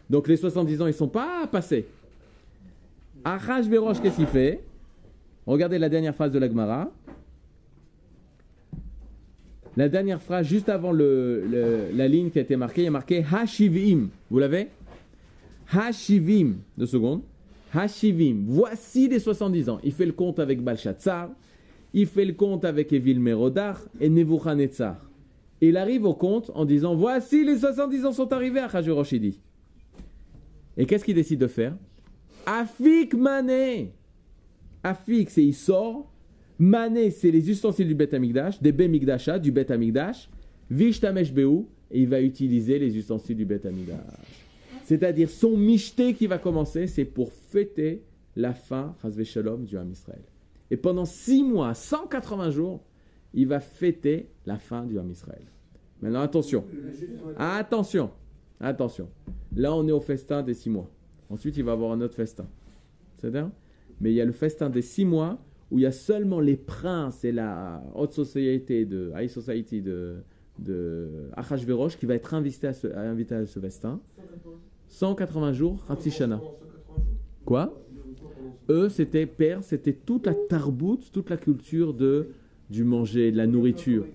Donc 0.08 0.28
les 0.28 0.36
70 0.36 0.82
ans, 0.82 0.86
ils 0.86 0.94
sont 0.94 1.08
pas 1.08 1.46
passés. 1.46 1.86
Achashverosh, 3.26 4.00
qu'est-ce 4.00 4.16
qu'il 4.16 4.26
fait? 4.26 4.62
Regardez 5.46 5.78
la 5.78 5.88
dernière 5.88 6.14
phrase 6.14 6.30
de 6.30 6.38
la 6.38 6.48
Gemara. 6.48 6.92
La 9.76 9.88
dernière 9.88 10.22
phrase, 10.22 10.46
juste 10.46 10.68
avant 10.68 10.92
la 10.92 12.08
ligne 12.08 12.30
qui 12.30 12.38
a 12.38 12.42
été 12.42 12.54
marquée, 12.54 12.82
il 12.82 12.84
y 12.84 12.88
a 12.88 12.92
marqué 12.92 13.24
Hashivim. 13.30 14.10
Vous 14.30 14.38
l'avez? 14.38 14.68
Hashivim. 15.72 16.58
Deux 16.78 16.86
secondes. 16.86 17.22
Hashivim. 17.74 18.44
Voici 18.46 19.08
les 19.08 19.18
70 19.18 19.70
ans. 19.70 19.80
Il 19.82 19.92
fait 19.92 20.06
le 20.06 20.12
compte 20.12 20.38
avec 20.38 20.62
Balshazzar. 20.62 21.30
Il 21.92 22.06
fait 22.06 22.24
le 22.24 22.32
compte 22.32 22.64
avec 22.64 22.92
Evil 22.92 23.18
Merodach 23.18 23.78
et 24.00 24.08
Nebuchadnezzar. 24.08 24.98
Il 25.60 25.76
arrive 25.76 26.04
au 26.04 26.14
compte 26.14 26.52
en 26.54 26.64
disant 26.64 26.94
Voici 26.94 27.44
les 27.44 27.58
70 27.58 28.06
ans 28.06 28.12
sont 28.12 28.32
arrivés 28.32 28.60
à 28.60 28.68
Khajurash-Idi. 28.68 29.40
Et 30.76 30.86
qu'est-ce 30.86 31.04
qu'il 31.04 31.16
décide 31.16 31.40
de 31.40 31.48
faire? 31.48 31.74
Afik 32.46 33.14
Mané. 33.14 33.92
Afik, 34.82 35.30
c'est 35.30 35.44
il 35.44 35.54
sort. 35.54 36.12
Mané, 36.58 37.10
c'est 37.10 37.30
les 37.30 37.50
ustensiles 37.50 37.88
du 37.88 37.94
Bet 37.94 38.14
Amigdash, 38.14 38.62
des 38.62 38.72
Bet 38.72 38.88
Migdasha, 38.88 39.38
du 39.38 39.52
Bet 39.52 39.70
Amigdash. 39.70 40.30
Vishtamesh 40.70 41.32
Behu, 41.32 41.66
et 41.90 42.00
il 42.00 42.08
va 42.08 42.20
utiliser 42.20 42.78
les 42.78 42.96
ustensiles 42.96 43.36
du 43.36 43.44
Bet 43.44 43.66
Amigdash. 43.66 43.98
C'est-à-dire 44.84 45.28
son 45.28 45.56
michté 45.56 46.14
qui 46.14 46.26
va 46.26 46.38
commencer, 46.38 46.86
c'est 46.86 47.04
pour 47.04 47.32
fêter 47.32 48.04
la 48.36 48.54
fin, 48.54 48.94
Chazve 49.02 49.24
Shalom, 49.24 49.64
du 49.64 49.76
Ham 49.76 49.90
Israël. 49.90 50.22
Et 50.70 50.76
pendant 50.76 51.04
6 51.04 51.42
mois, 51.42 51.74
180 51.74 52.50
jours, 52.50 52.84
il 53.34 53.46
va 53.48 53.60
fêter 53.60 54.30
la 54.46 54.56
fin 54.56 54.84
du 54.84 54.98
Ham 54.98 55.10
Israël. 55.10 55.44
Maintenant, 56.00 56.20
attention. 56.20 56.64
Attention. 57.36 58.10
Attention. 58.60 59.08
Là, 59.54 59.74
on 59.74 59.86
est 59.86 59.92
au 59.92 60.00
festin 60.00 60.42
des 60.42 60.54
6 60.54 60.70
mois. 60.70 60.90
Ensuite, 61.30 61.56
il 61.56 61.64
va 61.64 61.72
avoir 61.72 61.92
un 61.92 62.00
autre 62.00 62.14
festin. 62.14 62.46
C'est-à-dire 63.16 63.50
Mais 64.00 64.12
il 64.12 64.14
y 64.14 64.20
a 64.20 64.24
le 64.24 64.32
festin 64.32 64.70
des 64.70 64.82
6 64.82 65.04
mois 65.04 65.38
où 65.70 65.78
il 65.78 65.82
y 65.82 65.86
a 65.86 65.92
seulement 65.92 66.40
les 66.40 66.56
princes 66.56 67.24
et 67.24 67.32
la 67.32 67.82
haute 67.94 68.12
société 68.12 68.84
de 68.84 69.12
high 69.16 69.28
society 69.28 69.82
de, 69.82 70.22
Achashverosh 71.36 71.98
qui 71.98 72.06
va 72.06 72.14
être 72.14 72.32
invité 72.34 72.68
à 72.68 72.72
ce, 72.72 72.86
invité 72.86 73.34
à 73.34 73.46
ce 73.46 73.58
festin. 73.58 74.00
180 74.88 75.52
jours, 75.52 75.84
Hatzishana. 75.88 76.40
Quoi? 77.44 77.82
Eux, 78.68 78.88
c'était 78.88 79.26
père, 79.26 79.62
c'était 79.62 79.92
toute 79.92 80.26
la 80.26 80.34
tarbout, 80.34 81.00
toute 81.12 81.30
la 81.30 81.36
culture 81.36 81.92
de 81.94 82.28
du 82.70 82.84
manger, 82.84 83.30
de 83.30 83.36
la 83.36 83.46
nourriture. 83.46 84.06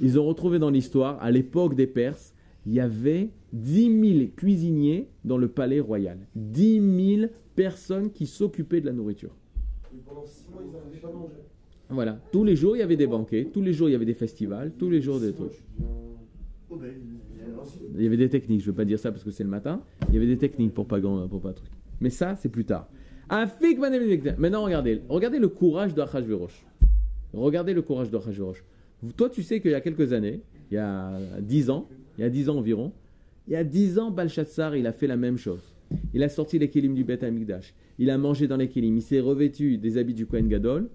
Ils 0.00 0.18
ont 0.18 0.24
retrouvé 0.24 0.58
dans 0.58 0.70
l'histoire, 0.70 1.22
à 1.22 1.30
l'époque 1.30 1.74
des 1.74 1.86
Perses, 1.86 2.34
il 2.66 2.72
y 2.72 2.80
avait 2.80 3.30
10 3.52 4.14
000 4.18 4.30
cuisiniers 4.36 5.08
dans 5.24 5.36
le 5.38 5.48
palais 5.48 5.80
royal. 5.80 6.18
10 6.36 7.16
000 7.20 7.30
personnes 7.54 8.10
qui 8.10 8.26
s'occupaient 8.26 8.80
de 8.80 8.86
la 8.86 8.92
nourriture. 8.92 9.34
Pendant 10.06 10.24
6 10.24 10.48
mois, 10.50 10.62
ils 10.66 10.72
n'arrivaient 10.72 10.98
pas 10.98 11.08
à 11.08 11.12
manger. 11.12 11.34
Voilà. 11.90 12.18
Tous 12.32 12.44
les 12.44 12.56
jours, 12.56 12.76
il 12.76 12.78
y 12.78 12.82
avait 12.82 12.96
des 12.96 13.06
banquets. 13.06 13.48
Tous 13.52 13.60
les 13.62 13.72
jours, 13.74 13.88
il 13.88 13.92
y 13.92 13.94
avait 13.94 14.06
des 14.06 14.14
festivals. 14.14 14.72
Tous 14.78 14.88
les 14.88 15.02
jours, 15.02 15.20
des 15.20 15.32
trucs. 15.32 15.62
Oh, 16.70 16.76
ben, 16.76 16.90
Il 17.94 18.02
y 18.02 18.06
avait 18.06 18.16
des 18.16 18.30
techniques. 18.30 18.60
Je 18.60 18.66
ne 18.66 18.70
veux 18.70 18.76
pas 18.76 18.86
dire 18.86 18.98
ça 18.98 19.10
parce 19.12 19.22
que 19.24 19.30
c'est 19.30 19.44
le 19.44 19.50
matin. 19.50 19.82
Il 20.08 20.14
y 20.14 20.16
avait 20.16 20.26
des 20.26 20.38
techniques 20.38 20.72
pour 20.72 20.86
pas 20.86 20.98
pour 21.00 21.40
pas 21.42 21.52
truc. 21.52 21.68
Mais 22.00 22.08
ça, 22.08 22.34
c'est 22.36 22.48
plus 22.48 22.64
tard. 22.64 22.88
Maintenant, 24.38 24.64
regardez. 24.64 25.02
Regardez 25.08 25.38
le 25.38 25.48
courage 25.48 25.94
de 25.94 26.00
Achashverosh. 26.00 26.64
Regardez 27.34 27.74
le 27.74 27.82
courage 27.82 28.10
de 28.10 28.16
Achashverosh. 28.16 28.64
Vous- 29.02 29.12
Toi, 29.12 29.28
tu 29.28 29.42
sais 29.42 29.60
qu'il 29.60 29.70
y 29.72 29.74
a 29.74 29.80
quelques 29.80 30.12
années, 30.12 30.40
il 30.70 30.74
y 30.74 30.78
a 30.78 31.18
10 31.40 31.70
ans, 31.70 31.88
il 32.18 32.22
y 32.22 32.24
a 32.24 32.30
10 32.30 32.48
ans 32.48 32.56
environ, 32.56 32.92
il 33.46 33.52
y 33.52 33.56
a 33.56 33.64
10 33.64 33.98
ans, 33.98 34.10
Balshazzar, 34.10 34.76
il 34.76 34.86
a 34.86 34.92
fait 34.92 35.06
la 35.06 35.16
même 35.16 35.36
chose. 35.36 35.74
Il 36.14 36.22
a 36.22 36.28
sorti 36.28 36.58
les 36.58 36.68
du 36.68 37.04
Beth 37.04 37.22
Amikdash. 37.22 37.74
Il 37.98 38.10
a 38.10 38.18
mangé 38.18 38.46
dans 38.46 38.56
les. 38.56 38.70
Il 38.74 39.02
s'est 39.02 39.20
revêtu 39.20 39.78
des 39.78 39.98
habits 39.98 40.14
du 40.14 40.26
Kohen 40.26 40.48
Gadol. 40.48 40.88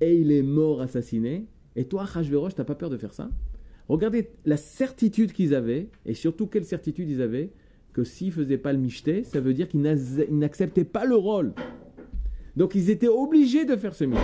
Et 0.00 0.16
il 0.16 0.32
est 0.32 0.42
mort 0.42 0.80
assassiné. 0.80 1.46
Et 1.76 1.84
toi, 1.84 2.02
Achashverosh, 2.02 2.54
t'as 2.54 2.64
pas 2.64 2.74
peur 2.74 2.90
de 2.90 2.96
faire 2.96 3.14
ça? 3.14 3.30
Regardez 3.88 4.30
la 4.44 4.56
certitude 4.56 5.32
qu'ils 5.32 5.54
avaient, 5.54 5.88
et 6.06 6.14
surtout 6.14 6.46
quelle 6.46 6.64
certitude 6.64 7.08
ils 7.10 7.22
avaient, 7.22 7.50
que 7.92 8.04
s'ils 8.04 8.32
faisaient 8.32 8.58
pas 8.58 8.72
le 8.72 8.78
michté, 8.78 9.22
ça 9.22 9.40
veut 9.40 9.54
dire 9.54 9.68
qu'ils 9.68 9.82
n'acceptaient 9.82 10.84
pas 10.84 11.04
le 11.04 11.14
rôle. 11.14 11.52
Donc 12.56 12.74
ils 12.74 12.90
étaient 12.90 13.08
obligés 13.08 13.64
de 13.64 13.76
faire 13.76 13.94
ce 13.94 14.04
michté. 14.04 14.22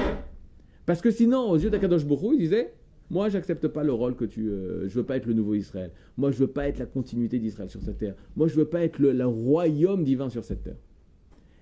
Parce 0.87 1.03
que 1.03 1.11
sinon, 1.11 1.51
aux 1.51 1.57
yeux 1.57 1.71
d'Akadosh 1.71 2.07
Bokhu, 2.07 2.35
ils 2.35 2.39
disaient 2.39 2.73
Moi, 3.11 3.29
j'accepte 3.31 3.69
pas 3.69 3.83
le 3.85 3.93
rôle 3.93 4.15
que 4.17 4.25
tu. 4.25 4.49
euh, 4.49 4.89
je 4.89 4.95
veux 4.95 5.05
pas 5.05 5.17
être 5.17 5.27
le 5.27 5.33
nouveau 5.33 5.55
Israël. 5.55 5.93
Moi, 6.17 6.31
je 6.31 6.39
veux 6.39 6.49
pas 6.49 6.69
être 6.69 6.79
la 6.79 6.87
continuité 6.87 7.39
d'Israël 7.39 7.71
sur 7.71 7.83
cette 7.83 7.99
terre. 7.99 8.15
Moi, 8.37 8.49
je 8.49 8.55
veux 8.55 8.67
pas 8.67 8.83
être 8.83 8.99
le, 8.99 9.25
royaume 9.27 10.05
divin 10.05 10.29
sur 10.29 10.45
cette 10.45 10.63
terre. 10.63 10.77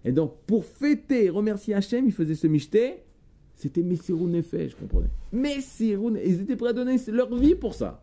Et 0.05 0.13
donc, 0.13 0.35
pour 0.47 0.65
fêter 0.65 1.31
remercier 1.31 1.75
Hachem, 1.75 2.07
ils 2.07 2.13
faisaient 2.13 2.35
ce 2.35 2.47
michté. 2.47 3.03
C'était 3.55 3.83
Messirou 3.83 4.29
Nefesh, 4.29 4.73
je 4.73 4.77
comprenais. 4.77 5.09
Messirou 5.33 6.11
Nefesh. 6.11 6.29
Ils 6.29 6.41
étaient 6.43 6.57
prêts 6.57 6.71
à 6.71 6.73
donner 6.73 6.97
leur 7.09 7.35
vie 7.37 7.55
pour 7.55 7.75
ça. 7.75 8.03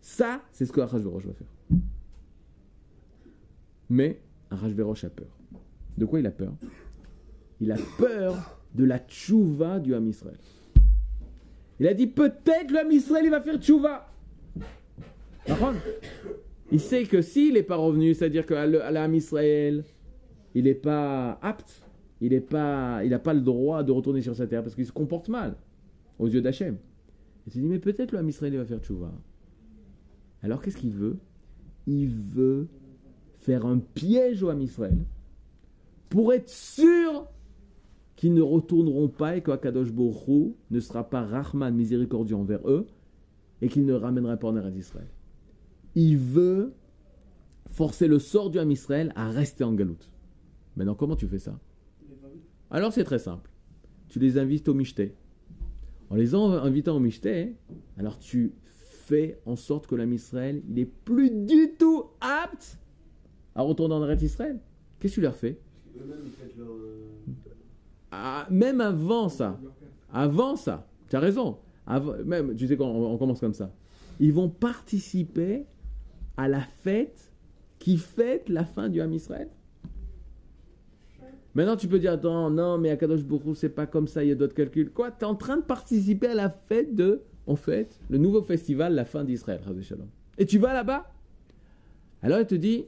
Ça, 0.00 0.40
c'est 0.52 0.64
ce 0.64 0.72
que 0.72 0.80
Achashverosh 0.80 1.26
va 1.26 1.32
faire. 1.32 1.78
Mais 3.90 4.20
Achashverosh 4.50 5.04
a 5.04 5.10
peur. 5.10 5.38
De 5.98 6.04
quoi 6.04 6.20
il 6.20 6.26
a 6.26 6.30
peur? 6.30 6.54
Il 7.60 7.72
a 7.72 7.76
peur 7.98 8.60
de 8.74 8.84
la 8.84 8.98
tchouva 8.98 9.80
du 9.80 9.94
Ham 9.94 10.06
Israël. 10.06 10.38
Il 11.78 11.86
a 11.86 11.94
dit 11.94 12.06
peut-être 12.06 12.74
Ham 12.74 12.90
Israël 12.90 13.24
il 13.24 13.30
va 13.30 13.40
faire 13.40 13.58
tchouva. 13.58 14.08
Il 16.72 16.80
sait 16.80 17.04
que 17.04 17.22
s'il 17.22 17.54
n'est 17.54 17.62
pas 17.62 17.76
revenu, 17.76 18.14
c'est-à-dire 18.14 18.44
qu'à 18.46 18.66
l'Am 18.66 19.14
Israël, 19.14 19.84
il 20.54 20.64
n'est 20.64 20.74
pas 20.74 21.38
apte, 21.42 21.82
il 22.20 22.32
n'a 22.32 22.40
pas, 22.40 23.04
il 23.04 23.14
a 23.14 23.18
pas 23.18 23.34
le 23.34 23.40
droit 23.40 23.82
de 23.82 23.92
retourner 23.92 24.22
sur 24.22 24.34
sa 24.34 24.46
terre 24.46 24.62
parce 24.62 24.74
qu'il 24.74 24.86
se 24.86 24.92
comporte 24.92 25.28
mal 25.28 25.54
aux 26.18 26.26
yeux 26.26 26.40
d'Hachem. 26.40 26.76
Il 27.46 27.52
s'est 27.52 27.60
dit 27.60 27.66
mais 27.66 27.78
peut-être 27.78 28.16
Ham 28.16 28.28
Israël 28.28 28.54
il 28.54 28.58
va 28.58 28.64
faire 28.64 28.80
tchouva. 28.80 29.12
Alors 30.42 30.62
qu'est-ce 30.62 30.76
qu'il 30.76 30.92
veut? 30.92 31.18
Il 31.86 32.08
veut 32.08 32.66
faire 33.36 33.64
un 33.64 33.78
piège 33.78 34.42
au 34.42 34.52
Israël 34.58 34.98
pour 36.08 36.32
être 36.32 36.48
sûr 36.48 37.28
qu'ils 38.16 38.34
ne 38.34 38.42
retourneront 38.42 39.08
pas 39.08 39.36
et 39.36 39.42
qu'Akadosh 39.42 39.92
Borou 39.92 40.56
ne 40.70 40.80
sera 40.80 41.08
pas 41.08 41.22
Rahman 41.24 41.74
miséricordieux 41.74 42.36
envers 42.36 42.68
eux 42.68 42.86
et 43.60 43.68
qu'il 43.68 43.84
ne 43.84 43.92
ramènera 43.92 44.36
pas 44.36 44.48
en 44.48 44.56
Eretz 44.56 44.76
Israël. 44.76 45.08
Il 45.94 46.16
veut 46.16 46.72
forcer 47.70 48.08
le 48.08 48.18
sort 48.18 48.50
du 48.50 48.58
Ham 48.58 48.70
Israël 48.70 49.12
à 49.16 49.30
rester 49.30 49.64
en 49.64 49.74
galoute. 49.74 50.10
Maintenant, 50.76 50.94
comment 50.94 51.16
tu 51.16 51.26
fais 51.26 51.38
ça? 51.38 51.58
Alors 52.70 52.92
c'est 52.92 53.04
très 53.04 53.18
simple. 53.18 53.50
Tu 54.08 54.18
les 54.18 54.38
invites 54.38 54.68
au 54.68 54.74
Mishté. 54.74 55.14
En 56.08 56.14
les 56.14 56.34
invitant 56.34 56.96
au 56.96 57.00
Mishté, 57.00 57.54
alors 57.98 58.18
tu 58.18 58.52
fais 59.06 59.38
en 59.44 59.56
sorte 59.56 59.86
que 59.86 59.94
l'Am 59.94 60.12
Israël, 60.12 60.62
il 60.68 60.78
est 60.78 60.86
plus 60.86 61.30
du 61.30 61.74
tout 61.78 62.04
apte 62.20 62.78
à 63.54 63.62
retourner 63.62 63.94
en 63.94 64.02
Eretz 64.02 64.22
Israël. 64.22 64.60
Qu'est-ce 64.98 65.14
que 65.14 65.20
tu 65.20 65.22
leur 65.22 65.36
fais? 65.36 65.60
Ah, 68.10 68.46
même 68.50 68.80
avant 68.80 69.28
ça, 69.28 69.58
avant 70.12 70.56
ça, 70.56 70.86
tu 71.08 71.16
as 71.16 71.20
raison. 71.20 71.58
Avant- 71.86 72.16
même, 72.24 72.54
tu 72.54 72.66
sais 72.66 72.76
quand 72.76 72.88
on, 72.88 73.16
commence 73.18 73.40
comme 73.40 73.54
ça. 73.54 73.72
Ils 74.18 74.32
vont 74.32 74.48
participer 74.48 75.66
à 76.36 76.48
la 76.48 76.60
fête 76.60 77.32
qui 77.78 77.96
fête 77.96 78.48
la 78.48 78.64
fin 78.64 78.88
du 78.88 79.00
Ham 79.00 79.12
Israël. 79.12 79.48
Maintenant, 81.54 81.76
tu 81.76 81.88
peux 81.88 81.98
dire, 81.98 82.12
attends, 82.12 82.50
non, 82.50 82.76
mais 82.76 82.90
Akadosh 82.90 83.24
Bourou, 83.24 83.54
c'est 83.54 83.70
pas 83.70 83.86
comme 83.86 84.06
ça, 84.06 84.22
il 84.22 84.28
y 84.28 84.32
a 84.32 84.34
d'autres 84.34 84.54
calculs. 84.54 84.90
Quoi 84.90 85.10
Tu 85.10 85.20
es 85.20 85.24
en 85.24 85.34
train 85.34 85.56
de 85.56 85.62
participer 85.62 86.26
à 86.28 86.34
la 86.34 86.50
fête 86.50 86.94
de, 86.94 87.22
en 87.46 87.56
fait, 87.56 87.98
le 88.10 88.18
nouveau 88.18 88.42
festival, 88.42 88.94
la 88.94 89.06
fin 89.06 89.24
d'Israël. 89.24 89.60
Et 90.36 90.44
tu 90.44 90.58
vas 90.58 90.74
là-bas? 90.74 91.10
Alors, 92.22 92.40
il 92.40 92.46
te 92.46 92.54
dit, 92.54 92.84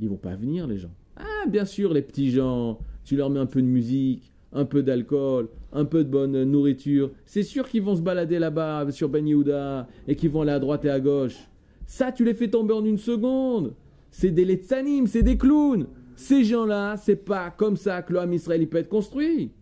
ils 0.00 0.08
vont 0.08 0.16
pas 0.16 0.34
venir, 0.34 0.66
les 0.66 0.78
gens. 0.78 0.90
Ah, 1.16 1.46
bien 1.48 1.64
sûr, 1.64 1.92
les 1.92 2.02
petits 2.02 2.30
gens, 2.30 2.80
tu 3.08 3.16
leur 3.16 3.30
mets 3.30 3.40
un 3.40 3.46
peu 3.46 3.62
de 3.62 3.66
musique, 3.66 4.30
un 4.52 4.66
peu 4.66 4.82
d'alcool, 4.82 5.48
un 5.72 5.86
peu 5.86 6.04
de 6.04 6.10
bonne 6.10 6.44
nourriture. 6.44 7.10
C'est 7.24 7.42
sûr 7.42 7.66
qu'ils 7.66 7.80
vont 7.80 7.96
se 7.96 8.02
balader 8.02 8.38
là-bas 8.38 8.90
sur 8.90 9.08
Ben 9.08 9.26
Yehuda 9.26 9.88
et 10.06 10.14
qu'ils 10.14 10.28
vont 10.28 10.42
aller 10.42 10.50
à 10.50 10.58
droite 10.58 10.84
et 10.84 10.90
à 10.90 11.00
gauche. 11.00 11.38
Ça, 11.86 12.12
tu 12.12 12.22
les 12.22 12.34
fais 12.34 12.48
tomber 12.48 12.74
en 12.74 12.84
une 12.84 12.98
seconde. 12.98 13.72
C'est 14.10 14.30
des 14.30 14.44
letzanim, 14.44 15.06
c'est 15.06 15.22
des 15.22 15.38
clowns. 15.38 15.86
Ces 16.16 16.44
gens-là, 16.44 16.98
c'est 16.98 17.16
pas 17.16 17.50
comme 17.50 17.78
ça 17.78 18.02
que 18.02 18.14
Ham 18.14 18.30
Israël 18.34 18.68
peut 18.68 18.76
être 18.76 18.90
construit. 18.90 19.52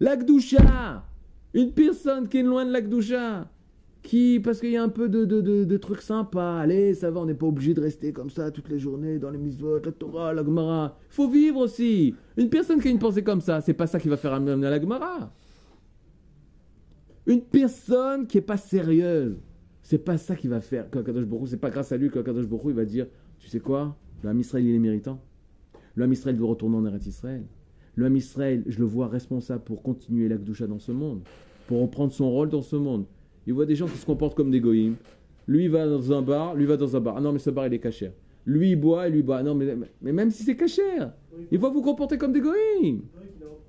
L'Akdoucha, 0.00 1.04
une 1.52 1.72
personne 1.72 2.26
qui 2.26 2.38
est 2.38 2.42
loin 2.42 2.64
de 2.64 2.72
l'Akdoucha, 2.72 3.50
qui, 4.04 4.38
parce 4.38 4.60
qu'il 4.60 4.70
y 4.70 4.76
a 4.76 4.82
un 4.82 4.90
peu 4.90 5.08
de, 5.08 5.24
de, 5.24 5.40
de- 5.64 5.76
trucs 5.78 6.02
sympas, 6.02 6.60
allez, 6.60 6.92
ça 6.94 7.10
va, 7.10 7.20
on 7.20 7.26
n'est 7.26 7.34
pas 7.34 7.46
obligé 7.46 7.72
de 7.72 7.80
rester 7.80 8.12
comme 8.12 8.28
ça 8.28 8.50
toute 8.50 8.68
les 8.68 8.78
journées 8.78 9.18
dans 9.18 9.30
les 9.30 9.38
mitzvot, 9.38 9.80
la 9.82 9.92
Torah, 9.92 10.34
la 10.34 10.44
Gemara. 10.44 10.98
Faut 11.08 11.28
vivre 11.28 11.58
aussi. 11.58 12.14
Une 12.36 12.50
personne 12.50 12.80
qui 12.80 12.88
a 12.88 12.90
une 12.90 12.98
pensée 12.98 13.24
comme 13.24 13.40
ça, 13.40 13.62
c'est 13.62 13.72
pas 13.72 13.86
ça 13.86 13.98
qui 13.98 14.08
va 14.08 14.18
faire 14.18 14.34
amener 14.34 14.66
à 14.66 14.70
la 14.70 14.80
Gemara. 14.80 15.32
Une 17.26 17.40
personne 17.40 18.26
qui 18.26 18.38
est 18.38 18.42
pas 18.42 18.58
sérieuse, 18.58 19.40
c'est 19.82 19.98
pas 20.04 20.18
ça 20.18 20.36
qui 20.36 20.48
va 20.48 20.60
faire 20.60 20.90
Kadosh 20.90 21.24
c'est 21.46 21.56
pas 21.56 21.70
grâce 21.70 21.90
à 21.90 21.96
lui 21.96 22.10
que 22.10 22.18
Kadosh 22.18 22.44
Hu, 22.44 22.58
il 22.66 22.74
va 22.74 22.84
dire, 22.84 23.06
tu 23.38 23.48
sais 23.48 23.60
quoi, 23.60 23.96
Ham 24.22 24.38
Israël 24.38 24.66
il 24.66 24.74
est 24.74 24.78
méritant. 24.78 25.18
Ham 25.98 26.12
Israël 26.12 26.36
doit 26.36 26.50
retourner 26.50 26.76
en 26.76 26.84
Eretz 26.84 27.06
Israël. 27.06 27.44
Ham 27.98 28.16
Israël, 28.16 28.64
je 28.66 28.78
le 28.78 28.84
vois 28.84 29.08
responsable 29.08 29.64
pour 29.64 29.82
continuer 29.82 30.28
l'Akdoucha 30.28 30.66
dans 30.66 30.78
ce 30.78 30.92
monde, 30.92 31.22
pour 31.66 31.80
reprendre 31.80 32.12
son 32.12 32.30
rôle 32.30 32.50
dans 32.50 32.62
ce 32.62 32.76
monde. 32.76 33.06
Il 33.46 33.52
voit 33.52 33.66
des 33.66 33.76
gens 33.76 33.86
qui 33.86 33.98
se 33.98 34.06
comportent 34.06 34.36
comme 34.36 34.50
des 34.50 34.60
goïms. 34.60 34.96
Lui 35.46 35.64
il 35.64 35.70
va 35.70 35.86
dans 35.86 36.12
un 36.12 36.22
bar, 36.22 36.54
lui 36.54 36.66
va 36.66 36.76
dans 36.76 36.96
un 36.96 37.00
bar. 37.00 37.14
Ah 37.18 37.20
non, 37.20 37.32
mais 37.32 37.38
ce 37.38 37.50
bar 37.50 37.66
il 37.66 37.74
est 37.74 37.78
cachère. 37.78 38.12
Lui 38.46 38.70
il 38.70 38.76
boit 38.76 39.08
lui 39.08 39.22
boit. 39.22 39.42
Non, 39.42 39.54
mais, 39.54 39.76
mais 40.00 40.12
même 40.12 40.30
si 40.30 40.42
c'est 40.42 40.56
cachère, 40.56 41.12
il 41.50 41.58
va 41.58 41.68
vous 41.68 41.82
comporter 41.82 42.16
comme 42.18 42.32
des 42.32 42.40
goïms. 42.40 43.02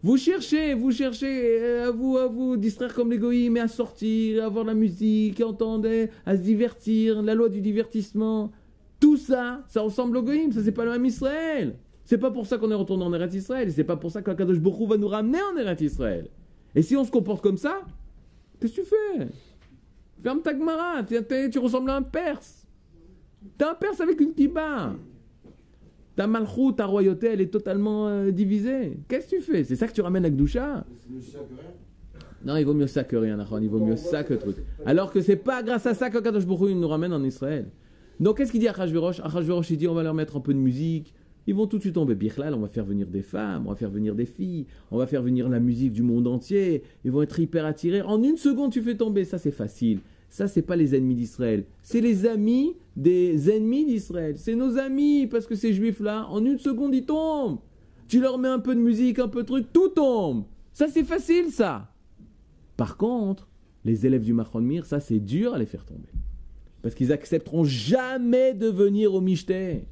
Vous 0.03 0.17
cherchez, 0.17 0.75
vous 0.75 0.91
cherchez 0.91 1.25
euh, 1.59 1.87
à 1.87 1.91
vous, 1.91 2.17
à 2.17 2.27
vous 2.27 2.57
distraire 2.57 2.93
comme 2.93 3.09
les 3.09 3.17
goïms, 3.17 3.57
et 3.57 3.61
à 3.61 3.67
sortir, 3.67 4.43
à 4.43 4.45
avoir 4.45 4.63
de 4.63 4.69
la 4.69 4.75
musique, 4.75 5.41
à 5.41 5.47
entendre, 5.47 5.89
à 6.25 6.37
se 6.37 6.41
divertir, 6.43 7.23
la 7.23 7.33
loi 7.33 7.49
du 7.49 7.59
divertissement. 7.59 8.51
Tout 8.99 9.17
ça, 9.17 9.63
ça 9.67 9.81
ressemble 9.81 10.17
au 10.17 10.21
goïm, 10.21 10.51
ça 10.51 10.61
c'est 10.63 10.71
pas 10.71 10.85
le 10.85 10.91
même 10.91 11.05
Israël. 11.05 11.75
C'est 12.03 12.19
pas 12.19 12.29
pour 12.29 12.45
ça 12.45 12.59
qu'on 12.59 12.69
est 12.69 12.75
retourné 12.75 13.03
en 13.03 13.13
Eretz 13.13 13.33
Israël, 13.33 13.71
c'est 13.71 13.83
pas 13.83 13.97
pour 13.97 14.11
ça 14.11 14.21
qu'Akadosh 14.21 14.59
Baruch 14.59 14.79
Hu 14.79 14.87
va 14.87 14.97
nous 14.97 15.07
ramener 15.07 15.39
en 15.41 15.57
Eretz 15.57 15.81
Israël. 15.81 16.29
Et 16.75 16.83
si 16.83 16.95
on 16.95 17.03
se 17.03 17.09
comporte 17.09 17.41
comme 17.41 17.57
ça, 17.57 17.81
qu'est-ce 18.59 18.75
que 18.75 18.81
tu 18.81 18.87
fais? 18.87 19.27
Ferme 20.21 20.41
ta 20.41 20.53
t'es- 21.23 21.49
tu 21.49 21.59
ressembles 21.59 21.89
à 21.89 21.95
un 21.97 22.01
Perse. 22.01 22.65
T'es 23.57 23.65
un 23.65 23.75
Perse 23.75 24.01
avec 24.01 24.19
une 24.21 24.33
kibba. 24.33 24.93
Ta 26.15 26.27
malchut, 26.27 26.73
ta 26.77 26.85
royauté, 26.85 27.27
elle 27.27 27.41
est 27.41 27.51
totalement 27.51 28.07
euh, 28.07 28.31
divisée. 28.31 28.97
Qu'est-ce 29.07 29.27
que 29.27 29.35
tu 29.35 29.41
fais? 29.41 29.63
C'est 29.65 29.75
ça 29.75 29.87
que 29.87 29.93
tu 29.93 30.01
ramènes 30.01 30.25
à 30.25 30.29
Gdoucha? 30.29 30.85
Non, 32.45 32.55
il 32.57 32.65
vaut 32.65 32.73
mieux 32.73 32.87
ça 32.87 33.03
que 33.03 33.15
rien, 33.15 33.35
Nachon. 33.35 33.59
Il 33.59 33.69
vaut 33.69 33.79
mieux 33.83 33.95
ça 33.97 34.23
que 34.23 34.33
truc. 34.35 34.55
Alors 34.85 35.11
que 35.11 35.19
c'est 35.19 35.35
pas 35.35 35.61
grâce 35.63 35.85
à 35.87 35.93
ça 35.93 36.09
que 36.09 36.19
Kadosh 36.19 36.45
nous 36.45 36.87
ramène 36.87 37.11
en 37.11 37.23
Israël. 37.23 37.67
Donc 38.19 38.37
qu'est-ce 38.37 38.51
qu'il 38.51 38.61
dit 38.61 38.67
à 38.67 38.71
Achashverosh? 38.71 39.19
Achashverosh, 39.19 39.71
il 39.71 39.77
dit 39.77 39.87
on 39.87 39.93
va 39.93 40.03
leur 40.03 40.13
mettre 40.13 40.37
un 40.37 40.39
peu 40.39 40.53
de 40.53 40.59
musique. 40.59 41.13
Ils 41.47 41.53
vont 41.53 41.67
tout 41.67 41.77
de 41.77 41.81
suite 41.81 41.95
tomber. 41.95 42.15
Bichlal, 42.15 42.53
on 42.53 42.59
va 42.59 42.67
faire 42.67 42.85
venir 42.85 43.07
des 43.07 43.21
femmes, 43.21 43.63
on 43.67 43.69
va 43.69 43.75
faire 43.75 43.91
venir 43.91 44.15
des 44.15 44.25
filles, 44.25 44.65
on 44.91 44.97
va 44.97 45.05
faire 45.05 45.21
venir 45.21 45.47
la 45.47 45.59
musique 45.59 45.91
du 45.91 46.01
monde 46.01 46.27
entier. 46.27 46.83
Ils 47.03 47.11
vont 47.11 47.21
être 47.21 47.39
hyper 47.39 47.65
attirés. 47.65 48.01
En 48.01 48.21
une 48.23 48.37
seconde, 48.37 48.71
tu 48.71 48.81
fais 48.81 48.95
tomber. 48.95 49.25
Ça, 49.25 49.37
c'est 49.37 49.51
facile. 49.51 49.99
Ça, 50.29 50.47
c'est 50.47 50.63
pas 50.63 50.75
les 50.75 50.95
ennemis 50.95 51.15
d'Israël. 51.15 51.65
C'est 51.83 52.01
les 52.01 52.25
amis 52.25 52.75
des 52.95 53.49
ennemis 53.49 53.85
d'Israël. 53.85 54.35
C'est 54.37 54.55
nos 54.55 54.77
amis, 54.77 55.27
parce 55.27 55.45
que 55.45 55.55
ces 55.55 55.71
juifs-là, 55.71 56.27
en 56.29 56.43
une 56.43 56.57
seconde, 56.57 56.95
ils 56.95 57.05
tombent. 57.05 57.59
Tu 58.07 58.19
leur 58.19 58.37
mets 58.37 58.49
un 58.49 58.59
peu 58.59 58.75
de 58.75 58.79
musique, 58.79 59.19
un 59.19 59.27
peu 59.27 59.43
de 59.43 59.47
truc, 59.47 59.71
tout 59.71 59.89
tombe. 59.89 60.45
Ça, 60.73 60.87
c'est 60.87 61.03
facile, 61.03 61.51
ça. 61.51 61.91
Par 62.75 62.97
contre, 62.97 63.47
les 63.85 64.05
élèves 64.05 64.23
du 64.23 64.33
Machon 64.33 64.61
Mir, 64.61 64.85
ça, 64.85 64.99
c'est 64.99 65.19
dur 65.19 65.53
à 65.53 65.59
les 65.59 65.65
faire 65.65 65.85
tomber. 65.85 66.09
Parce 66.81 66.95
qu'ils 66.95 67.13
accepteront 67.13 67.63
jamais 67.63 68.53
de 68.53 68.67
venir 68.67 69.13
au 69.13 69.21
Michté. 69.21 69.85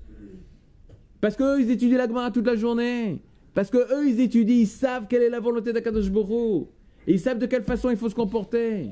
Parce 1.24 1.38
qu'eux, 1.38 1.62
ils 1.62 1.72
étudient 1.72 2.00
la 2.00 2.06
Gemara 2.06 2.32
toute 2.32 2.46
la 2.46 2.58
journée. 2.58 3.22
Parce 3.54 3.70
qu'eux, 3.70 4.06
ils 4.06 4.20
étudient, 4.20 4.58
ils 4.58 4.68
savent 4.68 5.08
quelle 5.08 5.22
est 5.22 5.30
la 5.30 5.40
volonté 5.40 5.72
d'Akadosh 5.72 6.12
Borou. 6.12 6.68
Ils 7.08 7.18
savent 7.18 7.40
de 7.40 7.46
quelle 7.46 7.64
façon 7.64 7.90
il 7.90 7.96
faut 7.96 8.10
se 8.10 8.14
comporter. 8.14 8.90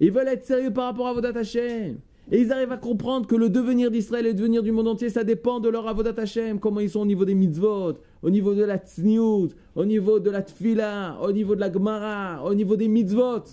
Ils 0.00 0.10
veulent 0.10 0.26
être 0.26 0.44
sérieux 0.44 0.72
par 0.72 0.86
rapport 0.86 1.06
à 1.06 1.10
Avodat 1.10 1.38
Hashem. 1.38 1.98
Et 2.32 2.40
ils 2.40 2.50
arrivent 2.50 2.72
à 2.72 2.78
comprendre 2.78 3.28
que 3.28 3.36
le 3.36 3.48
devenir 3.48 3.92
d'Israël 3.92 4.26
et 4.26 4.30
le 4.30 4.34
devenir 4.34 4.64
du 4.64 4.72
monde 4.72 4.88
entier, 4.88 5.08
ça 5.08 5.22
dépend 5.22 5.60
de 5.60 5.68
leur 5.68 5.86
Avodat 5.86 6.20
Hashem. 6.20 6.58
Comment 6.58 6.80
ils 6.80 6.90
sont 6.90 7.02
au 7.02 7.06
niveau 7.06 7.24
des 7.24 7.36
mitzvot, 7.36 7.92
au 8.22 8.30
niveau 8.30 8.54
de 8.54 8.64
la 8.64 8.78
tzniut, 8.78 9.54
au 9.76 9.84
niveau 9.84 10.18
de 10.18 10.30
la 10.30 10.42
tfila, 10.42 11.20
au 11.22 11.30
niveau 11.30 11.54
de 11.54 11.60
la 11.60 11.72
Gemara, 11.72 12.44
au 12.44 12.54
niveau 12.54 12.74
des 12.74 12.88
mitzvot. 12.88 13.44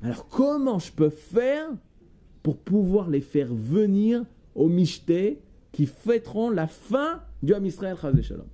Alors 0.00 0.28
comment 0.28 0.78
je 0.78 0.92
peux 0.92 1.10
faire 1.10 1.70
pour 2.44 2.56
pouvoir 2.56 3.10
les 3.10 3.20
faire 3.20 3.48
venir 3.52 4.22
au 4.54 4.68
Mishté 4.68 5.40
qui 5.76 5.84
fêteront 5.84 6.48
la 6.48 6.66
fin 6.66 7.22
du 7.42 7.52
Ham 7.52 7.66
Israël 7.66 7.98
Shalom 8.22 8.46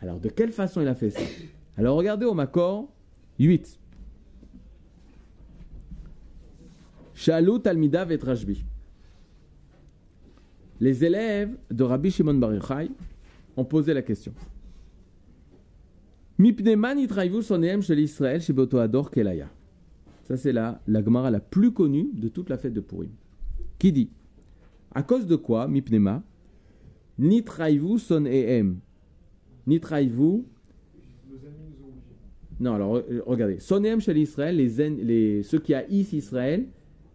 Alors 0.00 0.18
de 0.18 0.28
quelle 0.28 0.50
façon 0.50 0.80
il 0.80 0.88
a 0.88 0.96
fait 0.96 1.10
ça? 1.10 1.20
Alors 1.76 1.96
regardez 1.96 2.26
au 2.26 2.34
Makor 2.34 2.92
8. 3.38 3.78
Shalou 7.14 7.60
Talmidav 7.60 8.10
et. 8.10 8.18
Les 10.80 11.04
élèves 11.04 11.56
de 11.70 11.84
Rabbi 11.84 12.10
Shimon 12.10 12.34
Bar 12.34 12.54
Yochai 12.54 12.90
ont 13.56 13.64
posé 13.64 13.94
la 13.94 14.02
question. 14.02 14.34
Ador. 18.80 19.12
Ça, 20.24 20.36
c'est 20.36 20.52
la, 20.52 20.82
la 20.88 21.04
Gemara 21.04 21.30
la 21.30 21.38
plus 21.38 21.72
connue 21.72 22.10
de 22.14 22.26
toute 22.26 22.50
la 22.50 22.58
fête 22.58 22.74
de 22.74 22.80
Purim. 22.80 23.12
Qui 23.78 23.92
dit? 23.92 24.10
À 24.94 25.02
cause 25.02 25.26
de 25.26 25.36
quoi, 25.36 25.68
Mipnema 25.68 26.22
Nitraivu 27.18 27.98
son 27.98 28.24
ont 28.24 28.26
obligés. 28.26 28.76
Non, 32.60 32.74
alors 32.74 32.96
euh, 32.96 33.22
regardez. 33.26 33.58
Soneem 33.58 34.00
shel 34.00 34.18
Israël, 34.18 34.56
les, 34.56 35.42
ceux 35.42 35.58
qui 35.58 35.74
haïssent 35.74 36.12
Israël, 36.12 36.66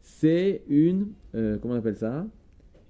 c'est 0.02 0.64
une. 0.68 1.08
euh, 1.36 1.58
comment 1.58 1.74
on 1.76 1.78
appelle 1.78 1.98
ça? 1.98 2.28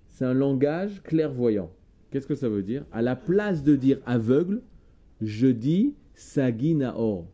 C'est 0.10 0.26
un 0.26 0.34
langage 0.34 1.02
clairvoyant. 1.04 1.72
Qu'est-ce 2.12 2.28
que 2.28 2.36
ça 2.36 2.50
veut 2.50 2.62
dire? 2.62 2.86
À 2.92 3.02
la 3.02 3.16
place 3.16 3.64
de 3.64 3.76
dire 3.76 4.00
aveugle, 4.06 4.62
je 5.22 5.48
dis 5.48 5.96
Sagi 6.14 6.76
Naor, 6.76 7.26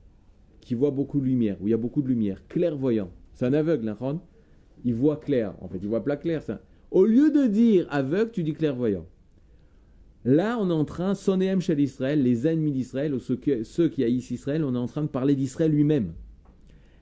qui 0.62 0.74
voit 0.76 0.92
beaucoup 0.92 1.20
de 1.20 1.26
lumière, 1.26 1.58
où 1.62 1.68
il 1.68 1.72
y 1.72 1.74
a 1.74 1.78
beaucoup 1.78 2.02
de 2.02 2.08
lumière. 2.08 2.42
Clairvoyant. 2.48 3.12
C'est 3.34 3.46
un 3.46 3.54
aveugle, 3.54 3.90
hein, 3.90 3.98
Ron 4.00 4.22
Il 4.86 4.94
voit 4.94 5.18
clair. 5.18 5.54
En 5.62 5.68
fait, 5.68 5.80
il 5.82 5.88
voit 5.88 6.04
pas 6.04 6.16
clair. 6.16 6.42
Ça. 6.44 6.62
Au 6.92 7.06
lieu 7.06 7.32
de 7.32 7.46
dire 7.46 7.88
aveugle, 7.90 8.32
tu 8.32 8.44
dis 8.44 8.54
clairvoyant. 8.54 9.06
Là, 10.26 10.58
on 10.60 10.70
est 10.70 10.74
en 10.74 10.86
train, 10.86 11.16
Sonéem 11.16 11.62
chez 11.62 11.80
Israël, 11.82 12.22
les 12.22 12.48
ennemis 12.48 12.72
d'Israël, 12.72 13.14
ou 13.14 13.20
ceux, 13.20 13.36
qui 13.38 14.04
haïssent 14.04 14.32
Israël, 14.32 14.64
on 14.64 14.76
est 14.76 14.80
en 14.80 14.88
train 14.88 15.04
de 15.04 15.08
parler 15.08 15.36
d'Israël 15.36 15.72
lui-même. 15.72 16.14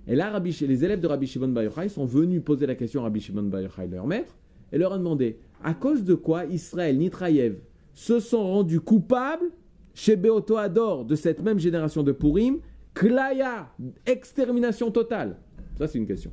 Et 0.08 0.16
là, 0.16 0.30
Rabbi, 0.30 0.56
les 0.68 0.86
élèves 0.86 1.00
de 1.00 1.08
Rabbi 1.08 1.26
Shimon 1.26 1.50
Bar 1.50 1.64
Yochai 1.64 1.90
sont 1.90 2.06
venus 2.06 2.42
poser 2.44 2.66
la 2.66 2.76
question 2.76 3.02
à 3.02 3.04
Rabbi 3.06 3.20
Shimon 3.20 3.44
Bar 3.44 3.62
Yochai, 3.62 3.88
leur 3.88 4.06
maître, 4.06 4.36
et 4.72 4.78
leur 4.78 4.94
a 4.94 4.98
demandé 4.98 5.40
à 5.64 5.74
cause 5.74 6.04
de 6.04 6.14
quoi 6.14 6.46
Israël, 6.46 6.98
Nitraïev, 6.98 7.56
se 7.94 8.20
sont 8.20 8.44
rendus 8.44 8.80
coupables 8.80 9.50
chez 9.94 10.16
Beoto 10.16 10.58
Ador 10.58 11.06
de 11.06 11.16
cette 11.16 11.42
même 11.42 11.60
génération 11.60 12.04
de 12.04 12.12
Purim, 12.12 12.60
Klaya, 12.94 13.74
extermination 14.06 14.92
totale? 14.92 15.38
Ça, 15.78 15.88
c'est 15.88 15.98
une 15.98 16.08
question. 16.08 16.32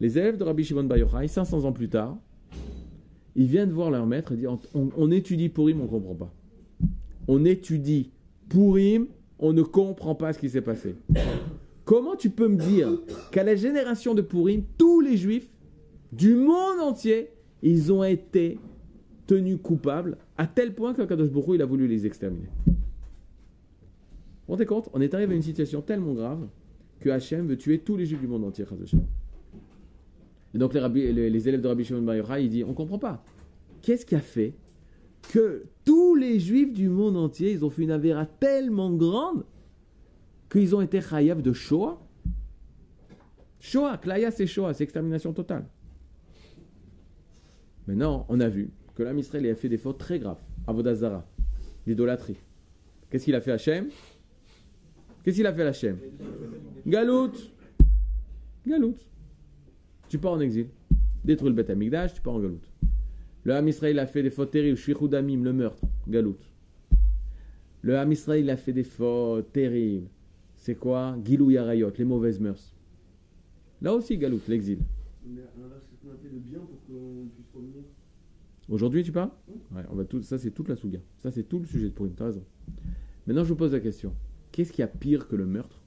Les 0.00 0.18
élèves 0.18 0.36
de 0.36 0.44
Rabbi 0.44 0.62
Shimon 0.62 0.84
Bar 0.84 0.98
Yochai, 0.98 1.26
500 1.26 1.64
ans 1.64 1.72
plus 1.72 1.88
tard, 1.88 2.16
ils 3.34 3.46
viennent 3.46 3.70
voir 3.70 3.90
leur 3.90 4.06
maître 4.06 4.32
et 4.32 4.36
disent 4.36 4.48
on, 4.74 5.10
étudie 5.10 5.48
Purim, 5.48 5.80
on 5.80 5.84
ne 5.84 5.88
comprend 5.88 6.14
pas. 6.14 6.32
On 7.28 7.44
étudie 7.44 8.10
Purim, 8.48 9.06
on 9.38 9.52
ne 9.52 9.62
comprend 9.62 10.14
pas 10.14 10.32
ce 10.32 10.38
qui 10.38 10.50
s'est 10.50 10.60
passé. 10.60 10.96
Comment 11.84 12.16
tu 12.16 12.30
peux 12.30 12.48
me 12.48 12.56
dire 12.56 12.90
qu'à 13.30 13.42
la 13.42 13.56
génération 13.56 14.14
de 14.14 14.22
Purim, 14.22 14.62
tous 14.76 15.00
les 15.00 15.16
juifs 15.16 15.48
du 16.12 16.34
monde 16.34 16.80
entier, 16.80 17.30
ils 17.62 17.92
ont 17.92 18.04
été 18.04 18.58
tenus 19.26 19.58
coupables 19.62 20.18
à 20.36 20.46
tel 20.46 20.74
point 20.74 20.92
que 20.94 21.02
Kadosh 21.02 21.30
Hu, 21.30 21.54
il 21.54 21.62
a 21.62 21.66
voulu 21.66 21.88
les 21.88 22.06
exterminer. 22.06 22.48
Rendez 24.46 24.66
compte? 24.66 24.88
On 24.92 25.00
est 25.00 25.12
arrivé 25.14 25.32
à 25.32 25.36
une 25.36 25.42
situation 25.42 25.80
tellement 25.80 26.12
grave 26.12 26.46
que 27.00 27.10
Hachem 27.10 27.46
veut 27.46 27.56
tuer 27.56 27.78
tous 27.78 27.96
les 27.96 28.06
juifs 28.06 28.20
du 28.20 28.28
monde 28.28 28.44
entier. 28.44 28.64
Et 30.56 30.58
donc 30.58 30.72
les, 30.72 31.48
élèves 31.48 31.60
de 31.60 31.68
Rabbi 31.68 31.84
Shimon 31.84 32.00
Bar 32.00 32.16
Yochai, 32.16 32.44
ils 32.44 32.48
disent, 32.48 32.64
on 32.66 32.72
comprend 32.72 32.98
pas. 32.98 33.22
Qu'est-ce 33.82 34.06
qui 34.06 34.14
a 34.14 34.20
fait 34.20 34.54
que 35.30 35.66
tous 35.84 36.14
les 36.14 36.40
juifs 36.40 36.72
du 36.72 36.88
monde 36.88 37.18
entier, 37.18 37.52
ils 37.52 37.62
ont 37.62 37.68
fait 37.68 37.82
une 37.82 37.90
avéra 37.90 38.24
tellement 38.24 38.90
grande 38.90 39.44
qu'ils 40.50 40.74
ont 40.74 40.80
été 40.80 41.02
chayav 41.02 41.42
de 41.42 41.52
Shoah? 41.52 42.00
Shoah, 43.60 43.98
Klaya 43.98 44.30
c'est 44.30 44.46
Shoah, 44.46 44.72
c'est 44.72 44.84
extermination 44.84 45.34
totale. 45.34 45.66
Maintenant, 47.86 48.24
on 48.30 48.40
a 48.40 48.48
vu 48.48 48.70
que 48.94 49.02
l'âme 49.02 49.18
a 49.18 49.54
fait 49.54 49.68
des 49.68 49.76
fautes 49.76 49.98
très 49.98 50.18
graves. 50.18 50.40
Avodazara, 50.66 51.28
l'idolâtrie. 51.86 52.38
Qu'est-ce 53.10 53.26
qu'il 53.26 53.34
a 53.34 53.42
fait 53.42 53.52
Hachem? 53.52 53.90
Qu'est-ce 55.22 55.36
qu'il 55.36 55.46
a 55.46 55.52
fait 55.52 55.64
Hachem? 55.64 55.98
Galout 56.86 57.34
Galout. 58.66 58.96
Tu 60.08 60.18
pars 60.18 60.32
en 60.32 60.40
exil. 60.40 60.68
Détruis 61.24 61.48
le 61.48 61.54
Beth 61.54 61.70
Amikdash, 61.70 62.14
tu 62.14 62.20
pars 62.22 62.34
en 62.34 62.40
Galout. 62.40 62.60
Le 63.44 63.54
Ham 63.54 63.68
Israël 63.68 63.98
a 63.98 64.06
fait 64.06 64.22
des 64.22 64.30
fautes 64.30 64.50
terribles. 64.50 64.76
Shvichud 64.76 65.10
Damim, 65.10 65.42
le 65.42 65.52
meurtre. 65.52 65.82
Galout. 66.08 66.38
Le 67.82 67.96
Ham 67.96 68.12
Israël 68.12 68.48
a 68.50 68.56
fait 68.56 68.72
des 68.72 68.84
fautes 68.84 69.52
terribles. 69.52 70.08
C'est 70.56 70.74
quoi? 70.74 71.16
Gilou 71.24 71.50
Yarayot, 71.50 71.92
les 71.98 72.04
mauvaises 72.04 72.40
mœurs. 72.40 72.74
Là 73.82 73.94
aussi, 73.94 74.16
Galout, 74.18 74.40
l'exil. 74.48 74.78
Mais 75.26 75.42
à 75.42 75.44
l'inverse, 75.60 75.84
qu'est-ce 75.90 76.02
qu'on 76.02 76.14
a 76.14 76.18
fait 76.18 76.34
de 76.34 76.38
bien 76.38 76.60
pour 76.60 76.80
qu'on 76.86 77.26
puisse 77.34 77.50
revenir 77.54 77.82
Aujourd'hui, 78.68 79.04
tu 79.04 79.12
parles 79.12 79.30
Ouais, 79.72 79.82
on 79.90 79.94
va 79.94 80.04
tout, 80.04 80.22
ça 80.22 80.38
c'est 80.38 80.50
toute 80.50 80.68
la 80.68 80.76
souga. 80.76 80.98
Ça 81.18 81.30
c'est 81.30 81.44
tout 81.44 81.58
le 81.60 81.66
sujet 81.66 81.86
de 81.86 81.92
Purim, 81.92 82.12
t'as 82.14 82.26
raison. 82.26 82.44
Maintenant, 83.26 83.44
je 83.44 83.50
vous 83.50 83.56
pose 83.56 83.72
la 83.72 83.80
question. 83.80 84.12
Qu'est-ce 84.50 84.72
qu'il 84.72 84.82
y 84.82 84.84
a 84.84 84.88
pire 84.88 85.28
que 85.28 85.36
le 85.36 85.46
meurtre? 85.46 85.80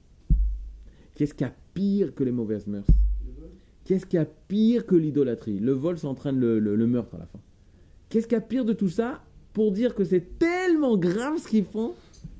Qu'est-ce 1.15 1.33
qu'il 1.33 1.45
y 1.45 1.49
a 1.49 1.55
pire 1.73 2.13
que 2.13 2.23
les 2.23 2.31
mauvaises 2.31 2.67
mœurs? 2.67 2.87
Qu'est-ce 3.89 4.05
qu'il 4.05 4.19
y 4.19 4.21
a 4.21 4.27
pire 4.47 4.85
que 4.85 4.93
l'idolâtrie? 4.93 5.57
Le 5.57 5.71
vol 5.71 5.97
s'entraîne 5.97 6.39
le, 6.39 6.59
le- 6.59 6.75
le 6.75 6.85
meurtre 6.85 7.15
à 7.15 7.17
la 7.17 7.25
fin. 7.25 7.39
Qu'est-ce 8.09 8.27
qu'il 8.27 8.35
y 8.35 8.37
a 8.37 8.41
pire 8.41 8.63
de 8.63 8.73
tout 8.73 8.87
ça 8.87 9.23
pour 9.51 9.71
dire 9.71 9.95
que 9.95 10.03
c'est 10.03 10.37
tellement 10.37 10.95
grave 10.95 11.39
ce 11.39 11.47
qu'ils 11.47 11.63
font 11.63 11.93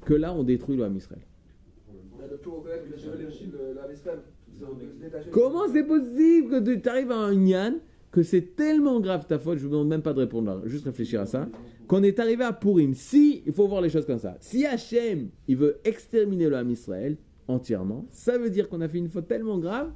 que 0.06 0.14
là 0.14 0.32
on 0.32 0.43
détruit 0.43 0.80
Ham 0.84 0.95
Israël? 0.95 1.24
Comment 5.32 5.68
c'est 5.74 5.86
possible 5.86 6.64
que 6.64 6.76
tu 6.76 6.88
arrives 6.88 7.10
à 7.12 7.18
un 7.18 7.34
Yann 7.34 7.80
que 8.12 8.22
c'est 8.22 8.56
tellement 8.56 9.00
grave 9.00 9.26
ta 9.26 9.39
faute, 9.39 9.58
je 9.58 9.64
vous 9.64 9.72
demande 9.72 9.88
même 9.88 10.04
pas 10.04 10.14
de 10.14 10.20
répondre 10.20 10.47
là, 10.54 10.62
juste 10.66 10.86
réfléchir 10.86 11.20
à 11.22 11.26
ça, 11.26 11.50
qu'on 11.88 12.04
est 12.04 12.20
arrivé 12.20 12.43
à 12.43 12.54
Purim. 12.54 12.93
Si, 12.93 13.41
il 13.47 13.54
faut 13.54 13.68
voir 13.68 13.82
les 13.82 13.89
choses 13.89 14.06
comme 14.06 14.20
ça, 14.20 14.38
si 14.39 14.68
Hachem, 14.68 15.30
il 15.47 15.56
veut 15.56 15.78
exterminer 15.84 16.47
le 16.47 16.58
Ham 16.58 16.70
Israël 16.70 17.18
entièrement, 17.47 18.06
ça 18.12 18.38
veut 18.38 18.52
dire 18.52 18.70
qu'on 18.70 18.82
a 18.82 18.88
fait 18.88 19.00
une 19.00 19.10
faute 19.10 19.28
tellement 19.28 19.58
grave 19.58 19.91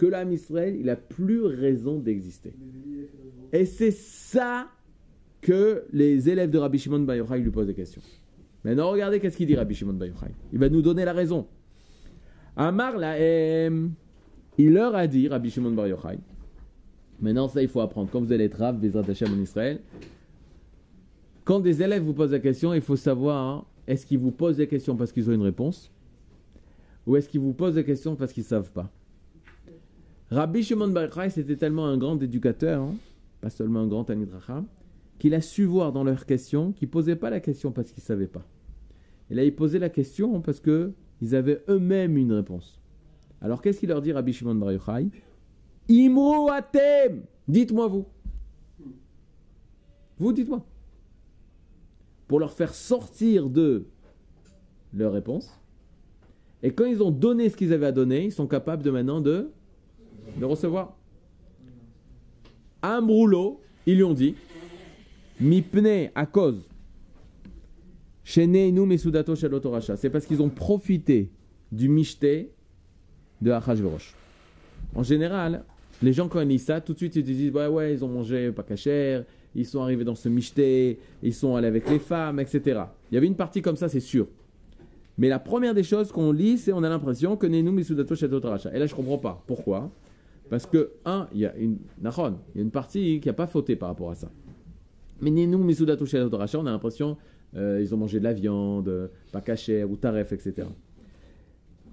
que 0.00 0.10
Ham 0.14 0.32
Israël, 0.32 0.76
il 0.80 0.88
a 0.88 0.96
plus 0.96 1.42
raison 1.42 1.98
d'exister. 1.98 2.54
Et 3.52 3.66
c'est 3.66 3.90
ça 3.90 4.68
que 5.42 5.84
les 5.92 6.30
élèves 6.30 6.48
de 6.48 6.56
Rabbi 6.56 6.78
Shimon 6.78 7.00
Bar 7.00 7.16
Yochai 7.16 7.40
lui 7.40 7.50
posent 7.50 7.66
des 7.66 7.74
questions. 7.74 8.00
Maintenant, 8.64 8.90
regardez 8.90 9.20
qu'est-ce 9.20 9.36
qu'il 9.36 9.46
dit 9.46 9.56
Rabbi 9.56 9.74
Shimon 9.74 9.92
Bar 9.92 10.08
Yochai. 10.08 10.32
Il 10.54 10.58
va 10.58 10.70
nous 10.70 10.80
donner 10.80 11.04
la 11.04 11.12
raison. 11.12 11.46
Amar 12.56 12.96
Lahem, 12.96 13.92
il 14.56 14.72
leur 14.72 14.94
a 14.94 15.06
dit, 15.06 15.28
Rabbi 15.28 15.50
Shimon 15.50 15.72
Bar 15.72 15.86
Yochai, 15.88 16.18
maintenant 17.20 17.48
ça 17.48 17.60
il 17.60 17.68
faut 17.68 17.82
apprendre, 17.82 18.08
quand 18.10 18.22
vous 18.22 18.32
allez 18.32 18.44
être 18.44 18.56
Rav, 18.56 18.80
Bezrat 18.80 19.04
Hashem 19.06 19.34
en 19.34 19.42
Israël, 19.42 19.80
quand 21.44 21.60
des 21.60 21.82
élèves 21.82 22.04
vous 22.04 22.14
posent 22.14 22.32
la 22.32 22.38
question, 22.38 22.72
il 22.72 22.80
faut 22.80 22.96
savoir, 22.96 23.36
hein, 23.36 23.64
est-ce 23.86 24.06
qu'ils 24.06 24.18
vous 24.18 24.30
posent 24.30 24.56
des 24.56 24.66
questions 24.66 24.96
parce 24.96 25.12
qu'ils 25.12 25.28
ont 25.28 25.34
une 25.34 25.42
réponse 25.42 25.92
ou 27.06 27.16
est-ce 27.16 27.28
qu'ils 27.28 27.40
vous 27.40 27.52
posent 27.52 27.74
des 27.74 27.84
questions 27.84 28.16
parce 28.16 28.32
qu'ils 28.32 28.44
ne 28.44 28.48
savent 28.48 28.72
pas? 28.72 28.90
Rabbi 30.30 30.62
Shimon 30.62 30.88
Bar 30.88 31.08
c'était 31.30 31.56
tellement 31.56 31.86
un 31.86 31.98
grand 31.98 32.22
éducateur, 32.22 32.82
hein, 32.82 32.94
pas 33.40 33.50
seulement 33.50 33.80
un 33.80 33.88
grand 33.88 34.06
Racham, 34.32 34.66
qu'il 35.18 35.34
a 35.34 35.40
su 35.40 35.64
voir 35.64 35.92
dans 35.92 36.04
leurs 36.04 36.24
questions 36.24 36.70
qu'ils 36.72 36.86
ne 36.86 36.92
posaient 36.92 37.16
pas 37.16 37.30
la 37.30 37.40
question 37.40 37.72
parce 37.72 37.90
qu'ils 37.90 38.02
ne 38.02 38.06
savaient 38.06 38.28
pas. 38.28 38.46
Et 39.28 39.34
là, 39.34 39.42
ils 39.42 39.54
posaient 39.54 39.80
la 39.80 39.88
question 39.88 40.40
parce 40.40 40.60
que 40.60 40.92
ils 41.20 41.34
avaient 41.34 41.62
eux-mêmes 41.68 42.16
une 42.16 42.32
réponse. 42.32 42.80
Alors, 43.40 43.60
qu'est-ce 43.60 43.80
qu'il 43.80 43.88
leur 43.88 44.02
dit 44.02 44.12
Rabbi 44.12 44.32
Shimon 44.32 44.54
Bar 44.54 44.72
Yochai? 44.72 45.08
Dites-moi 47.48 47.88
vous. 47.88 48.06
Vous, 50.18 50.32
dites-moi. 50.32 50.64
Pour 52.28 52.38
leur 52.38 52.52
faire 52.52 52.72
sortir 52.72 53.50
de 53.50 53.86
leur 54.94 55.12
réponse. 55.12 55.50
Et 56.62 56.70
quand 56.72 56.84
ils 56.84 57.02
ont 57.02 57.10
donné 57.10 57.48
ce 57.48 57.56
qu'ils 57.56 57.72
avaient 57.72 57.86
à 57.86 57.92
donner, 57.92 58.26
ils 58.26 58.32
sont 58.32 58.46
capables 58.46 58.82
de 58.82 58.90
maintenant 58.90 59.20
de, 59.20 59.50
de 60.36 60.44
recevoir. 60.44 60.96
Amroulo, 62.82 63.60
ils 63.86 63.96
lui 63.96 64.04
ont 64.04 64.14
dit 64.14 64.34
Mipne 65.40 66.10
à 66.14 66.26
cause. 66.26 66.68
Mesudato 68.36 69.34
Shalotoracha. 69.34 69.96
C'est 69.96 70.10
parce 70.10 70.26
qu'ils 70.26 70.42
ont 70.42 70.48
profité 70.48 71.30
du 71.72 71.88
Mishté 71.88 72.52
de 73.40 73.50
Achashverosh. 73.50 74.14
En 74.94 75.02
général, 75.02 75.64
les 76.02 76.12
gens 76.12 76.28
quand 76.28 76.40
ils 76.40 76.48
lisent 76.48 76.64
ça, 76.64 76.80
tout 76.80 76.92
de 76.92 76.98
suite 76.98 77.16
ils 77.16 77.24
disent 77.24 77.52
ouais 77.52 77.66
ouais 77.66 77.94
ils 77.94 78.04
ont 78.04 78.08
mangé 78.08 78.50
pas 78.52 78.62
cachère, 78.62 79.24
ils 79.54 79.66
sont 79.66 79.82
arrivés 79.82 80.04
dans 80.04 80.14
ce 80.14 80.28
Mishté, 80.28 80.98
ils 81.22 81.34
sont 81.34 81.56
allés 81.56 81.68
avec 81.68 81.88
les 81.88 81.98
femmes, 81.98 82.40
etc. 82.40 82.82
Il 83.10 83.14
y 83.14 83.16
avait 83.16 83.26
une 83.26 83.36
partie 83.36 83.62
comme 83.62 83.76
ça, 83.76 83.88
c'est 83.88 84.00
sûr. 84.00 84.26
Mais 85.18 85.28
la 85.28 85.38
première 85.38 85.74
des 85.74 85.82
choses 85.82 86.12
qu'on 86.12 86.32
lit, 86.32 86.58
c'est 86.58 86.72
on 86.72 86.82
a 86.82 86.88
l'impression 86.88 87.36
que 87.36 87.46
Nenu 87.46 87.70
Mesudato 87.70 88.14
Shalotoracha. 88.14 88.74
Et 88.74 88.78
là 88.78 88.86
je 88.86 88.94
comprends 88.94 89.18
pas. 89.18 89.42
Pourquoi 89.46 89.90
Parce 90.50 90.66
que 90.66 90.92
un, 91.04 91.28
il 91.32 91.38
y 91.38 91.46
a 91.46 91.56
une 91.56 91.78
il 92.02 92.56
y 92.56 92.58
a 92.58 92.62
une 92.62 92.70
partie 92.72 93.20
qui 93.20 93.28
n'a 93.28 93.32
pas 93.32 93.46
fauté 93.46 93.76
par 93.76 93.88
rapport 93.88 94.10
à 94.10 94.16
ça. 94.16 94.30
Mais 95.20 95.30
Nenu 95.30 95.56
Mesudato 95.56 96.04
Shalotoracha, 96.04 96.58
on 96.58 96.66
a 96.66 96.72
l'impression 96.72 97.16
euh, 97.56 97.80
ils 97.80 97.94
ont 97.94 97.98
mangé 97.98 98.18
de 98.18 98.24
la 98.24 98.32
viande, 98.32 98.88
euh, 98.88 99.08
pas 99.32 99.40
cachère 99.40 99.90
ou 99.90 99.96
taref, 99.96 100.32
etc. 100.32 100.68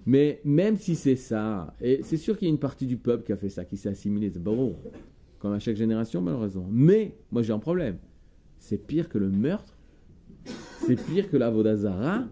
Mais 0.05 0.39
même 0.43 0.77
si 0.77 0.95
c'est 0.95 1.15
ça, 1.15 1.73
et 1.81 2.01
c'est 2.03 2.17
sûr 2.17 2.37
qu'il 2.37 2.47
y 2.47 2.51
a 2.51 2.53
une 2.53 2.59
partie 2.59 2.85
du 2.85 2.97
peuple 2.97 3.23
qui 3.23 3.31
a 3.31 3.37
fait 3.37 3.49
ça, 3.49 3.65
qui 3.65 3.75
s'est 3.75 3.89
assimilé, 3.89 4.29
c'est 4.31 4.41
bon, 4.41 4.75
comme 5.39 5.53
à 5.53 5.59
chaque 5.59 5.75
génération 5.75 6.21
malheureusement. 6.21 6.67
Mais 6.71 7.15
moi 7.31 7.41
j'ai 7.43 7.53
un 7.53 7.59
problème. 7.59 7.97
C'est 8.59 8.77
pire 8.77 9.09
que 9.09 9.17
le 9.17 9.29
meurtre, 9.29 9.77
c'est 10.85 10.95
pire 10.95 11.29
que 11.29 11.37
la 11.37 11.49
vodazara, 11.49 12.23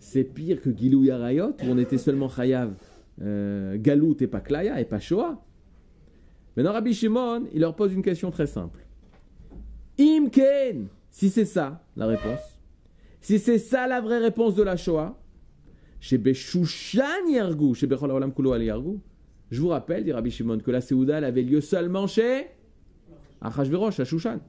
c'est 0.00 0.22
c'est 0.22 0.24
pire 0.24 0.60
que 0.60 0.70
Gilou 0.74 1.04
Yarayot, 1.04 1.50
où 1.50 1.66
on 1.68 1.78
était 1.78 1.98
seulement 1.98 2.28
Chayav 2.28 2.74
euh, 3.22 3.76
Galout 3.78 4.16
et 4.20 4.26
pas 4.26 4.40
Klaya 4.40 4.80
et 4.80 4.84
pas 4.84 5.00
Shoah. 5.00 5.42
Maintenant, 6.56 6.72
Rabbi 6.72 6.94
Shimon, 6.94 7.44
il 7.52 7.60
leur 7.60 7.76
pose 7.76 7.92
une 7.92 8.02
question 8.02 8.30
très 8.30 8.46
simple. 8.46 8.86
Imken, 9.98 10.88
si 11.10 11.28
c'est 11.28 11.44
ça 11.44 11.84
la 11.96 12.06
réponse, 12.06 12.58
si 13.20 13.38
c'est 13.38 13.58
ça 13.58 13.86
la 13.86 14.00
vraie 14.00 14.18
réponse 14.18 14.54
de 14.54 14.62
la 14.62 14.76
Shoah, 14.76 15.18
chez 16.00 16.18
Beshushan 16.18 17.28
Yargou, 17.30 17.74
chez 17.74 17.88
Kulo 17.88 18.52
Al 18.52 18.62
Yargou, 18.62 19.00
je 19.50 19.60
vous 19.60 19.68
rappelle, 19.68 20.04
dit 20.04 20.12
Rabbi 20.12 20.30
Shimon, 20.30 20.58
que 20.58 20.70
la 20.70 20.80
Séouda 20.80 21.18
avait 21.18 21.42
lieu 21.42 21.60
seulement 21.60 22.06
chez 22.06 22.46
Achashverosh, 23.40 24.00
à 24.00 24.04
Shushan. 24.04 24.40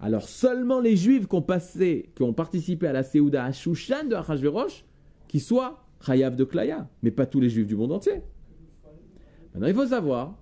Alors 0.00 0.28
seulement 0.28 0.80
les 0.80 0.96
Juifs 0.96 1.26
qui 1.28 1.34
ont, 1.34 1.42
passé, 1.42 2.10
qui 2.14 2.22
ont 2.22 2.32
participé 2.32 2.86
à 2.86 2.92
la 2.92 3.02
Séouda 3.02 3.44
à 3.44 3.52
Shushan 3.52 4.04
de 4.08 4.14
Achashverosh, 4.14 4.84
qui 5.28 5.38
soient 5.40 5.84
Chayav 6.04 6.34
de 6.34 6.44
Klaya, 6.44 6.88
mais 7.02 7.10
pas 7.10 7.26
tous 7.26 7.40
les 7.40 7.50
Juifs 7.50 7.66
du 7.66 7.76
monde 7.76 7.92
entier. 7.92 8.22
Maintenant, 9.52 9.68
il 9.68 9.74
faut 9.74 9.86
savoir 9.86 10.39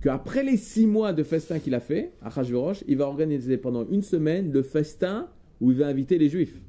qu'après 0.00 0.42
les 0.42 0.56
six 0.56 0.86
mois 0.86 1.12
de 1.12 1.22
festin 1.22 1.58
qu'il 1.58 1.74
a 1.74 1.80
fait, 1.80 2.12
à 2.22 2.28
Achashverosh, 2.28 2.84
il 2.88 2.96
va 2.96 3.06
organiser 3.06 3.56
pendant 3.56 3.86
une 3.88 4.02
semaine 4.02 4.50
le 4.52 4.62
festin 4.62 5.28
où 5.60 5.70
il 5.70 5.78
va 5.78 5.88
inviter 5.88 6.18
les 6.18 6.28
Juifs. 6.28 6.60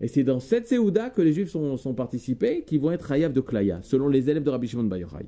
Et 0.00 0.08
c'est 0.08 0.24
dans 0.24 0.40
cette 0.40 0.66
Séouda 0.66 1.10
que 1.10 1.20
les 1.20 1.32
Juifs 1.32 1.50
sont, 1.50 1.76
sont 1.76 1.94
participés 1.94 2.64
qui 2.64 2.78
vont 2.78 2.90
être 2.90 3.08
Chayav 3.08 3.32
de 3.32 3.40
Klaya, 3.40 3.80
selon 3.82 4.08
les 4.08 4.30
élèves 4.30 4.42
de 4.42 4.50
Rabbi 4.50 4.66
Shimon 4.66 4.84
Bar 4.84 4.98
Yochai. 4.98 5.26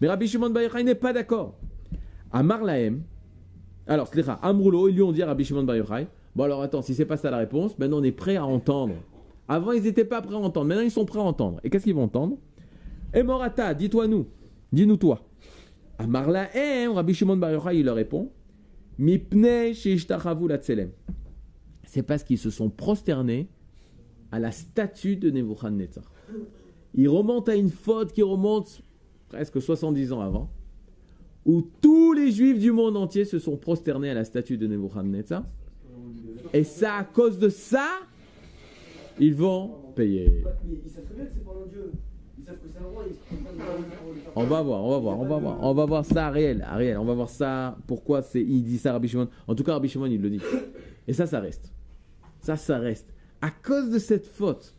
Mais 0.00 0.08
Rabbi 0.08 0.28
Shimon 0.28 0.50
Bar 0.50 0.62
Yochai 0.62 0.84
n'est 0.84 0.94
pas 0.94 1.12
d'accord. 1.12 1.58
À 2.30 2.42
Marlahem, 2.42 3.02
alors, 3.86 4.10
Amroulo, 4.42 4.88
ils 4.88 4.94
lui 4.94 5.02
ont 5.02 5.12
dit 5.12 5.22
à 5.22 5.26
Rabbi 5.26 5.44
Shimon 5.44 5.64
Bar 5.64 5.76
Yochai, 5.76 6.06
bon 6.36 6.44
alors 6.44 6.62
attends, 6.62 6.82
si 6.82 6.94
c'est 6.94 7.06
pas 7.06 7.16
ça 7.16 7.30
la 7.30 7.38
réponse, 7.38 7.78
maintenant 7.78 7.98
on 7.98 8.04
est 8.04 8.12
prêt 8.12 8.36
à 8.36 8.44
entendre. 8.44 8.94
Avant, 9.48 9.72
ils 9.72 9.82
n'étaient 9.82 10.04
pas 10.04 10.22
prêts 10.22 10.34
à 10.34 10.38
entendre, 10.38 10.66
maintenant 10.66 10.84
ils 10.84 10.90
sont 10.90 11.04
prêts 11.04 11.18
à 11.18 11.22
entendre. 11.22 11.60
Et 11.64 11.70
qu'est-ce 11.70 11.84
qu'ils 11.84 11.94
vont 11.94 12.04
entendre 12.04 12.38
Emorata, 13.12 13.74
dis-toi 13.74 14.06
nous, 14.06 14.26
dis-nous 14.72 14.96
toi. 14.96 15.20
À 15.98 16.06
Marlahem, 16.06 16.92
Rabbi 16.92 17.14
Shimon 17.14 17.36
Bar 17.36 17.52
Yochai, 17.52 17.78
il 17.78 17.86
leur 17.86 17.96
répond. 17.96 18.30
C'est 21.86 22.02
parce 22.02 22.24
qu'ils 22.24 22.38
se 22.38 22.50
sont 22.50 22.70
prosternés 22.70 23.48
à 24.32 24.38
la 24.38 24.50
statue 24.50 25.16
de 25.16 25.30
Nebuchadnezzar. 25.30 26.10
Il 26.94 27.08
remonte 27.08 27.48
à 27.48 27.54
une 27.56 27.70
faute 27.70 28.12
qui 28.12 28.22
remonte 28.22 28.82
presque 29.28 29.60
70 29.60 30.12
ans 30.12 30.20
avant, 30.20 30.50
où 31.44 31.62
tous 31.80 32.12
les 32.12 32.30
juifs 32.30 32.58
du 32.58 32.72
monde 32.72 32.96
entier 32.96 33.24
se 33.24 33.38
sont 33.38 33.56
prosternés 33.56 34.10
à 34.10 34.14
la 34.14 34.24
statue 34.24 34.56
de 34.56 34.66
Nebuchadnezzar. 34.66 35.44
Et 36.52 36.64
ça, 36.64 36.94
à 36.94 37.04
cause 37.04 37.38
de 37.38 37.48
ça, 37.48 37.88
ils 39.18 39.34
vont 39.34 39.70
payer. 39.94 40.44
Ils 40.64 40.90
savent 40.90 41.04
très 41.04 41.14
bien 41.14 41.24
que 41.26 41.30
c'est 41.34 41.40
un 41.40 41.66
dieu. 41.68 41.92
Ils 42.38 42.44
savent 42.44 42.56
que 42.56 42.68
c'est 42.68 42.78
un 42.78 42.86
roi, 42.86 43.04
ils 43.08 43.14
se 43.14 43.18
prennent 43.20 43.38
pas 43.38 43.52
de 43.52 43.56
pour 43.56 44.12
le 44.12 44.20
faire. 44.20 44.23
On 44.36 44.44
va 44.44 44.62
voir, 44.62 44.84
on 44.84 44.90
va 44.90 44.98
voir, 44.98 45.20
on 45.20 45.24
va 45.26 45.38
voir. 45.38 45.58
On 45.62 45.74
va 45.74 45.84
voir 45.86 46.04
ça, 46.04 46.26
Ariel, 46.26 46.66
Ariel, 46.68 46.98
on 46.98 47.04
va 47.04 47.14
voir 47.14 47.28
ça, 47.28 47.76
pourquoi 47.86 48.22
c'est, 48.22 48.42
il 48.42 48.64
dit 48.64 48.78
ça 48.78 48.92
Rabbi 48.92 49.06
Shimon. 49.06 49.28
En 49.46 49.54
tout 49.54 49.62
cas, 49.62 49.74
Rabbi 49.74 49.88
Shimon, 49.88 50.06
il 50.06 50.20
le 50.20 50.30
dit. 50.30 50.40
Et 51.06 51.12
ça, 51.12 51.26
ça 51.26 51.38
reste. 51.38 51.72
Ça, 52.40 52.56
ça 52.56 52.78
reste. 52.78 53.14
À 53.40 53.50
cause 53.50 53.90
de 53.90 53.98
cette 53.98 54.26
faute, 54.26 54.74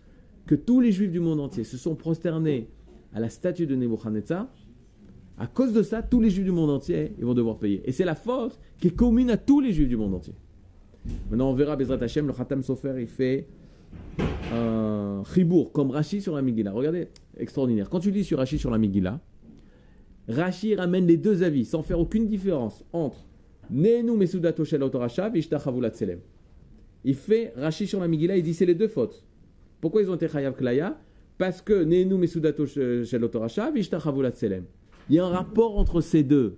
que 0.46 0.56
tous 0.56 0.82
les 0.82 0.92
juifs 0.92 1.12
du 1.12 1.20
monde 1.20 1.40
entier 1.40 1.64
se 1.64 1.78
sont 1.78 1.96
prosternés 1.96 2.70
à 3.14 3.20
la 3.20 3.30
statue 3.30 3.66
de 3.66 3.76
Nebuchadnezzar, 3.76 4.48
à 5.38 5.48
cause 5.48 5.74
de 5.74 5.84
ça, 5.84 6.02
tous 6.02 6.22
les 6.22 6.30
juifs 6.30 6.46
du 6.46 6.52
monde 6.52 6.70
entier, 6.70 7.14
ils 7.18 7.26
vont 7.26 7.34
devoir 7.34 7.58
payer. 7.58 7.82
Et 7.86 7.92
c'est 7.92 8.06
la 8.06 8.16
faute 8.16 8.60
qui 8.80 8.88
est 8.88 8.96
commune 8.96 9.30
à 9.30 9.38
tous 9.38 9.60
les 9.62 9.72
juifs 9.72 9.90
du 9.90 9.98
monde 9.98 10.14
entier. 10.14 10.34
Maintenant, 11.30 11.50
on 11.50 11.54
verra, 11.54 11.76
Bezrat 11.76 12.02
Hashem, 12.02 12.28
le 12.28 12.34
Khatam 12.34 12.62
Sofer, 12.62 12.96
il 13.00 13.08
fait 13.08 13.48
un 14.54 15.24
chibour, 15.34 15.72
comme 15.72 15.92
Rashi 15.92 16.22
sur 16.22 16.36
la 16.36 16.42
Megillah. 16.42 16.72
Regardez, 16.72 17.10
extraordinaire. 17.38 17.90
Quand 17.90 18.00
tu 18.00 18.12
lis 18.12 18.24
sur 18.24 18.38
Rashi 18.38 18.58
sur 18.58 18.72
la 18.72 18.78
Megillah, 18.78 19.20
Rashi 20.28 20.76
ramène 20.76 21.06
les 21.06 21.18
deux 21.18 21.44
avis, 21.44 21.66
sans 21.66 21.82
faire 21.82 22.00
aucune 22.00 22.28
différence 22.28 22.84
entre 22.94 23.26
Neenu 23.70 24.18
Mesudato 24.18 24.64
Shel 24.66 24.84
Vishtachavu 25.34 25.82
Latselem. 25.82 26.20
Il 27.04 27.16
fait 27.16 27.54
Rashi 27.56 27.88
sur 27.88 28.00
la 28.00 28.08
Megillah, 28.08 28.38
il 28.38 28.44
dit 28.44 28.54
c'est 28.54 28.66
les 28.66 28.76
deux 28.76 28.88
fautes. 28.88 29.24
Pourquoi 29.82 30.02
ils 30.02 30.10
ont 30.10 30.16
été 30.16 30.28
Chayav 30.28 30.56
Klaya? 30.56 30.98
Parce 31.38 31.62
que 31.62 31.84
Neenu 31.84 32.16
Mesudato 32.16 32.66
Shel 32.66 33.30
Vishtachavu 33.74 34.24
Latselem. 34.24 34.66
Il 35.10 35.16
y 35.16 35.20
a 35.20 35.26
un 35.26 35.30
rapport 35.30 35.78
entre 35.78 36.02
ces 36.02 36.24
deux. 36.24 36.58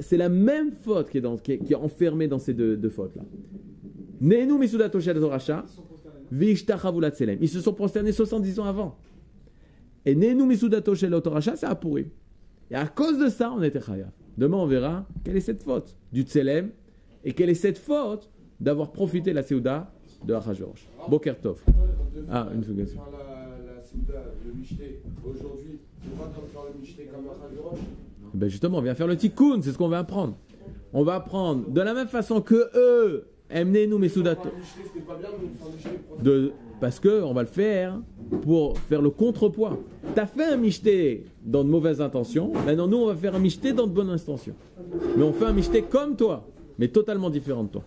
C'est 0.00 0.18
la 0.18 0.28
même 0.28 0.72
faute 0.72 1.08
qui 1.08 1.18
est, 1.18 1.74
enfermée 1.74 2.28
dans 2.28 2.38
ces 2.38 2.52
deux, 2.52 2.88
fautes-là. 2.90 3.22
Neenu 4.20 4.58
Mesudato 4.58 5.00
Shel 5.00 5.18
Latselem. 7.00 7.38
Ils 7.40 7.48
se 7.48 7.60
sont 7.60 7.72
prosternés 7.72 8.12
70 8.12 8.60
ans 8.60 8.64
avant. 8.64 8.98
Et 10.04 10.14
Nenu 10.14 10.44
Misudato 10.44 10.94
Shel 10.94 11.14
c'est 11.56 11.64
à 11.64 11.74
Purim. 11.74 12.06
Et 12.70 12.74
à 12.74 12.86
cause 12.86 13.18
de 13.18 13.28
ça, 13.28 13.52
on 13.52 13.62
était 13.62 13.80
chayav. 13.80 14.10
Demain, 14.36 14.56
on 14.56 14.66
verra 14.66 15.06
quelle 15.24 15.36
est 15.36 15.40
cette 15.40 15.62
faute 15.62 15.96
du 16.12 16.22
Tselem 16.22 16.70
et 17.24 17.32
quelle 17.32 17.50
est 17.50 17.54
cette 17.54 17.78
faute 17.78 18.30
d'avoir 18.60 18.92
profité 18.92 19.30
de 19.30 19.36
la 19.36 19.42
Séouda 19.42 19.92
de 20.24 20.34
Achashverosh. 20.34 20.88
Boker 21.08 21.38
Tov. 21.40 21.62
Ah, 22.30 22.48
une 22.54 22.60
Michté, 24.56 25.02
aujourd'hui, 25.24 25.78
on 26.12 26.16
va 26.22 26.30
comme 26.34 26.46
faire 26.46 26.62
le 26.64 27.12
comme 27.12 27.24
Khajorosh. 27.24 27.78
Ben 28.32 28.48
justement, 28.48 28.78
on 28.78 28.82
vient 28.82 28.94
faire 28.94 29.06
le 29.06 29.16
tikkun, 29.16 29.60
c'est 29.62 29.72
ce 29.72 29.78
qu'on 29.78 29.88
va 29.88 29.98
apprendre. 29.98 30.36
On 30.92 31.04
va 31.04 31.16
apprendre 31.16 31.68
de 31.68 31.80
la 31.80 31.92
même 31.92 32.08
façon 32.08 32.40
que 32.40 32.70
eux, 32.74 33.26
le 33.50 33.98
Michté 33.98 35.90
pour 36.08 36.16
De, 36.18 36.52
parce 36.80 37.00
que 37.00 37.22
on 37.22 37.32
va 37.32 37.42
le 37.42 37.48
faire 37.48 38.00
pour 38.42 38.78
faire 38.78 39.02
le 39.02 39.10
contrepoids. 39.10 39.78
T'as 40.14 40.26
fait 40.26 40.44
un 40.44 40.56
michté 40.56 41.24
dans 41.44 41.64
de 41.64 41.68
mauvaises 41.68 42.00
intentions, 42.00 42.52
maintenant 42.66 42.86
nous 42.86 42.98
on 42.98 43.06
va 43.06 43.16
faire 43.16 43.34
un 43.34 43.38
michté 43.38 43.72
dans 43.72 43.86
de 43.86 43.92
bonnes 43.92 44.10
intentions. 44.10 44.54
Mais 45.16 45.22
on 45.22 45.32
fait 45.32 45.46
un 45.46 45.52
michté 45.52 45.82
comme 45.82 46.16
toi, 46.16 46.46
mais 46.78 46.88
totalement 46.88 47.30
différent 47.30 47.64
de 47.64 47.68
toi. 47.68 47.82